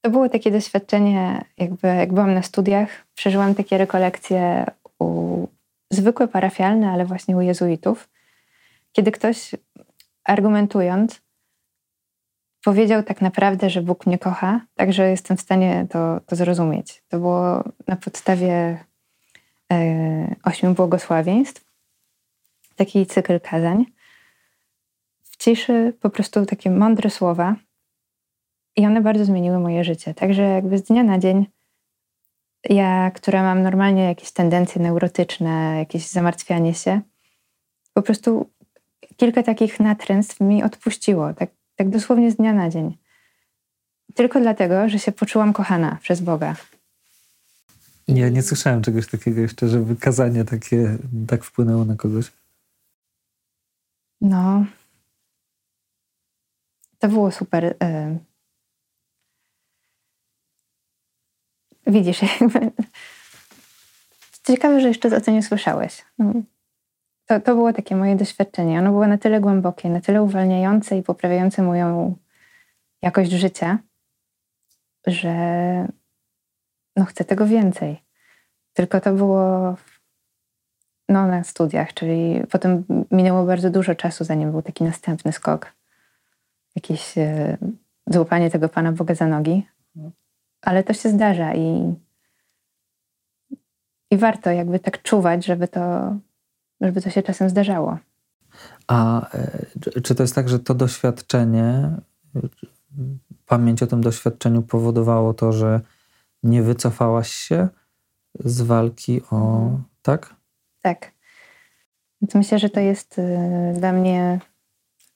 to 0.00 0.10
było 0.10 0.28
takie 0.28 0.50
doświadczenie, 0.50 1.44
jakby 1.58 1.88
jak 1.88 2.12
byłam 2.12 2.34
na 2.34 2.42
studiach, 2.42 2.88
przeżyłam 3.14 3.54
takie 3.54 3.78
rekolekcje 3.78 4.66
u 4.98 5.46
zwykłe 5.90 6.28
parafialne, 6.28 6.90
ale 6.90 7.04
właśnie 7.04 7.36
u 7.36 7.40
jezuitów, 7.40 8.08
kiedy 8.92 9.12
ktoś 9.12 9.54
argumentując 10.24 11.22
powiedział 12.64 13.02
tak 13.02 13.20
naprawdę, 13.20 13.70
że 13.70 13.82
Bóg 13.82 14.06
mnie 14.06 14.18
kocha, 14.18 14.60
także 14.74 15.10
jestem 15.10 15.36
w 15.36 15.40
stanie 15.40 15.86
to, 15.90 16.20
to 16.26 16.36
zrozumieć. 16.36 17.02
To 17.08 17.18
było 17.18 17.64
na 17.86 17.96
podstawie 17.96 18.84
e, 19.72 20.34
ośmiu 20.44 20.74
błogosławieństw, 20.74 21.64
taki 22.76 23.06
cykl 23.06 23.40
kazań. 23.40 23.84
W 25.22 25.36
ciszy 25.36 25.94
po 26.00 26.10
prostu 26.10 26.46
takie 26.46 26.70
mądre 26.70 27.10
słowa 27.10 27.56
i 28.78 28.86
one 28.86 29.00
bardzo 29.00 29.24
zmieniły 29.24 29.58
moje 29.58 29.84
życie. 29.84 30.14
Także 30.14 30.42
jakby 30.42 30.78
z 30.78 30.82
dnia 30.82 31.02
na 31.02 31.18
dzień 31.18 31.46
ja, 32.64 33.10
która 33.10 33.42
mam 33.42 33.62
normalnie 33.62 34.04
jakieś 34.04 34.32
tendencje 34.32 34.82
neurotyczne, 34.82 35.74
jakieś 35.78 36.08
zamartwianie 36.08 36.74
się, 36.74 37.00
po 37.94 38.02
prostu 38.02 38.50
kilka 39.16 39.42
takich 39.42 39.80
natręstw 39.80 40.40
mi 40.40 40.62
odpuściło, 40.62 41.34
tak, 41.34 41.50
tak 41.76 41.90
dosłownie 41.90 42.30
z 42.30 42.36
dnia 42.36 42.52
na 42.52 42.70
dzień. 42.70 42.96
Tylko 44.14 44.40
dlatego, 44.40 44.88
że 44.88 44.98
się 44.98 45.12
poczułam 45.12 45.52
kochana 45.52 45.98
przez 46.02 46.20
Boga. 46.20 46.56
Nie, 48.08 48.30
nie 48.30 48.42
słyszałem 48.42 48.82
czegoś 48.82 49.06
takiego 49.06 49.40
jeszcze, 49.40 49.68
żeby 49.68 49.96
kazanie 49.96 50.44
takie 50.44 50.98
tak 51.28 51.44
wpłynęło 51.44 51.84
na 51.84 51.96
kogoś. 51.96 52.32
No. 54.20 54.64
To 56.98 57.08
było 57.08 57.30
super. 57.30 57.74
Widzisz, 61.88 62.22
jakby... 62.40 62.70
Ciekawe, 64.46 64.80
że 64.80 64.88
jeszcze 64.88 65.16
o 65.16 65.20
tym 65.20 65.34
nie 65.34 65.42
słyszałeś. 65.42 66.04
No, 66.18 66.32
to, 67.26 67.40
to 67.40 67.54
było 67.54 67.72
takie 67.72 67.96
moje 67.96 68.16
doświadczenie. 68.16 68.78
Ono 68.78 68.90
było 68.90 69.06
na 69.06 69.18
tyle 69.18 69.40
głębokie, 69.40 69.90
na 69.90 70.00
tyle 70.00 70.22
uwalniające 70.22 70.98
i 70.98 71.02
poprawiające 71.02 71.62
moją 71.62 72.16
jakość 73.02 73.30
życia, 73.30 73.78
że 75.06 75.34
no 76.96 77.04
chcę 77.04 77.24
tego 77.24 77.46
więcej. 77.46 78.02
Tylko 78.72 79.00
to 79.00 79.12
było 79.12 79.76
no, 81.08 81.26
na 81.26 81.44
studiach, 81.44 81.94
czyli 81.94 82.42
potem 82.50 82.84
minęło 83.10 83.44
bardzo 83.44 83.70
dużo 83.70 83.94
czasu, 83.94 84.24
zanim 84.24 84.50
był 84.50 84.62
taki 84.62 84.84
następny 84.84 85.32
skok. 85.32 85.72
Jakieś 86.76 87.18
e, 87.18 87.56
złapanie 88.06 88.50
tego 88.50 88.68
Pana 88.68 88.92
Boga 88.92 89.14
za 89.14 89.26
nogi 89.26 89.66
ale 90.62 90.84
to 90.84 90.92
się 90.92 91.08
zdarza 91.08 91.54
i, 91.54 91.94
i 94.10 94.16
warto 94.16 94.50
jakby 94.50 94.78
tak 94.78 95.02
czuwać, 95.02 95.44
żeby 95.44 95.68
to, 95.68 96.16
żeby 96.80 97.02
to 97.02 97.10
się 97.10 97.22
czasem 97.22 97.50
zdarzało. 97.50 97.98
A 98.86 99.28
e, 99.34 100.00
czy 100.02 100.14
to 100.14 100.22
jest 100.22 100.34
tak, 100.34 100.48
że 100.48 100.58
to 100.58 100.74
doświadczenie, 100.74 101.90
pamięć 103.46 103.82
o 103.82 103.86
tym 103.86 104.00
doświadczeniu 104.00 104.62
powodowało 104.62 105.34
to, 105.34 105.52
że 105.52 105.80
nie 106.42 106.62
wycofałaś 106.62 107.32
się 107.32 107.68
z 108.44 108.60
walki 108.62 109.22
o. 109.30 109.62
Mhm. 109.62 109.82
Tak? 110.02 110.34
Tak. 110.82 111.12
Więc 112.22 112.34
myślę, 112.34 112.58
że 112.58 112.70
to 112.70 112.80
jest 112.80 113.18
y, 113.18 113.72
dla 113.78 113.92
mnie. 113.92 114.40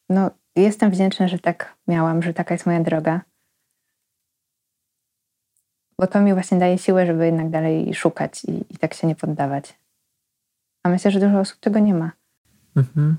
No, 0.09 0.31
jestem 0.57 0.91
wdzięczna, 0.91 1.29
że 1.29 1.39
tak 1.39 1.77
miałam, 1.89 2.23
że 2.23 2.35
taka 2.35 2.55
jest 2.55 2.67
moja 2.67 2.81
droga 2.81 3.21
bo 6.03 6.07
to 6.07 6.21
mi 6.21 6.35
właśnie 6.35 6.59
daje 6.59 6.79
siłę, 6.79 7.07
żeby 7.07 7.27
jednak 7.27 7.51
dalej 7.51 7.95
szukać 7.95 8.45
i, 8.45 8.75
i 8.75 8.79
tak 8.79 8.95
się 8.95 9.07
nie 9.07 9.15
poddawać. 9.15 9.79
A 10.83 10.89
myślę, 10.89 11.11
że 11.11 11.21
dużo 11.21 11.41
osób 11.41 11.61
tego 11.61 11.79
nie 11.79 11.95
ma. 11.95 12.13
Mhm. 12.77 13.17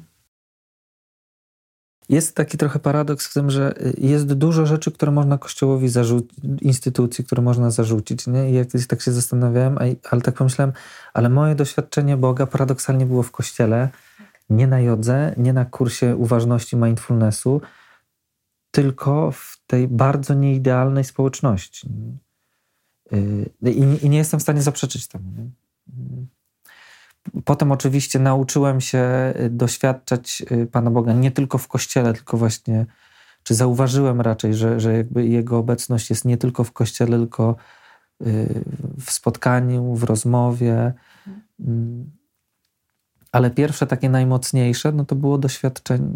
Jest 2.10 2.36
taki 2.36 2.58
trochę 2.58 2.80
paradoks 2.80 3.28
w 3.28 3.34
tym, 3.34 3.50
że 3.50 3.74
jest 3.98 4.34
dużo 4.34 4.66
rzeczy, 4.66 4.92
które 4.92 5.12
można 5.12 5.38
Kościołowi 5.38 5.90
zarzucić, 5.90 6.40
instytucji, 6.62 7.24
które 7.24 7.42
można 7.42 7.72
zarzucić. 7.72 8.28
Nie? 8.28 8.50
I 8.50 8.54
jak 8.54 8.68
tak 8.88 9.02
się 9.02 9.12
zastanawiałem, 9.12 9.78
ale 10.12 10.22
tak 10.22 10.36
pomyślałem, 10.36 10.74
ale 11.14 11.30
moje 11.30 11.56
doświadczenie 11.56 12.18
Boga 12.18 12.48
paradoksalnie 12.48 13.06
było 13.06 13.24
w 13.24 13.32
Kościele, 13.32 13.90
nie 14.50 14.68
na 14.68 14.80
jodze, 14.80 15.34
nie 15.38 15.54
na 15.54 15.66
kursie 15.66 16.16
uważności 16.16 16.76
mindfulnessu, 16.76 17.62
tylko 18.72 19.32
w 19.32 19.62
tej 19.68 19.88
bardzo 19.88 20.34
nieidealnej 20.34 21.04
społeczności. 21.04 21.90
Y, 23.14 23.50
I, 24.02 24.10
nie 24.10 24.18
jestem 24.18 24.40
w 24.40 24.44
stanie 24.44 24.62
zaprzeczyć 24.62 25.08
temu. 25.08 25.26
Nie? 25.38 25.50
Potem 27.46 27.72
oczywiście 27.72 28.20
nauczyłem 28.20 28.82
się 28.82 29.34
y, 29.40 29.50
doświadczać 29.50 30.44
y, 30.52 30.68
Pana 30.72 30.92
Boga 30.92 31.14
nie 31.14 31.32
tylko 31.32 31.58
w 31.58 31.68
kościele, 31.68 32.14
tylko 32.14 32.38
właśnie, 32.38 32.86
czy 33.44 33.56
zauważyłem 33.56 34.22
raczej, 34.22 34.54
że, 34.54 34.80
że 34.80 34.98
jakby 34.98 35.28
Jego 35.28 35.58
obecność 35.58 36.10
jest 36.10 36.26
nie 36.26 36.38
tylko 36.38 36.64
w 36.64 36.72
kościele, 36.72 37.18
tylko 37.18 37.56
w 39.06 39.12
spotkaniu, 39.12 39.96
w 39.96 40.04
rozmowie. 40.04 40.94
Mm. 41.60 42.12
Ale 43.32 43.52
pierwsze, 43.52 43.88
takie 43.88 44.10
najmocniejsze, 44.10 44.92
no 44.92 45.06
to 45.06 45.16
było 45.16 45.38
doświadczenie, 45.38 46.08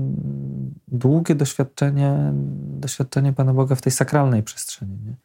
długie 0.87 1.35
doświadczenie, 1.35 2.33
doświadczenie 2.79 3.33
Pana 3.33 3.53
Boga 3.53 3.75
w 3.75 3.81
tej 3.81 3.91
sakralnej 3.91 4.43
przestrzeni. 4.43 4.97
Nie? 5.05 5.15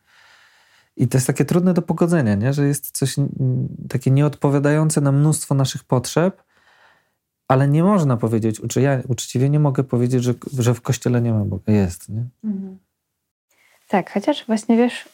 I 0.97 1.09
to 1.09 1.17
jest 1.17 1.27
takie 1.27 1.45
trudne 1.45 1.75
do 1.75 1.83
pogodzenia, 1.83 2.35
nie? 2.35 2.53
że 2.53 2.67
jest 2.67 2.99
coś 2.99 3.17
takie 3.89 4.11
nieodpowiadające 4.11 5.01
na 5.01 5.13
mnóstwo 5.13 5.55
naszych 5.55 5.85
potrzeb, 5.85 6.43
ale 7.49 7.69
nie 7.69 7.83
można 7.83 8.17
powiedzieć, 8.17 8.61
ja 8.77 9.03
uczciwie 9.09 9.51
nie 9.51 9.61
mogę 9.61 9.85
powiedzieć, 9.85 10.25
że, 10.25 10.35
że 10.59 10.75
w 10.75 10.81
kościele 10.81 11.21
nie 11.21 11.33
ma 11.33 11.45
Boga. 11.45 11.73
Jest, 11.73 12.09
nie? 12.09 12.25
Mhm. 12.45 12.79
Tak, 13.89 14.13
chociaż 14.13 14.47
właśnie 14.47 14.77
wiesz, 14.77 15.09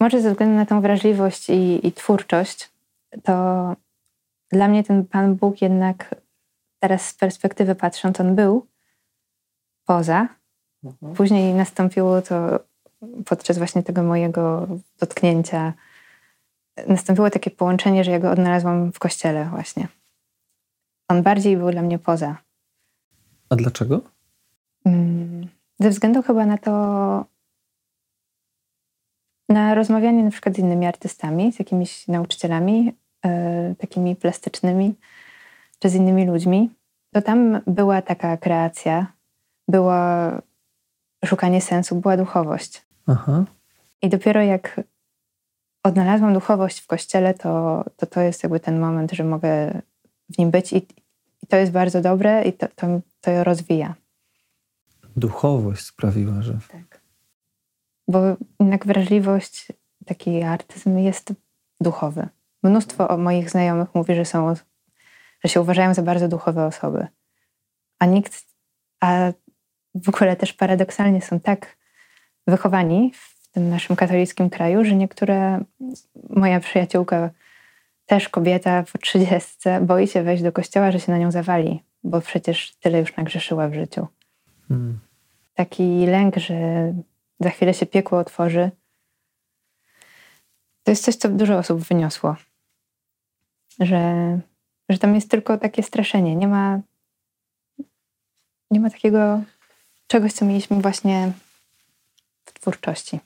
może 0.00 0.22
ze 0.22 0.30
względu 0.30 0.56
na 0.56 0.66
tą 0.66 0.80
wrażliwość 0.80 1.50
i, 1.50 1.86
i 1.86 1.92
twórczość, 1.92 2.70
to 3.22 3.76
dla 4.52 4.68
mnie 4.68 4.84
ten 4.84 5.06
Pan 5.06 5.34
Bóg 5.34 5.62
jednak 5.62 6.14
teraz 6.78 7.08
z 7.08 7.14
perspektywy 7.14 7.74
patrząc, 7.74 8.20
on 8.20 8.34
był 8.34 8.66
poza. 9.86 10.28
Mhm. 10.84 11.14
Później 11.14 11.54
nastąpiło 11.54 12.22
to 12.22 12.60
podczas 13.26 13.58
właśnie 13.58 13.82
tego 13.82 14.02
mojego 14.02 14.66
dotknięcia 15.00 15.72
nastąpiło 16.88 17.30
takie 17.30 17.50
połączenie, 17.50 18.04
że 18.04 18.10
ja 18.10 18.18
go 18.18 18.30
odnalazłam 18.30 18.92
w 18.92 18.98
kościele 18.98 19.44
właśnie. 19.50 19.88
On 21.08 21.22
bardziej 21.22 21.56
był 21.56 21.70
dla 21.70 21.82
mnie 21.82 21.98
poza. 21.98 22.36
A 23.48 23.56
dlaczego? 23.56 24.00
Mm, 24.84 25.48
ze 25.80 25.90
względu 25.90 26.22
chyba 26.22 26.46
na 26.46 26.58
to, 26.58 26.70
na 29.48 29.74
rozmawianie 29.74 30.24
na 30.24 30.30
przykład 30.30 30.56
z 30.56 30.58
innymi 30.58 30.86
artystami, 30.86 31.52
z 31.52 31.58
jakimiś 31.58 32.08
nauczycielami, 32.08 32.92
yy, 33.24 33.74
takimi 33.78 34.16
plastycznymi, 34.16 34.94
czy 35.78 35.88
z 35.88 35.94
innymi 35.94 36.26
ludźmi, 36.26 36.70
to 37.12 37.22
tam 37.22 37.60
była 37.66 38.02
taka 38.02 38.36
kreacja, 38.36 39.12
było 39.68 39.94
szukanie 41.24 41.60
sensu, 41.60 41.96
była 41.96 42.16
duchowość. 42.16 42.89
Aha. 43.10 43.44
I 44.02 44.08
dopiero 44.08 44.42
jak 44.42 44.80
odnalazłam 45.82 46.34
duchowość 46.34 46.80
w 46.80 46.86
kościele, 46.86 47.34
to, 47.34 47.84
to 47.96 48.06
to 48.06 48.20
jest 48.20 48.42
jakby 48.42 48.60
ten 48.60 48.80
moment, 48.80 49.12
że 49.12 49.24
mogę 49.24 49.82
w 50.28 50.38
nim 50.38 50.50
być 50.50 50.72
i, 50.72 50.76
i 51.42 51.46
to 51.48 51.56
jest 51.56 51.72
bardzo 51.72 52.00
dobre 52.00 52.44
i 52.44 52.52
to, 52.52 52.68
to, 52.76 53.00
to 53.20 53.44
rozwija. 53.44 53.94
Duchowość 55.16 55.86
sprawiła, 55.86 56.42
że... 56.42 56.58
Tak. 56.72 57.00
bo 58.08 58.20
jednak 58.60 58.86
wrażliwość, 58.86 59.68
taki 60.06 60.42
artyzm 60.42 60.98
jest 60.98 61.32
duchowy. 61.80 62.28
Mnóstwo 62.62 63.16
moich 63.16 63.50
znajomych 63.50 63.94
mówi, 63.94 64.14
że 64.14 64.24
są, 64.24 64.54
że 65.44 65.48
się 65.48 65.60
uważają 65.60 65.94
za 65.94 66.02
bardzo 66.02 66.28
duchowe 66.28 66.66
osoby. 66.66 67.06
A 67.98 68.06
nikt, 68.06 68.46
a 69.00 69.32
w 69.94 70.08
ogóle 70.08 70.36
też 70.36 70.52
paradoksalnie 70.52 71.22
są 71.22 71.40
tak 71.40 71.79
wychowani 72.46 73.12
w 73.14 73.48
tym 73.50 73.68
naszym 73.70 73.96
katolickim 73.96 74.50
kraju, 74.50 74.84
że 74.84 74.94
niektóre, 74.96 75.64
moja 76.30 76.60
przyjaciółka, 76.60 77.30
też 78.06 78.28
kobieta 78.28 78.84
po 78.92 78.98
trzydziestce, 78.98 79.80
boi 79.80 80.08
się 80.08 80.22
wejść 80.22 80.42
do 80.42 80.52
kościoła, 80.52 80.92
że 80.92 81.00
się 81.00 81.12
na 81.12 81.18
nią 81.18 81.30
zawali, 81.30 81.82
bo 82.04 82.20
przecież 82.20 82.74
tyle 82.74 82.98
już 82.98 83.16
nagrzeszyła 83.16 83.68
w 83.68 83.74
życiu. 83.74 84.06
Hmm. 84.68 84.98
Taki 85.54 86.06
lęk, 86.06 86.36
że 86.36 86.54
za 87.40 87.50
chwilę 87.50 87.74
się 87.74 87.86
piekło 87.86 88.18
otworzy, 88.18 88.70
to 90.82 90.92
jest 90.92 91.04
coś, 91.04 91.16
co 91.16 91.28
dużo 91.28 91.58
osób 91.58 91.80
wyniosło. 91.80 92.36
Że, 93.80 94.40
że 94.88 94.98
tam 94.98 95.14
jest 95.14 95.30
tylko 95.30 95.58
takie 95.58 95.82
straszenie. 95.82 96.36
Nie 96.36 96.48
ma, 96.48 96.80
nie 98.70 98.80
ma 98.80 98.90
takiego 98.90 99.42
czegoś, 100.06 100.32
co 100.32 100.44
mieliśmy 100.44 100.80
właśnie 100.80 101.32
twórczości. 102.60 103.20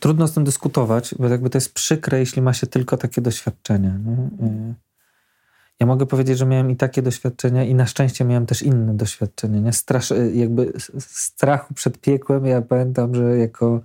Trudno 0.00 0.28
z 0.28 0.32
tym 0.32 0.44
dyskutować, 0.44 1.14
bo 1.18 1.28
jakby 1.28 1.50
to 1.50 1.58
jest 1.58 1.74
przykre, 1.74 2.18
jeśli 2.18 2.42
ma 2.42 2.52
się 2.52 2.66
tylko 2.66 2.96
takie 2.96 3.20
doświadczenia. 3.20 3.98
Nie? 3.98 4.46
Y, 4.46 4.74
ja 5.80 5.86
mogę 5.86 6.06
powiedzieć, 6.06 6.38
że 6.38 6.46
miałem 6.46 6.70
i 6.70 6.76
takie 6.76 7.02
doświadczenia, 7.02 7.64
i 7.64 7.74
na 7.74 7.86
szczęście 7.86 8.24
miałem 8.24 8.46
też 8.46 8.62
inne 8.62 8.94
doświadczenia. 8.94 9.60
Nie? 9.60 9.72
Strasz, 9.72 10.12
jakby 10.32 10.72
strachu 10.98 11.74
przed 11.74 12.00
piekłem. 12.00 12.46
Ja 12.46 12.62
pamiętam, 12.62 13.14
że 13.14 13.38
jako 13.38 13.80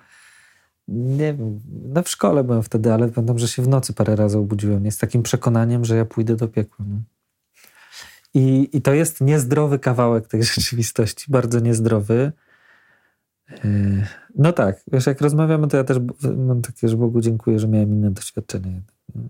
nie 0.88 1.34
wiem, 1.34 1.60
no 1.94 2.04
w 2.04 2.10
szkole 2.10 2.44
byłem 2.44 2.64
wtedy, 2.64 2.94
ale 2.94 3.10
pamiętam, 3.10 3.40
że 3.40 3.48
się 3.48 3.62
w 3.62 3.68
nocy 3.68 3.94
parę 3.94 4.16
razy 4.16 4.38
obudziłem 4.38 4.84
nie? 4.84 4.92
z 4.92 4.98
takim 4.98 5.24
przekonaniem, 5.24 5.86
że 5.86 5.96
ja 5.96 6.06
pójdę 6.06 6.36
do 6.36 6.48
piekła. 6.48 6.86
Nie? 6.86 7.02
I, 8.34 8.70
I 8.74 8.82
to 8.82 8.94
jest 8.94 9.22
niezdrowy 9.22 9.80
kawałek 9.80 10.28
tej 10.28 10.44
rzeczywistości, 10.44 11.26
bardzo 11.30 11.60
niezdrowy. 11.60 12.32
Yy, 13.64 14.06
no 14.36 14.54
tak, 14.54 14.84
wiesz, 14.92 15.06
jak 15.06 15.22
rozmawiamy, 15.22 15.68
to 15.68 15.78
ja 15.78 15.84
też 15.84 15.98
mam 16.38 16.62
takie, 16.62 16.90
że 16.90 16.98
Bogu 16.98 17.22
dziękuję, 17.22 17.60
że 17.60 17.68
miałem 17.68 17.94
inne 17.94 18.12
doświadczenia. 18.12 18.82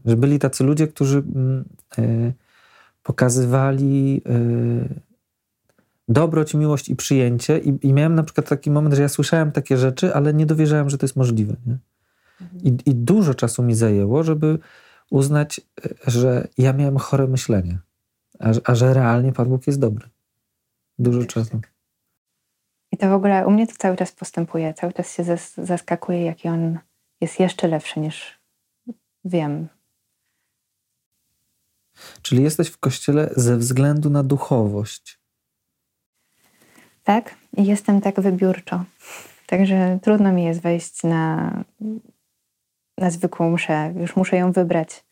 Że 0.05 0.15
byli 0.15 0.39
tacy 0.39 0.63
ludzie, 0.63 0.87
którzy 0.87 1.23
yy, 1.97 2.33
pokazywali 3.03 4.13
yy, 4.13 4.89
dobroć, 6.07 6.53
miłość 6.53 6.89
i 6.89 6.95
przyjęcie. 6.95 7.59
I, 7.59 7.87
I, 7.87 7.93
miałem 7.93 8.15
na 8.15 8.23
przykład 8.23 8.49
taki 8.49 8.71
moment, 8.71 8.95
że 8.95 9.01
ja 9.01 9.09
słyszałem 9.09 9.51
takie 9.51 9.77
rzeczy, 9.77 10.15
ale 10.15 10.33
nie 10.33 10.45
dowierzałem, 10.45 10.89
że 10.89 10.97
to 10.97 11.05
jest 11.05 11.15
możliwe. 11.15 11.55
Nie? 11.65 11.77
I, 12.63 12.77
I 12.85 12.95
dużo 12.95 13.33
czasu 13.33 13.63
mi 13.63 13.75
zajęło, 13.75 14.23
żeby 14.23 14.59
uznać, 15.11 15.61
że 16.07 16.47
ja 16.57 16.73
miałem 16.73 16.97
chore 16.97 17.27
myślenie 17.27 17.79
a, 18.39 18.51
a 18.63 18.75
że 18.75 18.93
realnie 18.93 19.33
Pan 19.33 19.49
Bóg 19.49 19.67
jest 19.67 19.79
dobry. 19.79 20.09
Dużo 20.99 21.25
czasu. 21.25 21.61
I 22.93 22.97
to 22.97 23.09
w 23.09 23.13
ogóle 23.13 23.47
u 23.47 23.51
mnie 23.51 23.67
to 23.67 23.73
cały 23.77 23.97
czas 23.97 24.11
postępuje. 24.11 24.73
Cały 24.73 24.93
czas 24.93 25.13
się 25.13 25.23
zaskakuje, 25.57 26.25
jaki 26.25 26.47
on 26.47 26.79
jest 27.21 27.39
jeszcze 27.39 27.67
lepszy 27.67 27.99
niż 27.99 28.39
wiem. 29.25 29.67
Czyli 32.21 32.43
jesteś 32.43 32.69
w 32.69 32.77
kościele 32.77 33.29
ze 33.35 33.57
względu 33.57 34.09
na 34.09 34.23
duchowość. 34.23 35.19
Tak, 37.03 37.35
jestem 37.57 38.01
tak 38.01 38.21
wybiórczo. 38.21 38.83
Także 39.47 39.99
trudno 40.01 40.33
mi 40.33 40.43
jest 40.43 40.61
wejść 40.61 41.03
na, 41.03 41.53
na 42.97 43.09
zwykłą 43.09 43.51
mszę. 43.51 43.93
Już 43.99 44.15
muszę 44.15 44.37
ją 44.37 44.51
wybrać. 44.51 45.05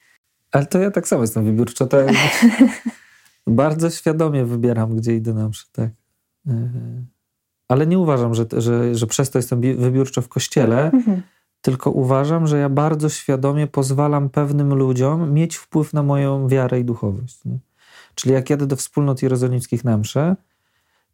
Ale 0.52 0.66
to 0.66 0.80
ja 0.80 0.92
tak 0.92 1.08
samo 1.08 1.22
jestem 1.22 1.46
wybiórczo. 1.46 1.88
To 1.88 1.98
Bardzo 3.48 3.90
świadomie 3.90 4.46
wybieram, 4.46 4.96
gdzie 4.96 5.16
idę 5.16 5.34
na 5.34 5.50
mszę, 5.50 5.66
tak. 5.72 5.90
E, 6.48 6.70
ale 7.72 7.88
nie 7.88 8.00
uważam, 8.00 8.36
że, 8.36 8.46
że, 8.58 8.96
że 8.96 9.08
przez 9.08 9.30
to 9.30 9.40
jestem 9.40 9.62
wybiórczo 9.62 10.22
w 10.22 10.28
kościele, 10.28 10.92
mhm. 10.92 11.22
tylko 11.62 11.92
uważam, 11.92 12.48
że 12.48 12.58
ja 12.58 12.70
bardzo 12.70 13.10
świadomie 13.10 13.68
pozwalam 13.68 14.30
pewnym 14.30 14.74
ludziom 14.74 15.34
mieć 15.34 15.56
wpływ 15.56 15.94
na 15.94 16.04
moją 16.04 16.48
wiarę 16.48 16.80
i 16.80 16.86
duchowość. 16.86 17.46
Nie? 17.46 17.60
Czyli 18.16 18.34
jak 18.34 18.50
jadę 18.50 18.68
do 18.68 18.76
wspólnot 18.76 19.22
jerozolimskich 19.22 19.84
na 19.84 19.98
mszę, 19.98 20.36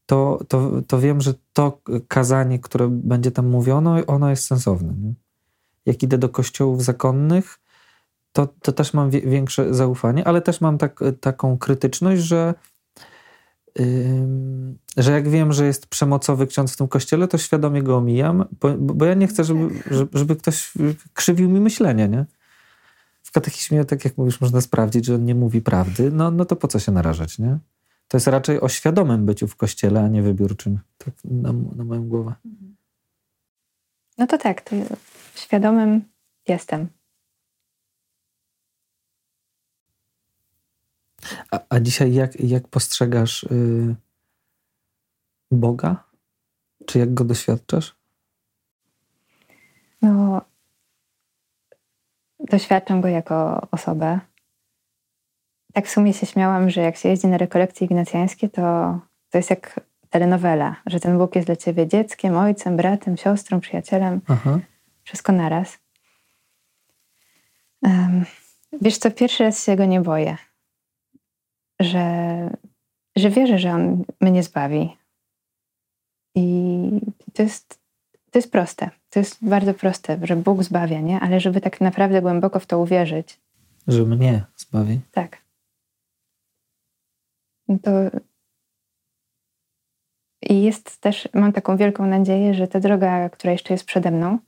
to, 0.05 0.39
to, 0.47 0.71
to 0.87 0.99
wiem, 0.99 1.21
że 1.21 1.33
to 1.53 1.81
kazanie, 2.07 2.59
które 2.59 2.87
będzie 2.89 3.31
tam 3.31 3.47
mówiono, 3.47 3.95
ono 4.07 4.29
jest 4.29 4.45
sensowne. 4.45 4.93
Nie? 5.01 5.13
Jak 5.85 6.03
idę 6.03 6.17
do 6.17 6.29
kościołów 6.29 6.83
zakonnych, 6.83 7.59
to, 8.31 8.47
to 8.61 8.71
też 8.71 8.93
mam 8.93 9.09
większe 9.09 9.73
zaufanie, 9.73 10.27
ale 10.27 10.41
też 10.41 10.61
mam 10.61 10.77
tak, 10.77 10.99
taką 11.21 11.57
krytyczność, 11.57 12.21
że, 12.21 12.53
że 14.97 15.11
jak 15.11 15.29
wiem, 15.29 15.53
że 15.53 15.65
jest 15.65 15.87
przemocowy 15.87 16.47
ksiądz 16.47 16.73
w 16.73 16.77
tym 16.77 16.87
kościele, 16.87 17.27
to 17.27 17.37
świadomie 17.37 17.83
go 17.83 17.97
omijam, 17.97 18.45
bo, 18.61 18.77
bo 18.77 19.05
ja 19.05 19.13
nie 19.13 19.27
chcę, 19.27 19.43
żeby, 19.43 19.69
żeby, 19.91 20.19
żeby 20.19 20.35
ktoś 20.35 20.71
krzywił 21.13 21.49
mi 21.49 21.59
myślenie, 21.59 22.07
nie? 22.07 22.25
W 23.23 23.31
katechizmie, 23.31 23.85
tak 23.85 24.05
jak 24.05 24.17
mówisz, 24.17 24.41
można 24.41 24.61
sprawdzić, 24.61 25.05
że 25.05 25.15
on 25.15 25.25
nie 25.25 25.35
mówi 25.35 25.61
prawdy, 25.61 26.11
no, 26.11 26.31
no 26.31 26.45
to 26.45 26.55
po 26.55 26.67
co 26.67 26.79
się 26.79 26.91
narażać, 26.91 27.39
nie? 27.39 27.59
To 28.07 28.17
jest 28.17 28.27
raczej 28.27 28.61
o 28.61 28.69
świadomym 28.69 29.25
byciu 29.25 29.47
w 29.47 29.55
kościele, 29.55 30.03
a 30.03 30.07
nie 30.07 30.21
wybiórczym. 30.21 30.79
Tak 30.97 31.13
na, 31.23 31.53
na 31.75 31.83
moją 31.83 32.07
głowę. 32.07 32.33
No 34.17 34.27
to 34.27 34.37
tak, 34.37 34.61
to 34.61 34.75
świadomym 35.35 36.01
jestem. 36.47 36.87
A, 41.51 41.59
a 41.69 41.79
dzisiaj 41.79 42.13
jak, 42.13 42.39
jak 42.39 42.67
postrzegasz 42.67 43.43
y, 43.43 43.95
Boga? 45.51 46.03
Czy 46.85 46.99
jak 46.99 47.13
go 47.13 47.23
doświadczasz? 47.23 47.95
No, 50.01 50.41
doświadczam 52.39 53.01
go 53.01 53.07
jako 53.07 53.67
osobę. 53.71 54.19
Tak 55.73 55.87
w 55.87 55.89
sumie 55.89 56.13
się 56.13 56.25
śmiałam, 56.25 56.69
że 56.69 56.81
jak 56.81 56.97
się 56.97 57.09
jeździ 57.09 57.27
na 57.27 57.37
rekolekcje 57.37 57.85
ignacjańskie, 57.85 58.49
to, 58.49 58.61
to 59.29 59.37
jest 59.37 59.49
jak 59.49 59.79
telenowela, 60.09 60.75
że 60.85 60.99
ten 60.99 61.17
Bóg 61.17 61.35
jest 61.35 61.47
dla 61.47 61.55
ciebie 61.55 61.87
dzieckiem, 61.87 62.37
ojcem, 62.37 62.77
bratem, 62.77 63.17
siostrą, 63.17 63.59
przyjacielem. 63.59 64.21
Aha. 64.27 64.59
Wszystko 65.03 65.31
naraz. 65.31 65.77
Um, 67.81 68.25
wiesz 68.81 68.97
co, 68.97 69.11
pierwszy 69.11 69.43
raz 69.43 69.65
się 69.65 69.75
go 69.75 69.85
nie 69.85 70.01
boję 70.01 70.37
że, 71.79 72.49
że 73.15 73.29
wierzę, 73.29 73.59
że 73.59 73.71
On 73.71 74.03
mnie 74.21 74.43
zbawi. 74.43 74.97
I 76.35 76.89
to 77.33 77.43
jest, 77.43 77.79
to 78.31 78.39
jest 78.39 78.51
proste. 78.51 78.89
To 79.09 79.19
jest 79.19 79.45
bardzo 79.45 79.73
proste, 79.73 80.19
że 80.23 80.35
Bóg 80.35 80.63
zbawia, 80.63 81.01
nie? 81.01 81.19
Ale 81.19 81.39
żeby 81.39 81.61
tak 81.61 81.81
naprawdę 81.81 82.21
głęboko 82.21 82.59
w 82.59 82.65
to 82.65 82.79
uwierzyć. 82.79 83.39
Że 83.87 84.05
mnie 84.05 84.45
zbawi? 84.55 84.99
Tak. 85.11 85.41
To... 87.83 87.91
I 90.41 90.63
jest 90.63 90.97
też, 91.01 91.29
mam 91.33 91.53
taką 91.53 91.77
wielką 91.77 92.05
nadzieję, 92.05 92.53
że 92.53 92.67
ta 92.67 92.79
droga, 92.79 93.29
która 93.29 93.51
jeszcze 93.53 93.73
jest 93.73 93.85
przede 93.85 94.11
mną, 94.11 94.39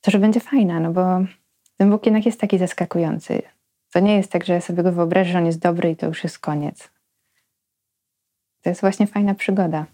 to 0.00 0.10
że 0.10 0.18
będzie 0.18 0.40
fajna, 0.40 0.80
no 0.80 0.92
bo 0.92 1.02
ten 1.76 1.90
Bóg 1.90 2.06
jednak 2.06 2.26
jest 2.26 2.40
taki 2.40 2.58
zaskakujący. 2.58 3.42
To 3.92 4.00
nie 4.00 4.16
jest 4.16 4.32
tak, 4.32 4.44
że 4.44 4.52
ja 4.52 4.60
sobie 4.60 4.82
go 4.82 4.92
wyobrażę, 4.92 5.32
że 5.32 5.38
on 5.38 5.46
jest 5.46 5.58
dobry 5.58 5.90
i 5.90 5.96
to 5.96 6.06
już 6.06 6.24
jest 6.24 6.38
koniec. 6.38 6.88
To 8.62 8.68
jest 8.68 8.80
właśnie 8.80 9.06
fajna 9.06 9.34
przygoda. 9.34 9.86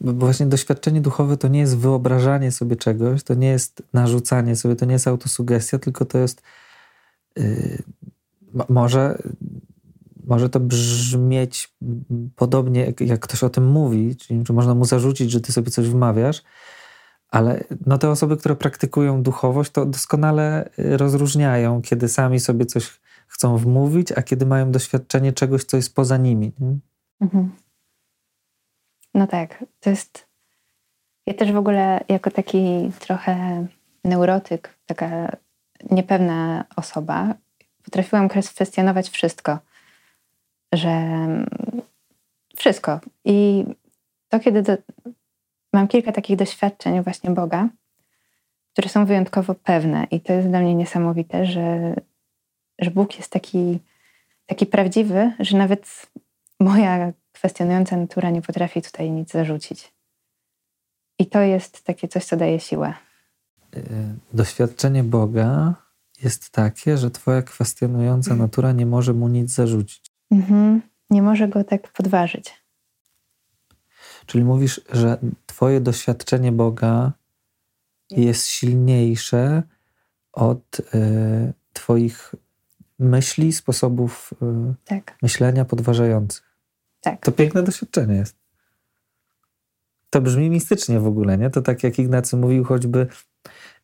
Bo 0.00 0.12
właśnie 0.12 0.46
doświadczenie 0.46 1.00
duchowe 1.00 1.36
to 1.36 1.48
nie 1.48 1.60
jest 1.60 1.78
wyobrażanie 1.78 2.52
sobie 2.52 2.76
czegoś, 2.76 3.22
to 3.22 3.34
nie 3.34 3.48
jest 3.48 3.82
narzucanie 3.92 4.56
sobie, 4.56 4.76
to 4.76 4.84
nie 4.84 4.92
jest 4.92 5.08
autosugestia, 5.08 5.78
tylko 5.78 6.04
to 6.04 6.18
jest 6.18 6.42
yy, 7.36 7.82
może, 8.68 9.18
może 10.26 10.48
to 10.48 10.60
brzmieć 10.60 11.74
podobnie, 12.36 12.86
jak, 12.86 13.00
jak 13.00 13.20
ktoś 13.20 13.44
o 13.44 13.50
tym 13.50 13.66
mówi, 13.66 14.16
czyli 14.16 14.44
czy 14.44 14.52
można 14.52 14.74
mu 14.74 14.84
zarzucić, 14.84 15.30
że 15.30 15.40
ty 15.40 15.52
sobie 15.52 15.70
coś 15.70 15.88
wmawiasz, 15.88 16.42
ale 17.28 17.64
no 17.86 17.98
te 17.98 18.10
osoby, 18.10 18.36
które 18.36 18.56
praktykują 18.56 19.22
duchowość, 19.22 19.70
to 19.70 19.86
doskonale 19.86 20.70
rozróżniają, 20.78 21.82
kiedy 21.82 22.08
sami 22.08 22.40
sobie 22.40 22.66
coś 22.66 23.00
chcą 23.32 23.56
wmówić, 23.56 24.12
a 24.12 24.22
kiedy 24.22 24.46
mają 24.46 24.72
doświadczenie 24.72 25.32
czegoś, 25.32 25.64
co 25.64 25.76
jest 25.76 25.94
poza 25.94 26.16
nimi. 26.16 26.52
Mhm. 27.20 27.50
No 29.14 29.26
tak, 29.26 29.64
to 29.80 29.90
jest. 29.90 30.26
Ja 31.26 31.34
też 31.34 31.52
w 31.52 31.56
ogóle 31.56 32.04
jako 32.08 32.30
taki 32.30 32.92
trochę 32.98 33.66
neurotyk, 34.04 34.78
taka 34.86 35.36
niepewna 35.90 36.64
osoba, 36.76 37.34
potrafiłam 37.84 38.28
kwestionować 38.28 39.10
wszystko, 39.10 39.58
że 40.72 41.08
wszystko. 42.56 43.00
I 43.24 43.64
to, 44.28 44.40
kiedy 44.40 44.62
do, 44.62 44.76
mam 45.72 45.88
kilka 45.88 46.12
takich 46.12 46.36
doświadczeń 46.36 47.02
właśnie 47.02 47.30
Boga, 47.30 47.68
które 48.72 48.88
są 48.88 49.06
wyjątkowo 49.06 49.54
pewne. 49.54 50.06
I 50.10 50.20
to 50.20 50.32
jest 50.32 50.48
dla 50.48 50.60
mnie 50.60 50.74
niesamowite, 50.74 51.46
że, 51.46 51.94
że 52.82 52.90
Bóg 52.90 53.16
jest 53.16 53.30
taki, 53.30 53.78
taki 54.46 54.66
prawdziwy, 54.66 55.32
że 55.40 55.58
nawet 55.58 56.06
moja 56.60 57.12
kwestionująca 57.32 57.96
natura 57.96 58.30
nie 58.30 58.42
potrafi 58.42 58.82
tutaj 58.82 59.10
nic 59.10 59.30
zarzucić. 59.30 59.92
I 61.18 61.26
to 61.26 61.40
jest 61.40 61.84
takie 61.84 62.08
coś, 62.08 62.24
co 62.24 62.36
daje 62.36 62.60
siłę. 62.60 62.94
Y, 63.76 63.82
doświadczenie 64.32 65.04
Boga 65.04 65.74
jest 66.22 66.50
takie, 66.50 66.98
że 66.98 67.10
twoja 67.10 67.42
kwestionująca 67.42 68.34
natura 68.34 68.72
nie 68.72 68.86
może 68.86 69.12
mu 69.12 69.28
nic 69.28 69.50
zarzucić. 69.50 70.06
Mhm. 70.30 70.82
Nie 71.10 71.22
może 71.22 71.48
go 71.48 71.64
tak 71.64 71.92
podważyć. 71.92 72.62
Czyli 74.26 74.44
mówisz, 74.44 74.80
że 74.92 75.18
twoje 75.46 75.80
doświadczenie 75.80 76.52
Boga 76.52 77.12
jest 78.10 78.46
silniejsze 78.46 79.62
od 80.32 80.80
y, 80.80 81.52
twoich 81.72 82.34
myśli, 82.98 83.52
sposobów 83.52 84.34
y, 84.42 84.74
tak. 84.84 85.16
myślenia 85.22 85.64
podważających. 85.64 86.52
Tak. 87.00 87.20
To 87.20 87.32
piękne 87.32 87.62
doświadczenie 87.62 88.14
jest. 88.14 88.36
To 90.10 90.20
brzmi 90.20 90.50
mistycznie 90.50 91.00
w 91.00 91.06
ogóle, 91.06 91.38
nie? 91.38 91.50
To 91.50 91.62
tak 91.62 91.82
jak 91.82 91.98
Ignacy 91.98 92.36
mówił, 92.36 92.64
choćby, 92.64 93.06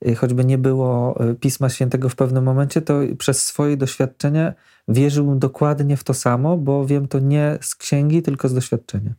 y, 0.07 0.15
choćby 0.15 0.45
nie 0.45 0.59
było 0.59 1.25
y, 1.31 1.35
Pisma 1.35 1.69
Świętego 1.69 2.09
w 2.09 2.17
pewnym 2.17 2.45
momencie, 2.45 2.83
to 2.83 2.95
przez 3.19 3.47
swoje 3.47 3.77
doświadczenie 3.77 4.55
wierzyłbym 4.89 5.39
dokładnie 5.39 5.97
w 5.97 6.05
to 6.05 6.15
samo, 6.15 6.57
bo 6.57 6.87
wiem 6.87 7.09
to 7.09 7.19
nie 7.19 7.59
z 7.61 7.75
księgi, 7.75 8.23
tylko 8.23 8.49
z 8.49 8.55
doświadczenia. 8.55 9.13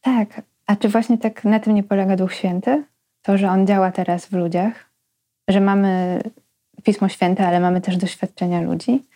Tak. 0.00 0.42
A 0.66 0.76
czy 0.76 0.88
właśnie 0.88 1.18
tak 1.18 1.44
na 1.44 1.60
tym 1.60 1.74
nie 1.74 1.82
polega 1.82 2.16
Duch 2.16 2.34
Święty? 2.34 2.84
To, 3.22 3.38
że 3.38 3.50
On 3.50 3.66
działa 3.66 3.92
teraz 3.92 4.26
w 4.26 4.32
ludziach? 4.32 4.90
Że 5.48 5.60
mamy 5.60 6.20
Pismo 6.84 7.08
Święte, 7.08 7.46
ale 7.46 7.60
mamy 7.60 7.80
też 7.80 7.96
doświadczenia 7.96 8.60
ludzi? 8.60 9.06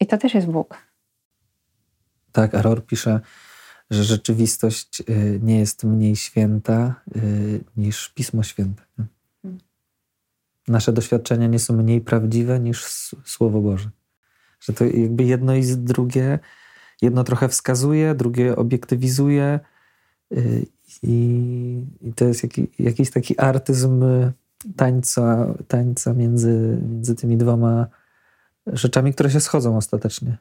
I 0.00 0.06
to 0.06 0.18
też 0.18 0.34
jest 0.34 0.46
Bóg. 0.46 0.78
Tak, 2.32 2.54
Aror 2.54 2.86
pisze, 2.86 3.20
że 3.90 4.04
rzeczywistość 4.04 5.00
y, 5.00 5.40
nie 5.42 5.58
jest 5.58 5.84
mniej 5.84 6.16
święta 6.16 6.94
y, 7.16 7.64
niż 7.76 8.08
Pismo 8.08 8.42
Święte. 8.42 8.82
Hmm. 8.96 9.60
Nasze 10.68 10.92
doświadczenia 10.92 11.46
nie 11.46 11.58
są 11.58 11.74
mniej 11.76 12.00
prawdziwe 12.00 12.60
niż 12.60 12.84
Słowo 13.24 13.60
Boże. 13.60 13.90
Że 14.60 14.72
to 14.72 14.84
jakby 14.84 15.24
jedno 15.24 15.54
i 15.54 15.62
drugie, 15.76 16.38
jedno 17.02 17.24
trochę 17.24 17.48
wskazuje, 17.48 18.14
drugie 18.14 18.56
obiektywizuje 18.56 19.60
y, 20.32 20.66
i, 21.02 21.82
i 22.00 22.12
to 22.12 22.24
jest 22.24 22.42
jaki, 22.42 22.66
jakiś 22.78 23.10
taki 23.10 23.38
artyzm 23.38 24.04
tańca, 24.76 25.46
tańca 25.68 26.12
między, 26.12 26.78
między 26.88 27.14
tymi 27.14 27.36
dwoma 27.36 27.86
rzeczami, 28.66 29.12
które 29.12 29.30
się 29.30 29.40
schodzą 29.40 29.76
ostatecznie. 29.76 30.36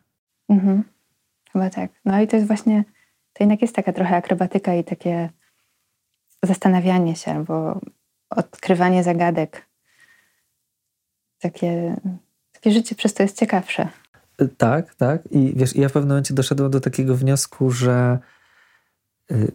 Mhm. 0.50 0.84
Chyba 1.52 1.70
tak. 1.70 1.92
No 2.06 2.22
i 2.22 2.28
to 2.28 2.36
jest 2.36 2.48
właśnie, 2.48 2.84
to 3.34 3.44
jednak 3.44 3.62
jest 3.62 3.76
taka 3.76 3.94
trochę 3.94 4.16
akrobatyka 4.16 4.76
i 4.76 4.84
takie 4.84 5.30
zastanawianie 6.44 7.16
się 7.16 7.32
albo 7.32 7.80
odkrywanie 8.30 9.04
zagadek. 9.04 9.66
Takie, 11.40 11.96
takie 12.52 12.72
życie 12.72 12.96
przez 12.96 13.14
to 13.14 13.24
jest 13.24 13.40
ciekawsze. 13.40 13.88
Tak, 14.58 14.96
tak. 14.96 15.32
I 15.32 15.54
wiesz, 15.56 15.76
ja 15.76 15.90
w 15.90 15.92
pewnym 15.92 16.10
momencie 16.10 16.34
doszedłem 16.34 16.72
do 16.72 16.80
takiego 16.80 17.16
wniosku, 17.16 17.72
że 17.72 18.20
y, 19.32 19.52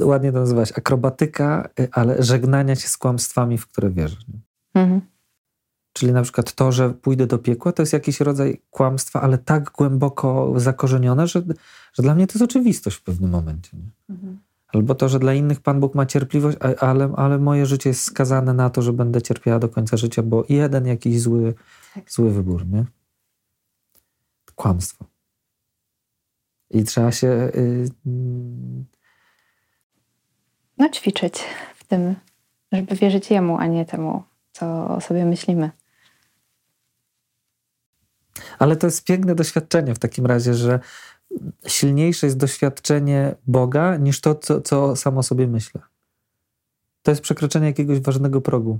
ładnie 0.00 0.32
to 0.32 0.38
nazywać 0.38 0.72
akrobatyka, 0.78 1.68
y, 1.80 1.88
ale 1.92 2.22
żegnania 2.22 2.76
się 2.76 2.88
z 2.88 2.96
kłamstwami, 2.96 3.58
w 3.58 3.66
które 3.66 3.90
wierzysz. 3.90 4.26
Mhm. 4.74 5.00
Czyli 5.92 6.12
na 6.12 6.22
przykład 6.22 6.52
to, 6.52 6.72
że 6.72 6.90
pójdę 6.90 7.26
do 7.26 7.38
piekła, 7.38 7.72
to 7.72 7.82
jest 7.82 7.92
jakiś 7.92 8.20
rodzaj 8.20 8.60
kłamstwa, 8.70 9.20
ale 9.20 9.38
tak 9.38 9.70
głęboko 9.70 10.52
zakorzenione, 10.56 11.26
że, 11.26 11.42
że 11.92 12.02
dla 12.02 12.14
mnie 12.14 12.26
to 12.26 12.32
jest 12.34 12.42
oczywistość 12.42 12.96
w 12.96 13.02
pewnym 13.02 13.30
momencie. 13.30 13.76
Mhm. 14.10 14.38
Albo 14.68 14.94
to, 14.94 15.08
że 15.08 15.18
dla 15.18 15.34
innych 15.34 15.60
Pan 15.60 15.80
Bóg 15.80 15.94
ma 15.94 16.06
cierpliwość, 16.06 16.58
ale, 16.80 17.12
ale 17.16 17.38
moje 17.38 17.66
życie 17.66 17.90
jest 17.90 18.02
skazane 18.02 18.54
na 18.54 18.70
to, 18.70 18.82
że 18.82 18.92
będę 18.92 19.22
cierpiała 19.22 19.58
do 19.58 19.68
końca 19.68 19.96
życia, 19.96 20.22
bo 20.22 20.44
jeden 20.48 20.86
jakiś 20.86 21.20
zły, 21.20 21.54
tak. 21.94 22.12
zły 22.12 22.30
wybór, 22.30 22.66
nie? 22.66 22.84
Kłamstwo. 24.54 25.04
I 26.70 26.84
trzeba 26.84 27.12
się. 27.12 27.50
Yy... 28.06 28.91
No, 30.82 30.88
ćwiczyć 30.88 31.38
w 31.76 31.84
tym, 31.84 32.14
żeby 32.72 32.96
wierzyć 32.96 33.30
Jemu, 33.30 33.56
a 33.58 33.66
nie 33.66 33.84
temu, 33.84 34.22
co 34.52 34.88
o 34.88 35.00
sobie 35.00 35.24
myślimy. 35.24 35.70
Ale 38.58 38.76
to 38.76 38.86
jest 38.86 39.04
piękne 39.04 39.34
doświadczenie 39.34 39.94
w 39.94 39.98
takim 39.98 40.26
razie, 40.26 40.54
że 40.54 40.80
silniejsze 41.66 42.26
jest 42.26 42.36
doświadczenie 42.36 43.34
Boga 43.46 43.96
niż 43.96 44.20
to, 44.20 44.34
co, 44.34 44.60
co 44.60 44.96
samo 44.96 45.22
sobie 45.22 45.46
myślę. 45.46 45.80
To 47.02 47.10
jest 47.10 47.22
przekroczenie 47.22 47.66
jakiegoś 47.66 48.00
ważnego 48.00 48.40
progu. 48.40 48.78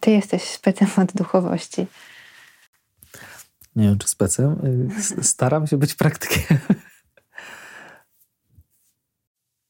Ty 0.00 0.10
jesteś 0.10 0.42
specem 0.42 0.88
od 0.96 1.12
duchowości. 1.12 1.86
Nie 3.76 3.88
wiem, 3.88 3.98
czy 3.98 4.08
specem. 4.08 4.56
Staram 5.22 5.66
się 5.66 5.76
być 5.76 5.94
praktykiem. 5.94 6.58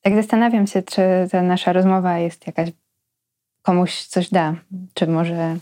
Tak 0.05 0.15
zastanawiam 0.15 0.67
się, 0.67 0.83
czy 0.83 1.03
ta 1.31 1.43
nasza 1.43 1.73
rozmowa 1.73 2.19
jest 2.19 2.47
jakaś 2.47 2.73
komuś 3.63 4.07
coś 4.07 4.31
da. 4.31 4.55
Czy 4.95 5.07
może 5.07 5.57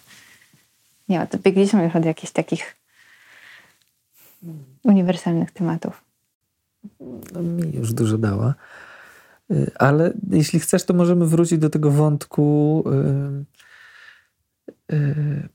nie, 1.09 1.23
odbiegliśmy 1.23 1.85
już 1.85 1.97
od 1.97 2.05
jakichś 2.05 2.33
takich 2.33 2.77
uniwersalnych 4.85 5.51
tematów. 5.51 6.05
No, 7.33 7.43
mi 7.43 7.77
już 7.77 7.93
dużo 7.93 8.19
dała. 8.19 8.55
Y, 9.51 9.71
ale 9.79 10.13
jeśli 10.31 10.61
chcesz, 10.61 10.85
to 10.85 10.95
możemy 10.95 11.27
wrócić 11.27 11.59
do 11.59 11.71
tego 11.71 11.91
wątku. 11.91 12.85
Yy, 14.91 14.99
yy, 14.99 15.49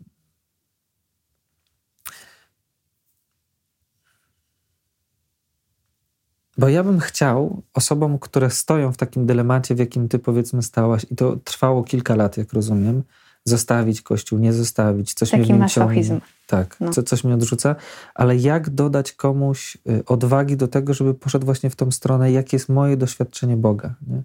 Bo 6.57 6.69
ja 6.69 6.83
bym 6.83 6.99
chciał 6.99 7.61
osobom, 7.73 8.19
które 8.19 8.49
stoją 8.49 8.91
w 8.91 8.97
takim 8.97 9.25
dylemacie, 9.25 9.75
w 9.75 9.79
jakim 9.79 10.07
ty 10.07 10.19
powiedzmy 10.19 10.63
stałaś, 10.63 11.05
i 11.11 11.15
to 11.15 11.37
trwało 11.43 11.83
kilka 11.83 12.15
lat, 12.15 12.37
jak 12.37 12.53
rozumiem, 12.53 13.03
zostawić 13.45 14.01
kościół, 14.01 14.39
nie 14.39 14.53
zostawić, 14.53 15.13
coś 15.13 15.31
Taki 15.31 15.43
mnie 15.43 15.55
masochizm. 15.55 16.19
Tak, 16.47 16.75
no. 16.79 16.89
co, 16.89 17.03
coś 17.03 17.23
mnie 17.23 17.33
odrzuca, 17.33 17.75
ale 18.15 18.35
jak 18.35 18.69
dodać 18.69 19.11
komuś 19.11 19.77
y, 19.89 20.05
odwagi 20.05 20.57
do 20.57 20.67
tego, 20.67 20.93
żeby 20.93 21.13
poszedł 21.13 21.45
właśnie 21.45 21.69
w 21.69 21.75
tą 21.75 21.91
stronę, 21.91 22.31
jakie 22.31 22.55
jest 22.57 22.69
moje 22.69 22.97
doświadczenie 22.97 23.57
Boga. 23.57 23.93
Nie, 24.07 24.21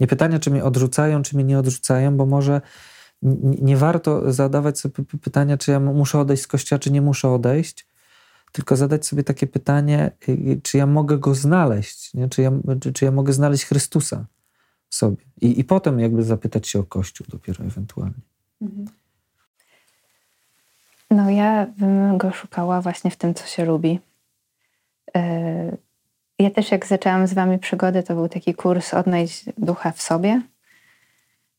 nie 0.00 0.06
pytania, 0.06 0.38
czy 0.38 0.50
mnie 0.50 0.64
odrzucają, 0.64 1.22
czy 1.22 1.36
mnie 1.36 1.44
nie 1.44 1.58
odrzucają, 1.58 2.16
bo 2.16 2.26
może 2.26 2.60
nie 3.42 3.76
warto 3.76 4.32
zadawać 4.32 4.78
sobie 4.78 4.94
pytania, 5.22 5.58
czy 5.58 5.70
ja 5.70 5.80
muszę 5.80 6.18
odejść 6.18 6.42
z 6.42 6.46
kościoła, 6.46 6.78
czy 6.78 6.90
nie 6.90 7.02
muszę 7.02 7.28
odejść, 7.28 7.86
tylko 8.52 8.76
zadać 8.76 9.06
sobie 9.06 9.24
takie 9.24 9.46
pytanie, 9.46 10.10
y, 10.28 10.60
czy 10.62 10.78
ja 10.78 10.86
mogę 10.86 11.18
go 11.18 11.34
znaleźć, 11.34 12.14
nie? 12.14 12.28
Czy, 12.28 12.42
ja, 12.42 12.52
czy, 12.80 12.92
czy 12.92 13.04
ja 13.04 13.10
mogę 13.10 13.32
znaleźć 13.32 13.64
Chrystusa 13.64 14.26
sobie. 14.90 15.16
I, 15.40 15.60
I 15.60 15.64
potem 15.64 16.00
jakby 16.00 16.22
zapytać 16.22 16.68
się 16.68 16.78
o 16.78 16.84
Kościół 16.84 17.26
dopiero 17.30 17.64
ewentualnie. 17.64 18.20
Mhm. 18.62 18.86
No 21.10 21.30
ja 21.30 21.66
bym 21.78 22.18
go 22.18 22.32
szukała 22.32 22.80
właśnie 22.80 23.10
w 23.10 23.16
tym, 23.16 23.34
co 23.34 23.46
się 23.46 23.64
lubi. 23.64 24.00
E, 25.16 25.76
ja 26.38 26.50
też 26.50 26.70
jak 26.70 26.86
zaczęłam 26.86 27.26
z 27.26 27.34
wami 27.34 27.58
przygodę, 27.58 28.02
to 28.02 28.14
był 28.14 28.28
taki 28.28 28.54
kurs 28.54 28.94
Odnaleźć 28.94 29.44
ducha 29.58 29.92
w 29.92 30.02
sobie. 30.02 30.42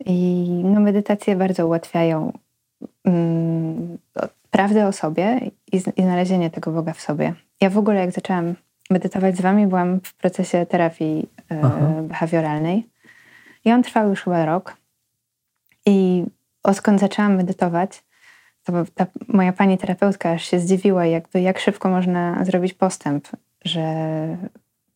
I 0.06 0.48
no, 0.64 0.80
medytacje 0.80 1.36
bardzo 1.36 1.68
ułatwiają 1.68 2.34
mm, 3.04 3.98
prawdę 4.54 4.88
o 4.88 4.92
sobie 4.92 5.40
i, 5.72 5.78
i 5.98 6.04
znalezienie 6.04 6.50
tego 6.50 6.72
Boga 6.72 6.94
w 6.94 7.02
sobie. 7.02 7.34
Ja 7.62 7.70
w 7.70 7.78
ogóle 7.78 8.00
jak 8.00 8.12
zaczęłam 8.12 8.56
medytować 8.90 9.38
z 9.38 9.42
wami, 9.42 9.68
byłam 9.68 10.00
w 10.04 10.14
procesie 10.14 10.66
terapii 10.66 11.30
e, 11.50 12.02
behawioralnej 12.08 12.90
i 13.66 13.72
on 13.72 13.84
trwał 13.84 14.10
już 14.10 14.22
chyba 14.22 14.46
rok. 14.46 14.78
I 15.86 16.26
odkąd 16.64 17.00
zaczęłam 17.00 17.36
medytować, 17.36 18.04
to 18.64 18.74
ta 18.96 19.06
moja 19.28 19.54
pani 19.54 19.78
terapeutka 19.78 20.32
aż 20.32 20.44
się 20.44 20.60
zdziwiła, 20.60 21.06
jakby 21.06 21.42
jak 21.42 21.60
szybko 21.60 21.90
można 21.90 22.46
zrobić 22.46 22.74
postęp, 22.74 23.28
że 23.66 23.84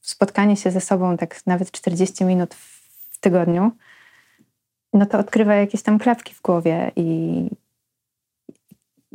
spotkanie 0.01 0.55
się 0.55 0.71
ze 0.71 0.81
sobą 0.81 1.17
tak 1.17 1.45
nawet 1.45 1.71
40 1.71 2.25
minut 2.25 2.55
w 2.55 3.19
tygodniu, 3.19 3.71
no 4.93 5.05
to 5.05 5.19
odkrywa 5.19 5.55
jakieś 5.55 5.81
tam 5.81 5.99
klapki 5.99 6.33
w 6.33 6.41
głowie 6.41 6.91
i 6.95 7.49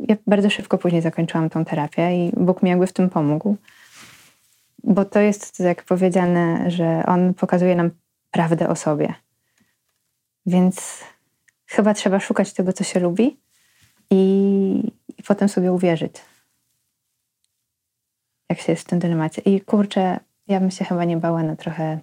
ja 0.07 0.15
bardzo 0.27 0.49
szybko 0.49 0.77
później 0.77 1.01
zakończyłam 1.01 1.49
tą 1.49 1.65
terapię 1.65 2.25
i 2.25 2.31
Bóg 2.37 2.63
mi 2.63 2.69
jakby 2.69 2.87
w 2.87 2.93
tym 2.93 3.09
pomógł. 3.09 3.57
bo 4.83 5.05
to 5.05 5.19
jest, 5.19 5.59
jak 5.59 5.83
powiedziane, 5.83 6.71
że 6.71 7.03
on 7.05 7.33
pokazuje 7.33 7.75
nam 7.75 7.91
prawdę 8.31 8.69
o 8.69 8.75
sobie. 8.75 9.13
Więc 10.45 11.03
chyba 11.65 11.93
trzeba 11.93 12.19
szukać 12.19 12.53
tego, 12.53 12.73
co 12.73 12.83
się 12.83 12.99
lubi 12.99 13.37
i, 14.09 14.91
i 15.17 15.23
potem 15.23 15.49
sobie 15.49 15.73
uwierzyć. 15.73 16.15
Jak 18.49 18.59
się 18.59 18.71
jest 18.71 18.83
w 18.83 18.89
tym 18.89 18.99
dylemacie. 18.99 19.41
I 19.41 19.61
kurczę, 19.61 20.19
ja 20.47 20.59
bym 20.59 20.71
się 20.71 20.85
chyba 20.85 21.05
nie 21.05 21.17
bała 21.17 21.43
na 21.43 21.55
trochę, 21.55 21.99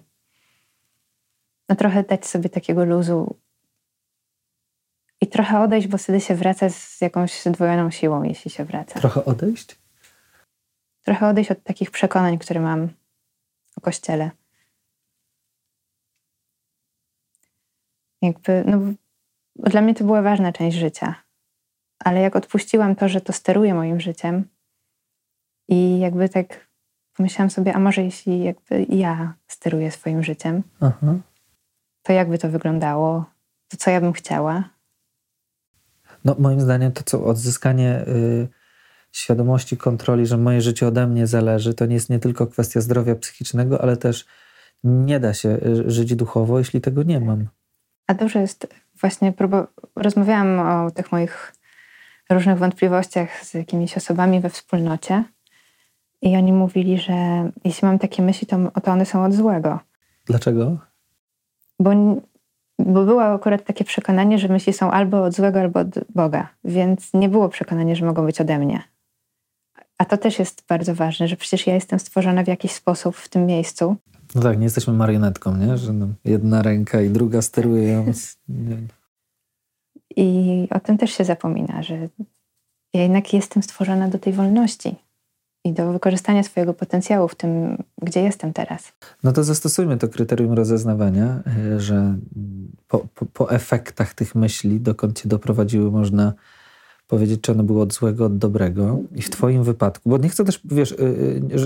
na 1.69 1.75
trochę 1.75 2.03
dać 2.03 2.25
sobie 2.25 2.49
takiego 2.49 2.85
luzu 2.85 3.35
i 5.21 5.27
trochę 5.27 5.61
odejść, 5.61 5.87
bo 5.87 5.97
wtedy 5.97 6.21
się 6.21 6.35
wraca 6.35 6.69
z 6.69 7.01
jakąś 7.01 7.43
zdwojoną 7.43 7.91
siłą, 7.91 8.23
jeśli 8.23 8.51
się 8.51 8.65
wraca. 8.65 8.99
Trochę 8.99 9.25
odejść? 9.25 9.79
Trochę 11.03 11.27
odejść 11.27 11.51
od 11.51 11.63
takich 11.63 11.91
przekonań, 11.91 12.37
które 12.37 12.59
mam 12.59 12.89
o 13.77 13.81
kościele. 13.81 14.31
Jakby, 18.21 18.63
no, 18.67 18.77
dla 19.55 19.81
mnie 19.81 19.95
to 19.95 20.03
była 20.03 20.21
ważna 20.21 20.51
część 20.51 20.77
życia. 20.77 21.15
Ale 21.99 22.21
jak 22.21 22.35
odpuściłam 22.35 22.95
to, 22.95 23.09
że 23.09 23.21
to 23.21 23.33
steruje 23.33 23.73
moim 23.73 23.99
życiem 23.99 24.47
i 25.67 25.99
jakby 25.99 26.29
tak 26.29 26.67
pomyślałam 27.13 27.49
sobie, 27.49 27.73
a 27.73 27.79
może 27.79 28.03
jeśli 28.03 28.43
jakby 28.43 28.85
ja 28.89 29.33
steruję 29.47 29.91
swoim 29.91 30.23
życiem, 30.23 30.63
Aha. 30.81 31.15
to 32.03 32.13
jakby 32.13 32.37
to 32.37 32.49
wyglądało, 32.49 33.25
to 33.67 33.77
co 33.77 33.91
ja 33.91 34.01
bym 34.01 34.13
chciała. 34.13 34.69
No 36.25 36.35
moim 36.39 36.61
zdaniem 36.61 36.91
to 36.91 37.03
co 37.03 37.25
odzyskanie 37.25 38.05
y, 38.07 38.47
świadomości, 39.11 39.77
kontroli, 39.77 40.25
że 40.25 40.37
moje 40.37 40.61
życie 40.61 40.87
ode 40.87 41.07
mnie 41.07 41.27
zależy, 41.27 41.73
to 41.73 41.85
nie 41.85 41.93
jest 41.93 42.09
nie 42.09 42.19
tylko 42.19 42.47
kwestia 42.47 42.81
zdrowia 42.81 43.15
psychicznego, 43.15 43.81
ale 43.81 43.97
też 43.97 44.25
nie 44.83 45.19
da 45.19 45.33
się 45.33 45.49
y, 45.49 45.91
żyć 45.91 46.15
duchowo, 46.15 46.59
jeśli 46.59 46.81
tego 46.81 47.03
nie 47.03 47.19
mam. 47.19 47.47
A 48.07 48.13
dużo 48.13 48.39
jest 48.39 48.67
właśnie, 49.01 49.31
próba, 49.33 49.67
rozmawiałam 49.95 50.59
o 50.59 50.91
tych 50.91 51.11
moich 51.11 51.53
różnych 52.29 52.57
wątpliwościach 52.57 53.45
z 53.45 53.53
jakimiś 53.53 53.97
osobami 53.97 54.39
we 54.39 54.49
wspólnocie 54.49 55.23
i 56.21 56.35
oni 56.37 56.53
mówili, 56.53 56.97
że 56.97 57.13
jeśli 57.63 57.87
mam 57.87 57.99
takie 57.99 58.21
myśli, 58.21 58.47
to, 58.47 58.71
to 58.83 58.91
one 58.91 59.05
są 59.05 59.25
od 59.25 59.33
złego. 59.33 59.79
Dlaczego? 60.25 60.77
Bo, 61.79 61.91
bo 62.85 63.05
było 63.05 63.23
akurat 63.23 63.63
takie 63.63 63.83
przekonanie, 63.83 64.39
że 64.39 64.47
myśli 64.47 64.73
są 64.73 64.91
albo 64.91 65.23
od 65.23 65.33
złego, 65.33 65.59
albo 65.59 65.79
od 65.79 65.87
Boga, 66.15 66.47
więc 66.63 67.13
nie 67.13 67.29
było 67.29 67.49
przekonania, 67.49 67.95
że 67.95 68.05
mogą 68.05 68.25
być 68.25 68.41
ode 68.41 68.59
mnie. 68.59 68.83
A 69.97 70.05
to 70.05 70.17
też 70.17 70.39
jest 70.39 70.63
bardzo 70.69 70.95
ważne, 70.95 71.27
że 71.27 71.35
przecież 71.35 71.67
ja 71.67 71.73
jestem 71.73 71.99
stworzona 71.99 72.43
w 72.43 72.47
jakiś 72.47 72.71
sposób 72.71 73.15
w 73.15 73.29
tym 73.29 73.45
miejscu. 73.45 73.95
No 74.35 74.41
tak, 74.41 74.57
nie 74.57 74.63
jesteśmy 74.63 74.93
marionetką, 74.93 75.57
nie? 75.57 75.77
Że 75.77 75.93
jedna 76.25 76.61
ręka 76.61 77.01
i 77.01 77.09
druga 77.09 77.41
steruje 77.41 77.87
ją. 77.87 78.05
I 80.15 80.67
o 80.71 80.79
tym 80.79 80.97
też 80.97 81.11
się 81.11 81.23
zapomina, 81.23 81.83
że 81.83 81.95
ja 82.93 83.01
jednak 83.01 83.33
jestem 83.33 83.63
stworzona 83.63 84.07
do 84.07 84.19
tej 84.19 84.33
wolności 84.33 84.95
i 85.63 85.73
do 85.73 85.93
wykorzystania 85.93 86.43
swojego 86.43 86.73
potencjału 86.73 87.27
w 87.27 87.35
tym, 87.35 87.77
gdzie 88.01 88.21
jestem 88.21 88.53
teraz. 88.53 88.93
No 89.23 89.31
to 89.31 89.43
zastosujmy 89.43 89.97
to 89.97 90.07
kryterium 90.07 90.53
rozeznawania, 90.53 91.43
e, 91.75 91.79
że 91.79 92.15
po, 92.87 92.99
po, 93.15 93.25
po 93.25 93.51
efektach 93.51 94.13
tych 94.13 94.35
myśli, 94.35 94.79
dokąd 94.79 95.21
cię 95.21 95.29
doprowadziły, 95.29 95.91
można 95.91 96.33
powiedzieć, 97.07 97.41
czy 97.41 97.51
one 97.51 97.63
były 97.63 97.81
od 97.81 97.93
złego, 97.93 98.25
od 98.25 98.37
dobrego. 98.37 98.99
I 99.15 99.21
w 99.21 99.29
Twoim 99.29 99.63
wypadku, 99.63 100.09
bo 100.09 100.17
nie 100.17 100.29
chcę 100.29 100.45
też, 100.45 100.61
wiesz, 100.65 100.91
y, 100.91 100.95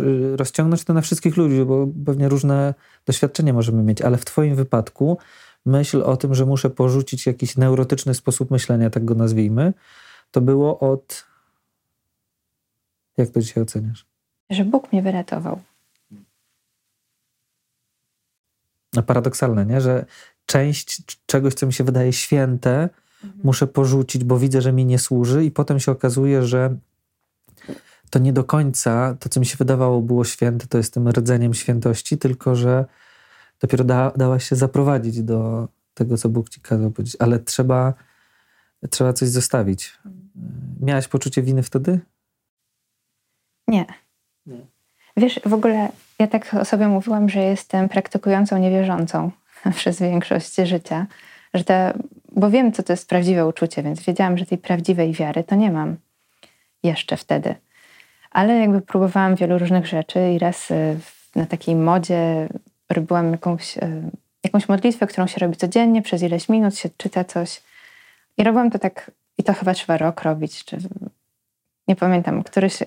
y, 0.03 0.37
rozciągnąć 0.37 0.83
to 0.83 0.93
na 0.93 1.01
wszystkich 1.01 1.37
ludzi, 1.37 1.65
bo 1.65 1.87
pewnie 2.05 2.29
różne 2.29 2.73
doświadczenia 3.05 3.53
możemy 3.53 3.83
mieć, 3.83 4.01
ale 4.01 4.17
w 4.17 4.25
Twoim 4.25 4.55
wypadku 4.55 5.17
myśl 5.65 6.03
o 6.03 6.17
tym, 6.17 6.35
że 6.35 6.45
muszę 6.45 6.69
porzucić 6.69 7.25
jakiś 7.25 7.57
neurotyczny 7.57 8.13
sposób 8.13 8.51
myślenia, 8.51 8.89
tak 8.89 9.05
go 9.05 9.15
nazwijmy, 9.15 9.73
to 10.31 10.41
było 10.41 10.79
od. 10.79 11.25
Jak 13.18 13.30
to 13.30 13.39
dzisiaj 13.41 13.63
oceniasz? 13.63 14.05
Że 14.49 14.66
Bóg 14.66 14.91
mnie 14.91 15.01
wyratował. 15.01 15.61
No 18.93 19.03
paradoksalne, 19.03 19.66
nie? 19.66 19.82
Że 19.82 20.05
część 20.45 21.01
czegoś, 21.26 21.53
co 21.53 21.66
mi 21.68 21.74
się 21.74 21.84
wydaje 21.84 22.13
święte, 22.13 22.89
Mhm. 23.24 23.41
muszę 23.43 23.68
porzucić, 23.68 24.24
bo 24.24 24.39
widzę, 24.39 24.61
że 24.61 24.74
mi 24.74 24.86
nie 24.86 24.99
służy, 24.99 25.45
i 25.45 25.51
potem 25.51 25.80
się 25.80 25.91
okazuje, 25.91 26.43
że 26.43 26.78
to 28.09 28.20
nie 28.20 28.34
do 28.34 28.43
końca 28.43 29.16
to, 29.20 29.30
co 29.30 29.39
mi 29.39 29.45
się 29.45 29.57
wydawało 29.57 30.01
było 30.01 30.24
święte, 30.26 30.68
to 30.68 30.78
jest 30.78 30.93
tym 30.93 31.09
rdzeniem 31.09 31.53
świętości, 31.53 32.18
tylko 32.18 32.55
że 32.55 32.86
dopiero 33.59 33.84
da, 33.84 34.11
dałaś 34.16 34.49
się 34.49 34.55
zaprowadzić 34.55 35.22
do 35.24 35.68
tego, 35.93 36.18
co 36.18 36.30
Bóg 36.30 36.49
ci 36.49 36.61
kazał 36.61 36.91
powiedzieć, 36.91 37.16
ale 37.20 37.39
trzeba, 37.39 37.93
trzeba 38.89 39.13
coś 39.13 39.30
zostawić. 39.30 39.97
Miałaś 40.82 41.07
poczucie 41.07 41.41
winy 41.41 41.63
wtedy? 41.63 41.99
Nie. 43.68 43.86
nie. 44.45 44.66
Wiesz, 45.18 45.39
w 45.45 45.53
ogóle 45.53 45.89
ja 46.20 46.28
tak 46.28 46.53
o 46.53 46.66
sobie 46.66 46.88
mówiłam, 46.88 47.30
że 47.30 47.39
jestem 47.39 47.89
praktykującą 47.89 48.57
niewierzącą 48.57 49.32
przez 49.76 49.99
większość 49.99 50.55
życia, 50.55 51.07
że 51.53 51.63
ta 51.63 51.93
bo 52.36 52.49
wiem, 52.49 52.72
co 52.72 52.84
to 52.84 52.93
jest 52.93 53.09
prawdziwe 53.09 53.47
uczucie, 53.47 53.84
więc 53.84 54.03
wiedziałam, 54.03 54.38
że 54.38 54.45
tej 54.45 54.57
prawdziwej 54.57 55.13
wiary 55.13 55.43
to 55.43 55.55
nie 55.55 55.72
mam 55.72 55.97
jeszcze 56.84 57.18
wtedy. 57.18 57.55
Ale 58.32 58.59
jakby 58.59 58.82
próbowałam 58.82 59.36
wielu 59.36 59.57
różnych 59.57 59.88
rzeczy 59.88 60.32
i 60.36 60.39
raz 60.39 60.72
y, 60.72 60.97
na 61.36 61.45
takiej 61.45 61.76
modzie 61.76 62.47
robiłam 62.89 63.32
jakąś, 63.32 63.78
y, 63.78 63.82
jakąś 64.43 64.70
modlitwę, 64.70 65.07
którą 65.07 65.28
się 65.28 65.39
robi 65.39 65.55
codziennie, 65.55 66.01
przez 66.01 66.24
ileś 66.24 66.49
minut 66.49 66.78
się 66.78 66.89
czyta 66.97 67.24
coś. 67.24 67.61
I 68.38 68.43
robiłam 68.43 68.72
to 68.72 68.80
tak, 68.80 69.11
i 69.38 69.43
to 69.43 69.53
chyba 69.53 69.74
trzeba 69.74 69.97
rok 69.97 70.22
robić, 70.22 70.66
czy 70.66 70.78
nie 71.88 71.95
pamiętam, 71.95 72.43
któryś, 72.43 72.80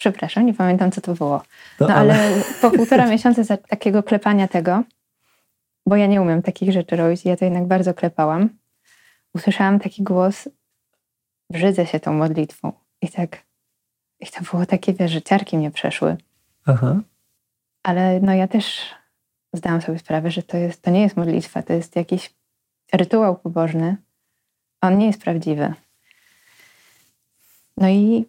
przepraszam, 0.00 0.46
nie 0.46 0.54
pamiętam, 0.54 0.90
co 0.90 1.00
to 1.00 1.14
było. 1.14 1.42
No, 1.80 1.88
no 1.88 1.94
ale... 1.94 2.14
ale 2.14 2.42
po 2.60 2.70
półtora 2.70 3.06
miesiąca 3.10 3.56
takiego 3.56 4.02
klepania 4.02 4.48
tego, 4.48 4.82
bo 5.86 5.96
ja 5.96 6.06
nie 6.06 6.22
umiem 6.22 6.42
takich 6.42 6.72
rzeczy 6.72 6.96
robić, 6.96 7.24
ja 7.24 7.36
to 7.36 7.44
jednak 7.44 7.66
bardzo 7.66 7.94
klepałam, 7.94 8.48
usłyszałam 9.34 9.80
taki 9.80 10.02
głos, 10.02 10.48
brzydzę 11.50 11.86
się 11.86 12.00
tą 12.00 12.12
modlitwą. 12.12 12.72
I 13.02 13.08
tak, 13.08 13.42
i 14.20 14.26
to 14.26 14.40
było 14.50 14.66
takie, 14.66 14.92
wiesz, 14.92 15.10
że 15.10 15.22
ciarki 15.22 15.58
mnie 15.58 15.70
przeszły. 15.70 16.16
Aha. 16.66 17.00
Ale 17.82 18.20
no 18.20 18.34
ja 18.34 18.48
też 18.48 18.80
zdałam 19.52 19.82
sobie 19.82 19.98
sprawę, 19.98 20.30
że 20.30 20.42
to, 20.42 20.56
jest, 20.56 20.82
to 20.82 20.90
nie 20.90 21.00
jest 21.00 21.16
modlitwa, 21.16 21.62
to 21.62 21.72
jest 21.72 21.96
jakiś 21.96 22.34
rytuał 22.92 23.36
pobożny. 23.36 23.96
On 24.80 24.98
nie 24.98 25.06
jest 25.06 25.22
prawdziwy. 25.22 25.74
No 27.76 27.88
i, 27.88 28.26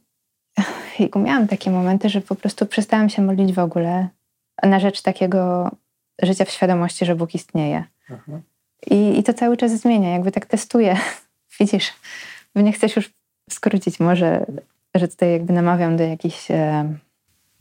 miałam 1.16 1.48
takie 1.48 1.72
momenty, 1.72 2.10
że 2.10 2.22
po 2.22 2.36
prostu 2.36 2.66
przestałam 2.66 3.10
się 3.10 3.22
modlić 3.22 3.54
w 3.54 3.60
ogóle 3.60 4.08
na 4.64 4.80
rzecz 4.80 5.02
takiego 5.02 5.72
życia 6.22 6.46
w 6.46 6.50
świadomości, 6.50 7.06
że 7.06 7.16
Bóg 7.16 7.36
istnieje. 7.36 7.84
Aha. 8.10 8.40
I, 8.92 9.20
I 9.20 9.24
to 9.24 9.34
cały 9.34 9.58
czas 9.58 9.72
zmienia, 9.72 10.10
jakby 10.10 10.32
tak 10.32 10.46
testuję. 10.46 10.98
Widzisz, 11.60 11.94
nie 12.56 12.74
chcesz 12.74 12.96
już 12.96 13.14
skrócić 13.50 14.00
może, 14.00 14.46
że 14.96 15.08
tutaj 15.08 15.32
jakby 15.32 15.54
namawiam 15.54 15.98
do 15.98 16.04
jakichś 16.04 16.52
e, 16.52 16.94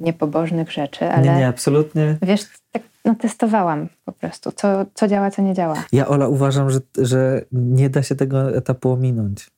niepobożnych 0.00 0.72
rzeczy, 0.72 1.10
ale... 1.10 1.22
Nie, 1.22 1.36
nie, 1.36 1.48
absolutnie. 1.48 2.18
Wiesz, 2.22 2.42
tak 2.72 2.82
no, 3.04 3.14
testowałam 3.14 3.88
po 4.04 4.12
prostu, 4.12 4.52
co, 4.52 4.86
co 4.94 5.08
działa, 5.08 5.30
co 5.30 5.42
nie 5.42 5.54
działa. 5.54 5.84
Ja, 5.92 6.08
Ola, 6.08 6.28
uważam, 6.28 6.70
że, 6.70 6.80
że 6.98 7.44
nie 7.52 7.90
da 7.90 8.02
się 8.02 8.14
tego 8.14 8.56
etapu 8.56 8.90
ominąć. 8.90 9.50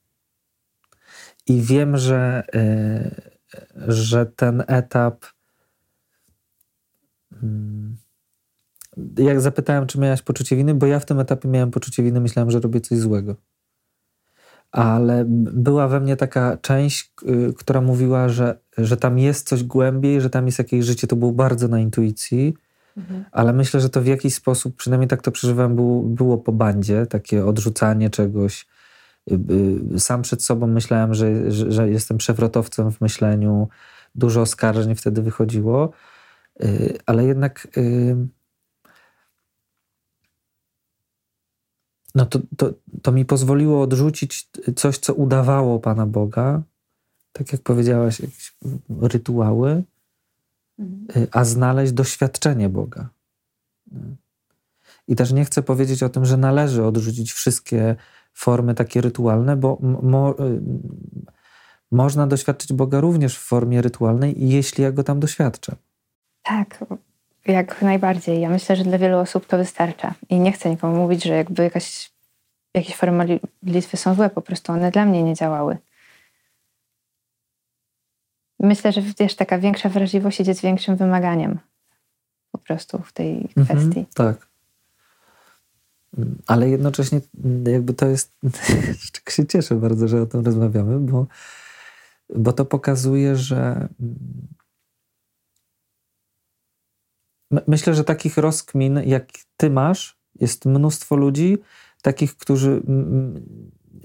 I 1.47 1.61
wiem, 1.61 1.97
że, 1.97 2.43
y, 2.55 3.33
że 3.89 4.27
ten 4.27 4.65
etap... 4.67 5.25
Hmm, 7.41 7.97
jak 9.19 9.41
zapytałem, 9.41 9.87
czy 9.87 10.01
miałaś 10.01 10.23
poczucie 10.23 10.57
winy, 10.57 10.75
bo 10.75 10.87
ja 10.87 11.01
w 11.01 11.05
tym 11.05 11.21
etapie 11.21 11.49
miałem 11.49 11.71
poczucie 11.71 12.03
winy, 12.03 12.21
myślałem, 12.21 12.51
że 12.51 12.61
robię 12.61 12.81
coś 12.81 12.99
złego. 12.99 13.37
Ale 14.73 15.25
była 15.29 15.89
we 15.89 16.01
mnie 16.01 16.17
taka 16.17 16.57
część, 16.57 17.13
y, 17.23 17.55
która 17.59 17.81
mówiła, 17.81 18.29
że, 18.29 18.59
że 18.79 18.97
tam 18.97 19.19
jest 19.19 19.49
coś 19.49 19.65
głębiej, 19.65 20.21
że 20.21 20.31
tam 20.31 20.47
jest 20.47 20.59
jakieś 20.59 20.85
życie. 20.85 21.07
To 21.07 21.17
było 21.17 21.33
bardzo 21.33 21.69
na 21.69 21.81
intuicji, 21.81 22.55
mhm. 22.97 23.25
ale 23.33 23.53
myślę, 23.53 23.81
że 23.81 23.89
to 23.89 24.03
w 24.03 24.07
jakiś 24.07 24.35
sposób, 24.35 24.77
przynajmniej 24.77 25.09
tak 25.09 25.23
to 25.23 25.31
przeżywałem, 25.31 25.77
było, 25.77 26.03
było 26.03 26.39
po 26.39 26.53
bandzie, 26.53 27.07
takie 27.07 27.47
odrzucanie 27.47 28.11
czegoś. 28.11 28.67
Y, 29.31 29.39
y, 29.95 30.01
sam 30.01 30.23
przed 30.23 30.45
sobą 30.45 30.67
myślałem, 30.67 31.15
że, 31.15 31.51
że, 31.51 31.73
że 31.73 31.91
jestem 31.91 32.19
przewrotowcem 32.19 32.93
w 32.93 33.01
myśleniu. 33.01 33.69
Dużo 34.15 34.41
oskarżeń 34.41 34.95
wtedy 34.95 35.23
wychodziło, 35.23 35.93
ale 37.07 37.25
jednak 37.25 37.69
no 42.15 42.27
to, 42.27 42.39
to, 42.57 42.75
to 43.03 43.13
mi 43.13 43.25
pozwoliło 43.25 43.83
odrzucić 43.83 44.49
coś, 44.77 44.99
co 44.99 45.15
udawało 45.15 45.81
Pana 45.81 46.07
Boga, 46.07 46.63
tak 47.33 47.53
jak 47.53 47.63
powiedziałaś, 47.63 48.21
jakieś 48.21 48.57
rytuały, 49.01 49.83
mhm. 50.79 51.27
a 51.33 51.45
znaleźć 51.45 51.93
doświadczenie 51.93 52.69
Boga. 52.69 53.09
I 55.09 55.17
też 55.17 55.33
nie 55.33 55.45
chcę 55.45 55.63
powiedzieć 55.63 56.03
o 56.03 56.09
tym, 56.09 56.25
że 56.25 56.37
należy 56.37 56.85
odrzucić 56.85 57.33
wszystkie 57.33 57.97
formy 58.33 58.75
takie 58.75 59.01
rytualne, 59.01 59.57
bo 59.57 59.79
mo, 60.03 60.31
y, 60.31 60.61
można 61.91 62.27
doświadczyć 62.27 62.73
Boga 62.73 63.01
również 63.01 63.39
w 63.39 63.43
formie 63.43 63.83
rytualnej, 63.83 64.35
jeśli 64.37 64.85
ja 64.85 64.93
go 64.93 65.05
tam 65.05 65.21
doświadczę. 65.21 65.77
Tak, 66.43 66.85
jak 67.47 67.83
najbardziej. 67.83 68.41
Ja 68.41 68.51
myślę, 68.51 68.77
że 68.77 68.85
dla 68.85 68.99
wielu 68.99 69.19
osób 69.19 69.47
to 69.47 69.59
wystarcza. 69.59 70.15
I 70.29 70.41
nie 70.41 70.53
chcę 70.53 70.71
nikomu 70.71 70.97
mówić, 70.97 71.25
że 71.25 71.37
jakby 71.37 71.63
jakaś, 71.63 72.13
jakieś 72.75 72.97
formy 72.97 73.39
modlitwy 73.63 73.97
są 73.97 74.15
złe, 74.15 74.31
po 74.31 74.43
prostu 74.43 74.73
one 74.73 74.91
dla 74.91 75.05
mnie 75.05 75.23
nie 75.23 75.35
działały. 75.35 75.79
Myślę, 78.61 78.93
że 78.93 79.03
wiesz, 79.19 79.37
taka 79.37 79.59
większa 79.59 79.89
wrażliwość 79.89 80.41
idzie 80.41 80.55
z 80.55 80.61
większym 80.61 80.97
wymaganiem 80.97 81.59
po 82.53 82.59
prostu 82.59 82.99
w 82.99 83.13
tej 83.13 83.49
mhm, 83.57 83.65
kwestii. 83.65 84.07
tak. 84.15 84.52
Ale 86.47 86.71
jednocześnie 86.71 87.21
jakby 87.67 87.95
to 87.95 88.07
jest, 88.07 88.33
czego 89.13 89.31
się 89.31 89.47
cieszę 89.47 89.75
bardzo, 89.75 90.09
że 90.09 90.23
o 90.23 90.27
tym 90.27 90.45
rozmawiamy, 90.45 91.01
bo, 91.01 91.27
bo 92.37 92.53
to 92.53 92.65
pokazuje, 92.65 93.37
że 93.37 93.89
myślę, 97.67 97.95
że 97.95 98.05
takich 98.05 98.37
rozkmin, 98.37 99.01
jak 99.07 99.29
ty 99.57 99.71
masz, 99.71 100.19
jest 100.41 100.67
mnóstwo 100.67 101.17
ludzi, 101.17 101.59
takich, 102.03 102.37
którzy 102.37 102.83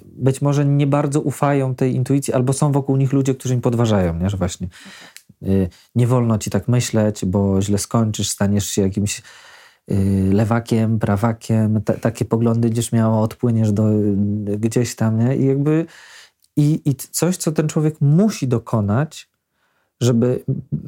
być 0.05 0.41
może 0.41 0.65
nie 0.65 0.87
bardzo 0.87 1.21
ufają 1.21 1.75
tej 1.75 1.95
intuicji, 1.95 2.33
albo 2.33 2.53
są 2.53 2.71
wokół 2.71 2.97
nich 2.97 3.13
ludzie, 3.13 3.35
którzy 3.35 3.53
im 3.53 3.61
podważają, 3.61 4.19
nie? 4.19 4.29
że 4.29 4.37
właśnie 4.37 4.67
y, 5.43 5.69
nie 5.95 6.07
wolno 6.07 6.37
ci 6.37 6.49
tak 6.49 6.67
myśleć, 6.67 7.25
bo 7.25 7.61
źle 7.61 7.77
skończysz, 7.77 8.29
staniesz 8.29 8.69
się 8.69 8.81
jakimś 8.81 9.21
lewakiem, 10.31 10.99
prawakiem, 10.99 11.81
takie 12.01 12.25
poglądy 12.25 12.69
gdzieś 12.69 12.91
miało, 12.91 13.21
odpłyniesz 13.21 13.71
do 13.71 13.83
gdzieś 14.57 14.95
tam, 14.95 15.19
nie? 15.19 15.37
I 15.37 15.45
jakby 15.45 15.85
i, 16.57 16.81
i 16.85 16.95
coś, 16.95 17.37
co 17.37 17.51
ten 17.51 17.67
człowiek 17.67 18.01
musi 18.01 18.47
dokonać, 18.47 19.29
żeby 20.01 20.43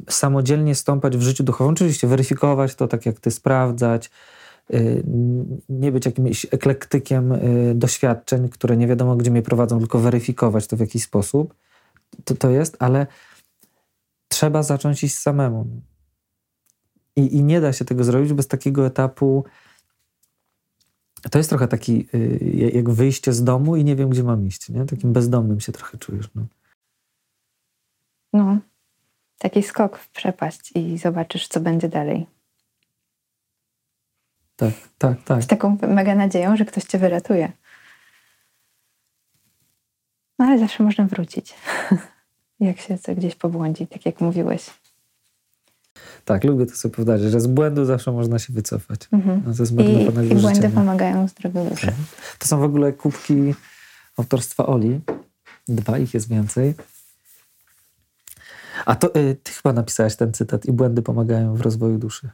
samodzielnie 0.10 0.76
stąpać 0.76 1.18
w 1.18 1.22
życiu 1.22 1.44
duchowym, 1.44 1.74
oczywiście 1.74 2.08
weryfikować 2.08 2.76
to 2.76 2.88
tak 2.88 3.06
jak 3.06 3.20
ty, 3.20 3.32
sprawdzać, 3.32 4.12
y, 4.74 5.04
nie 5.70 5.92
być 5.92 6.06
jakimś 6.06 6.46
eklektykiem 6.52 7.32
y, 7.32 7.74
doświadczeń, 7.76 8.50
które 8.50 8.78
nie 8.78 8.88
wiadomo 8.88 9.16
gdzie 9.16 9.32
mnie 9.32 9.42
prowadzą, 9.42 9.80
tylko 9.80 10.00
weryfikować 10.00 10.68
to 10.68 10.78
w 10.78 10.80
jakiś 10.80 11.04
sposób, 11.04 11.54
to, 12.24 12.36
to 12.36 12.50
jest, 12.50 12.76
ale 12.80 13.08
trzeba 14.28 14.64
zacząć 14.64 15.04
iść 15.04 15.18
samemu. 15.18 15.68
I, 17.16 17.38
I 17.38 17.44
nie 17.44 17.62
da 17.62 17.74
się 17.74 17.86
tego 17.86 18.04
zrobić 18.04 18.34
bez 18.34 18.48
takiego 18.48 18.86
etapu. 18.86 19.46
To 21.32 21.38
jest 21.38 21.50
trochę 21.50 21.68
taki, 21.68 22.08
y, 22.14 22.72
jak 22.74 22.90
wyjście 22.90 23.34
z 23.34 23.44
domu 23.44 23.76
i 23.76 23.84
nie 23.84 23.96
wiem, 23.96 24.10
gdzie 24.10 24.24
mam 24.24 24.48
iść. 24.48 24.70
Nie? 24.70 24.86
Takim 24.86 25.14
bezdomnym 25.14 25.60
się 25.60 25.72
trochę 25.72 25.98
czujesz. 25.98 26.30
No. 26.36 26.46
no 28.34 28.58
taki 29.40 29.64
skok 29.64 29.98
w 29.98 30.10
przepaść 30.10 30.72
i 30.76 30.98
zobaczysz, 30.98 31.48
co 31.48 31.60
będzie 31.60 31.90
dalej. 31.90 32.28
Tak, 34.56 34.74
tak, 34.98 35.24
tak. 35.24 35.44
Z 35.44 35.48
taką 35.48 35.78
mega 35.82 36.16
nadzieją, 36.16 36.58
że 36.58 36.66
ktoś 36.66 36.84
cię 36.84 36.98
wyratuje. 36.98 37.52
No 40.40 40.46
ale 40.46 40.60
zawsze 40.60 40.84
można 40.84 41.06
wrócić, 41.06 41.56
jak 42.60 42.80
się 42.80 42.98
co 42.98 43.16
gdzieś 43.16 43.36
pobłądzi, 43.36 43.88
tak 43.88 44.06
jak 44.06 44.22
mówiłeś. 44.22 44.79
Tak, 46.26 46.44
lubię 46.44 46.66
to 46.66 46.76
sobie 46.76 46.96
powtarzać, 46.96 47.32
że 47.32 47.40
z 47.40 47.48
błędu 47.48 47.86
zawsze 47.86 48.12
można 48.12 48.40
się 48.40 48.54
wycofać. 48.54 49.02
Mhm. 49.12 49.44
No, 49.46 49.54
to 49.54 49.64
I, 50.24 50.32
I 50.32 50.36
błędy 50.36 50.70
pomagają 50.70 51.28
zdrowiu 51.28 51.70
duszy. 51.70 51.88
Mhm. 51.88 52.06
To 52.40 52.48
są 52.48 52.60
w 52.60 52.64
ogóle 52.64 52.94
kubki 52.94 53.56
autorstwa 54.18 54.66
Oli. 54.66 55.02
Dwa, 55.68 55.98
ich 55.98 56.14
jest 56.14 56.30
więcej. 56.30 56.74
A 58.86 58.96
to 58.96 59.16
y, 59.16 59.36
ty 59.44 59.52
chyba 59.52 59.74
napisałaś 59.74 60.16
ten 60.16 60.34
cytat 60.34 60.66
i 60.66 60.72
błędy 60.72 61.02
pomagają 61.02 61.56
w 61.56 61.62
rozwoju 61.62 61.98
duszy. 61.98 62.30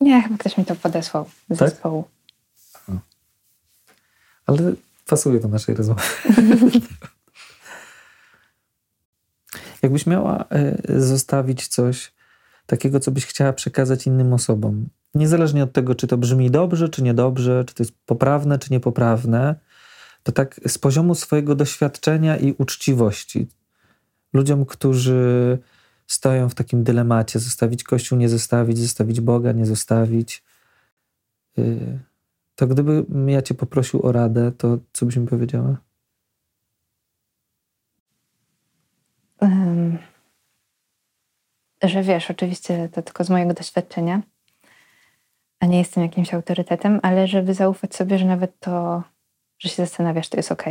Nie, 0.00 0.22
chyba 0.22 0.36
ktoś 0.38 0.56
mi 0.58 0.64
to 0.64 0.76
podesłał 0.76 1.24
z 1.50 1.58
tak? 1.58 1.70
zespołu. 1.70 2.04
Ale 4.46 4.72
pasuje 5.06 5.40
do 5.40 5.48
naszej 5.48 5.74
rozmowy. 5.74 6.02
Jakbyś 9.82 10.06
miała 10.06 10.44
y, 10.90 11.00
zostawić 11.00 11.68
coś 11.68 12.12
takiego, 12.70 13.00
co 13.00 13.10
byś 13.10 13.26
chciała 13.26 13.52
przekazać 13.52 14.06
innym 14.06 14.32
osobom, 14.32 14.88
niezależnie 15.14 15.62
od 15.62 15.72
tego, 15.72 15.94
czy 15.94 16.06
to 16.06 16.18
brzmi 16.18 16.50
dobrze, 16.50 16.88
czy 16.88 17.02
niedobrze, 17.02 17.64
czy 17.64 17.74
to 17.74 17.82
jest 17.82 17.94
poprawne, 18.06 18.58
czy 18.58 18.72
niepoprawne, 18.72 19.54
to 20.22 20.32
tak 20.32 20.60
z 20.66 20.78
poziomu 20.78 21.14
swojego 21.14 21.54
doświadczenia 21.54 22.36
i 22.36 22.54
uczciwości. 22.58 23.48
Ludziom, 24.32 24.66
którzy 24.66 25.58
stoją 26.06 26.48
w 26.48 26.54
takim 26.54 26.84
dylemacie: 26.84 27.38
zostawić 27.38 27.84
Kościół, 27.84 28.18
nie 28.18 28.28
zostawić, 28.28 28.78
zostawić 28.78 29.20
Boga, 29.20 29.52
nie 29.52 29.66
zostawić. 29.66 30.44
Y, 31.58 31.98
to 32.54 32.66
gdyby 32.66 33.04
ja 33.26 33.42
Cię 33.42 33.54
poprosił 33.54 34.06
o 34.06 34.12
radę, 34.12 34.52
to 34.52 34.78
co 34.92 35.06
byś 35.06 35.16
mi 35.16 35.26
powiedziała? 35.26 35.76
Um, 39.40 39.98
że 41.82 42.02
wiesz, 42.02 42.30
oczywiście 42.30 42.88
to 42.88 43.02
tylko 43.02 43.24
z 43.24 43.30
mojego 43.30 43.54
doświadczenia, 43.54 44.22
a 45.60 45.66
nie 45.66 45.78
jestem 45.78 46.02
jakimś 46.02 46.34
autorytetem, 46.34 47.00
ale 47.02 47.26
żeby 47.26 47.54
zaufać 47.54 47.94
sobie, 47.94 48.18
że 48.18 48.24
nawet 48.24 48.60
to, 48.60 49.02
że 49.58 49.68
się 49.68 49.76
zastanawiasz, 49.76 50.28
to 50.28 50.36
jest 50.36 50.52
ok. 50.52 50.64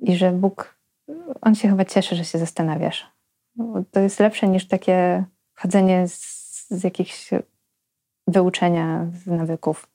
I 0.00 0.16
że 0.16 0.32
Bóg, 0.32 0.78
On 1.40 1.54
się 1.54 1.68
chyba 1.68 1.84
cieszy, 1.84 2.16
że 2.16 2.24
się 2.24 2.38
zastanawiasz. 2.38 3.06
To 3.90 4.00
jest 4.00 4.20
lepsze 4.20 4.48
niż 4.48 4.68
takie 4.68 5.24
chodzenie 5.54 6.08
z, 6.08 6.68
z 6.70 6.84
jakichś 6.84 7.30
wyuczenia, 8.26 9.06
z 9.12 9.26
nawyków. 9.26 9.88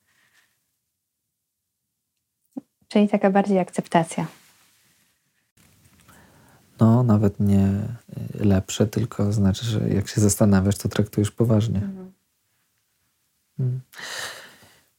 Czyli 2.88 3.08
taka 3.08 3.30
bardziej 3.30 3.58
akceptacja. 3.58 4.26
No, 6.80 7.02
nawet 7.02 7.40
nie 7.40 7.68
lepsze, 8.34 8.86
tylko 8.86 9.32
znaczy, 9.32 9.66
że 9.66 9.88
jak 9.88 10.08
się 10.08 10.20
zastanawiasz, 10.20 10.78
to 10.78 10.88
traktujesz 10.88 11.30
poważnie. 11.30 11.78
Mhm. 11.78 12.12
Mm. 13.60 13.80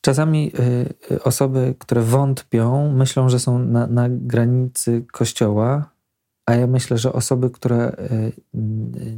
Czasami 0.01 0.51
y, 0.59 0.93
y, 1.11 1.23
osoby, 1.23 1.75
które 1.79 2.01
wątpią, 2.01 2.93
myślą, 2.93 3.29
że 3.29 3.39
są 3.39 3.59
na, 3.59 3.87
na 3.87 4.09
granicy 4.09 5.05
kościoła, 5.11 5.89
a 6.45 6.55
ja 6.55 6.67
myślę, 6.67 6.97
że 6.97 7.13
osoby, 7.13 7.49
które 7.49 7.91
y, 7.91 8.31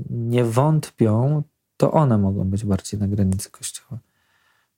nie 0.09 0.43
wątpią, 0.43 1.43
to 1.77 1.91
one 1.91 2.17
mogą 2.17 2.43
być 2.43 2.65
bardziej 2.65 2.99
na 2.99 3.07
granicy 3.07 3.51
Kościoła. 3.51 3.99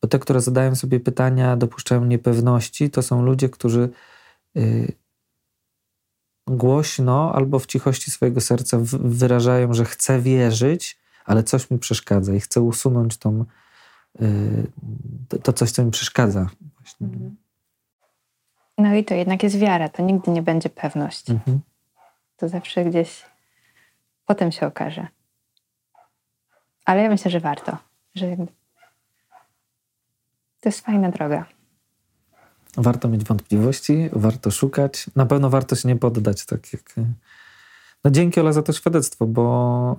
Bo 0.02 0.08
te, 0.08 0.20
które 0.20 0.42
zadają 0.42 0.76
sobie 0.76 1.00
pytania, 1.00 1.58
dopuszczają 1.58 2.06
niepewności, 2.06 2.90
to 2.90 3.02
są 3.02 3.22
ludzie, 3.22 3.50
którzy 3.50 3.90
y, 4.58 4.94
głośno 6.48 7.34
albo 7.36 7.60
w 7.60 7.66
cichości 7.66 8.12
swojego 8.12 8.42
serca 8.42 8.78
wyrażają, 9.00 9.74
że 9.74 9.86
chcę 9.86 10.20
wierzyć, 10.20 10.98
ale 11.26 11.44
coś 11.44 11.72
mi 11.72 11.80
przeszkadza 11.80 12.34
i 12.34 12.40
chcę 12.40 12.62
usunąć 12.62 13.18
tą, 13.18 13.46
y, 14.22 14.68
to, 15.44 15.54
coś, 15.54 15.72
co 15.72 15.86
mi 15.86 15.92
przeszkadza. 15.92 16.50
Mhm. 17.02 17.36
No 18.78 18.96
i 18.96 19.04
to 19.04 19.14
jednak 19.14 19.44
jest 19.44 19.58
wiara, 19.58 19.90
to 19.90 20.04
nigdy 20.04 20.32
nie 20.32 20.42
będzie 20.42 20.70
pewność. 20.70 21.30
Mhm 21.30 21.60
to 22.44 22.50
zawsze 22.50 22.86
gdzieś 22.86 23.26
potem 24.26 24.52
się 24.52 24.68
okaże. 24.68 25.08
Ale 26.86 27.02
ja 27.02 27.10
myślę, 27.10 27.32
że 27.32 27.40
warto, 27.40 27.78
że 28.16 28.38
to 30.62 30.70
jest 30.70 30.86
fajna 30.86 31.12
droga. 31.12 31.46
Warto 32.78 33.10
mieć 33.10 33.24
wątpliwości, 33.24 34.10
warto 34.14 34.52
szukać. 34.52 35.06
Na 35.16 35.26
pewno 35.26 35.50
warto 35.50 35.76
się 35.76 35.88
nie 35.88 35.96
poddać, 35.96 36.46
tak 36.46 36.74
jak. 36.74 36.96
No 38.04 38.12
dzięki 38.12 38.40
Ola 38.40 38.54
za 38.54 38.62
to 38.62 38.74
świadectwo, 38.74 39.28
bo. 39.28 39.96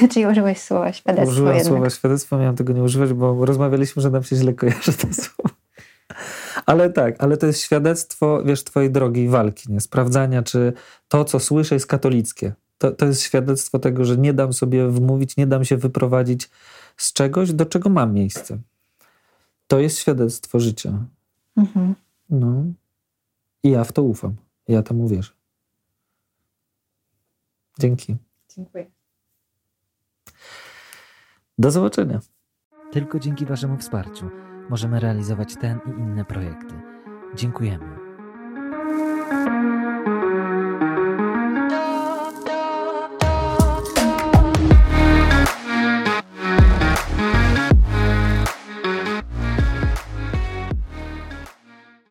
Yy, 0.00 0.08
Czyli 0.12 0.26
użyłeś 0.26 0.60
słowa 0.60 0.92
świadectwo. 0.92 1.30
Użyłem 1.30 1.56
jednak. 1.56 1.72
słowa 1.72 1.90
świadectwo, 1.90 2.38
miałem 2.38 2.56
tego 2.56 2.72
nie 2.72 2.82
używać, 2.82 3.12
bo 3.12 3.44
rozmawialiśmy, 3.44 4.02
że 4.02 4.10
nam 4.10 4.22
się 4.22 4.36
źle 4.36 4.52
kojarzy 4.52 4.92
to 4.92 5.14
słowo. 5.14 5.54
Ale 6.66 6.90
tak, 6.90 7.14
ale 7.18 7.36
to 7.36 7.46
jest 7.46 7.60
świadectwo, 7.60 8.42
wiesz, 8.44 8.64
twojej 8.64 8.90
drogi 8.90 9.28
walki, 9.28 9.72
nie? 9.72 9.80
Sprawdzania, 9.80 10.42
czy 10.42 10.72
to, 11.08 11.24
co 11.24 11.40
słyszę, 11.40 11.74
jest 11.74 11.86
katolickie. 11.86 12.52
To, 12.78 12.90
to 12.90 13.06
jest 13.06 13.22
świadectwo 13.22 13.78
tego, 13.78 14.04
że 14.04 14.16
nie 14.16 14.34
dam 14.34 14.52
sobie 14.52 14.88
wmówić, 14.88 15.36
nie 15.36 15.46
dam 15.46 15.64
się 15.64 15.76
wyprowadzić 15.76 16.50
z 16.96 17.12
czegoś, 17.12 17.52
do 17.52 17.66
czego 17.66 17.90
mam 17.90 18.14
miejsce. 18.14 18.58
To 19.66 19.80
jest 19.80 19.98
świadectwo 19.98 20.60
życia. 20.60 21.04
Mhm. 21.56 21.94
No. 22.30 22.64
I 23.62 23.70
ja 23.70 23.84
w 23.84 23.92
to 23.92 24.02
ufam. 24.02 24.36
Ja 24.68 24.82
temu 24.82 25.08
wierzę. 25.08 25.32
Dzięki. 27.78 28.16
Dziękuję. 28.56 28.90
Do 31.58 31.70
zobaczenia. 31.70 32.20
Tylko 32.92 33.18
dzięki 33.18 33.46
Waszemu 33.46 33.76
wsparciu 33.76 34.30
możemy 34.68 35.00
realizować 35.00 35.56
ten 35.56 35.78
i 35.86 35.90
inne 35.90 36.24
projekty. 36.24 36.74
Dziękujemy. 37.34 37.96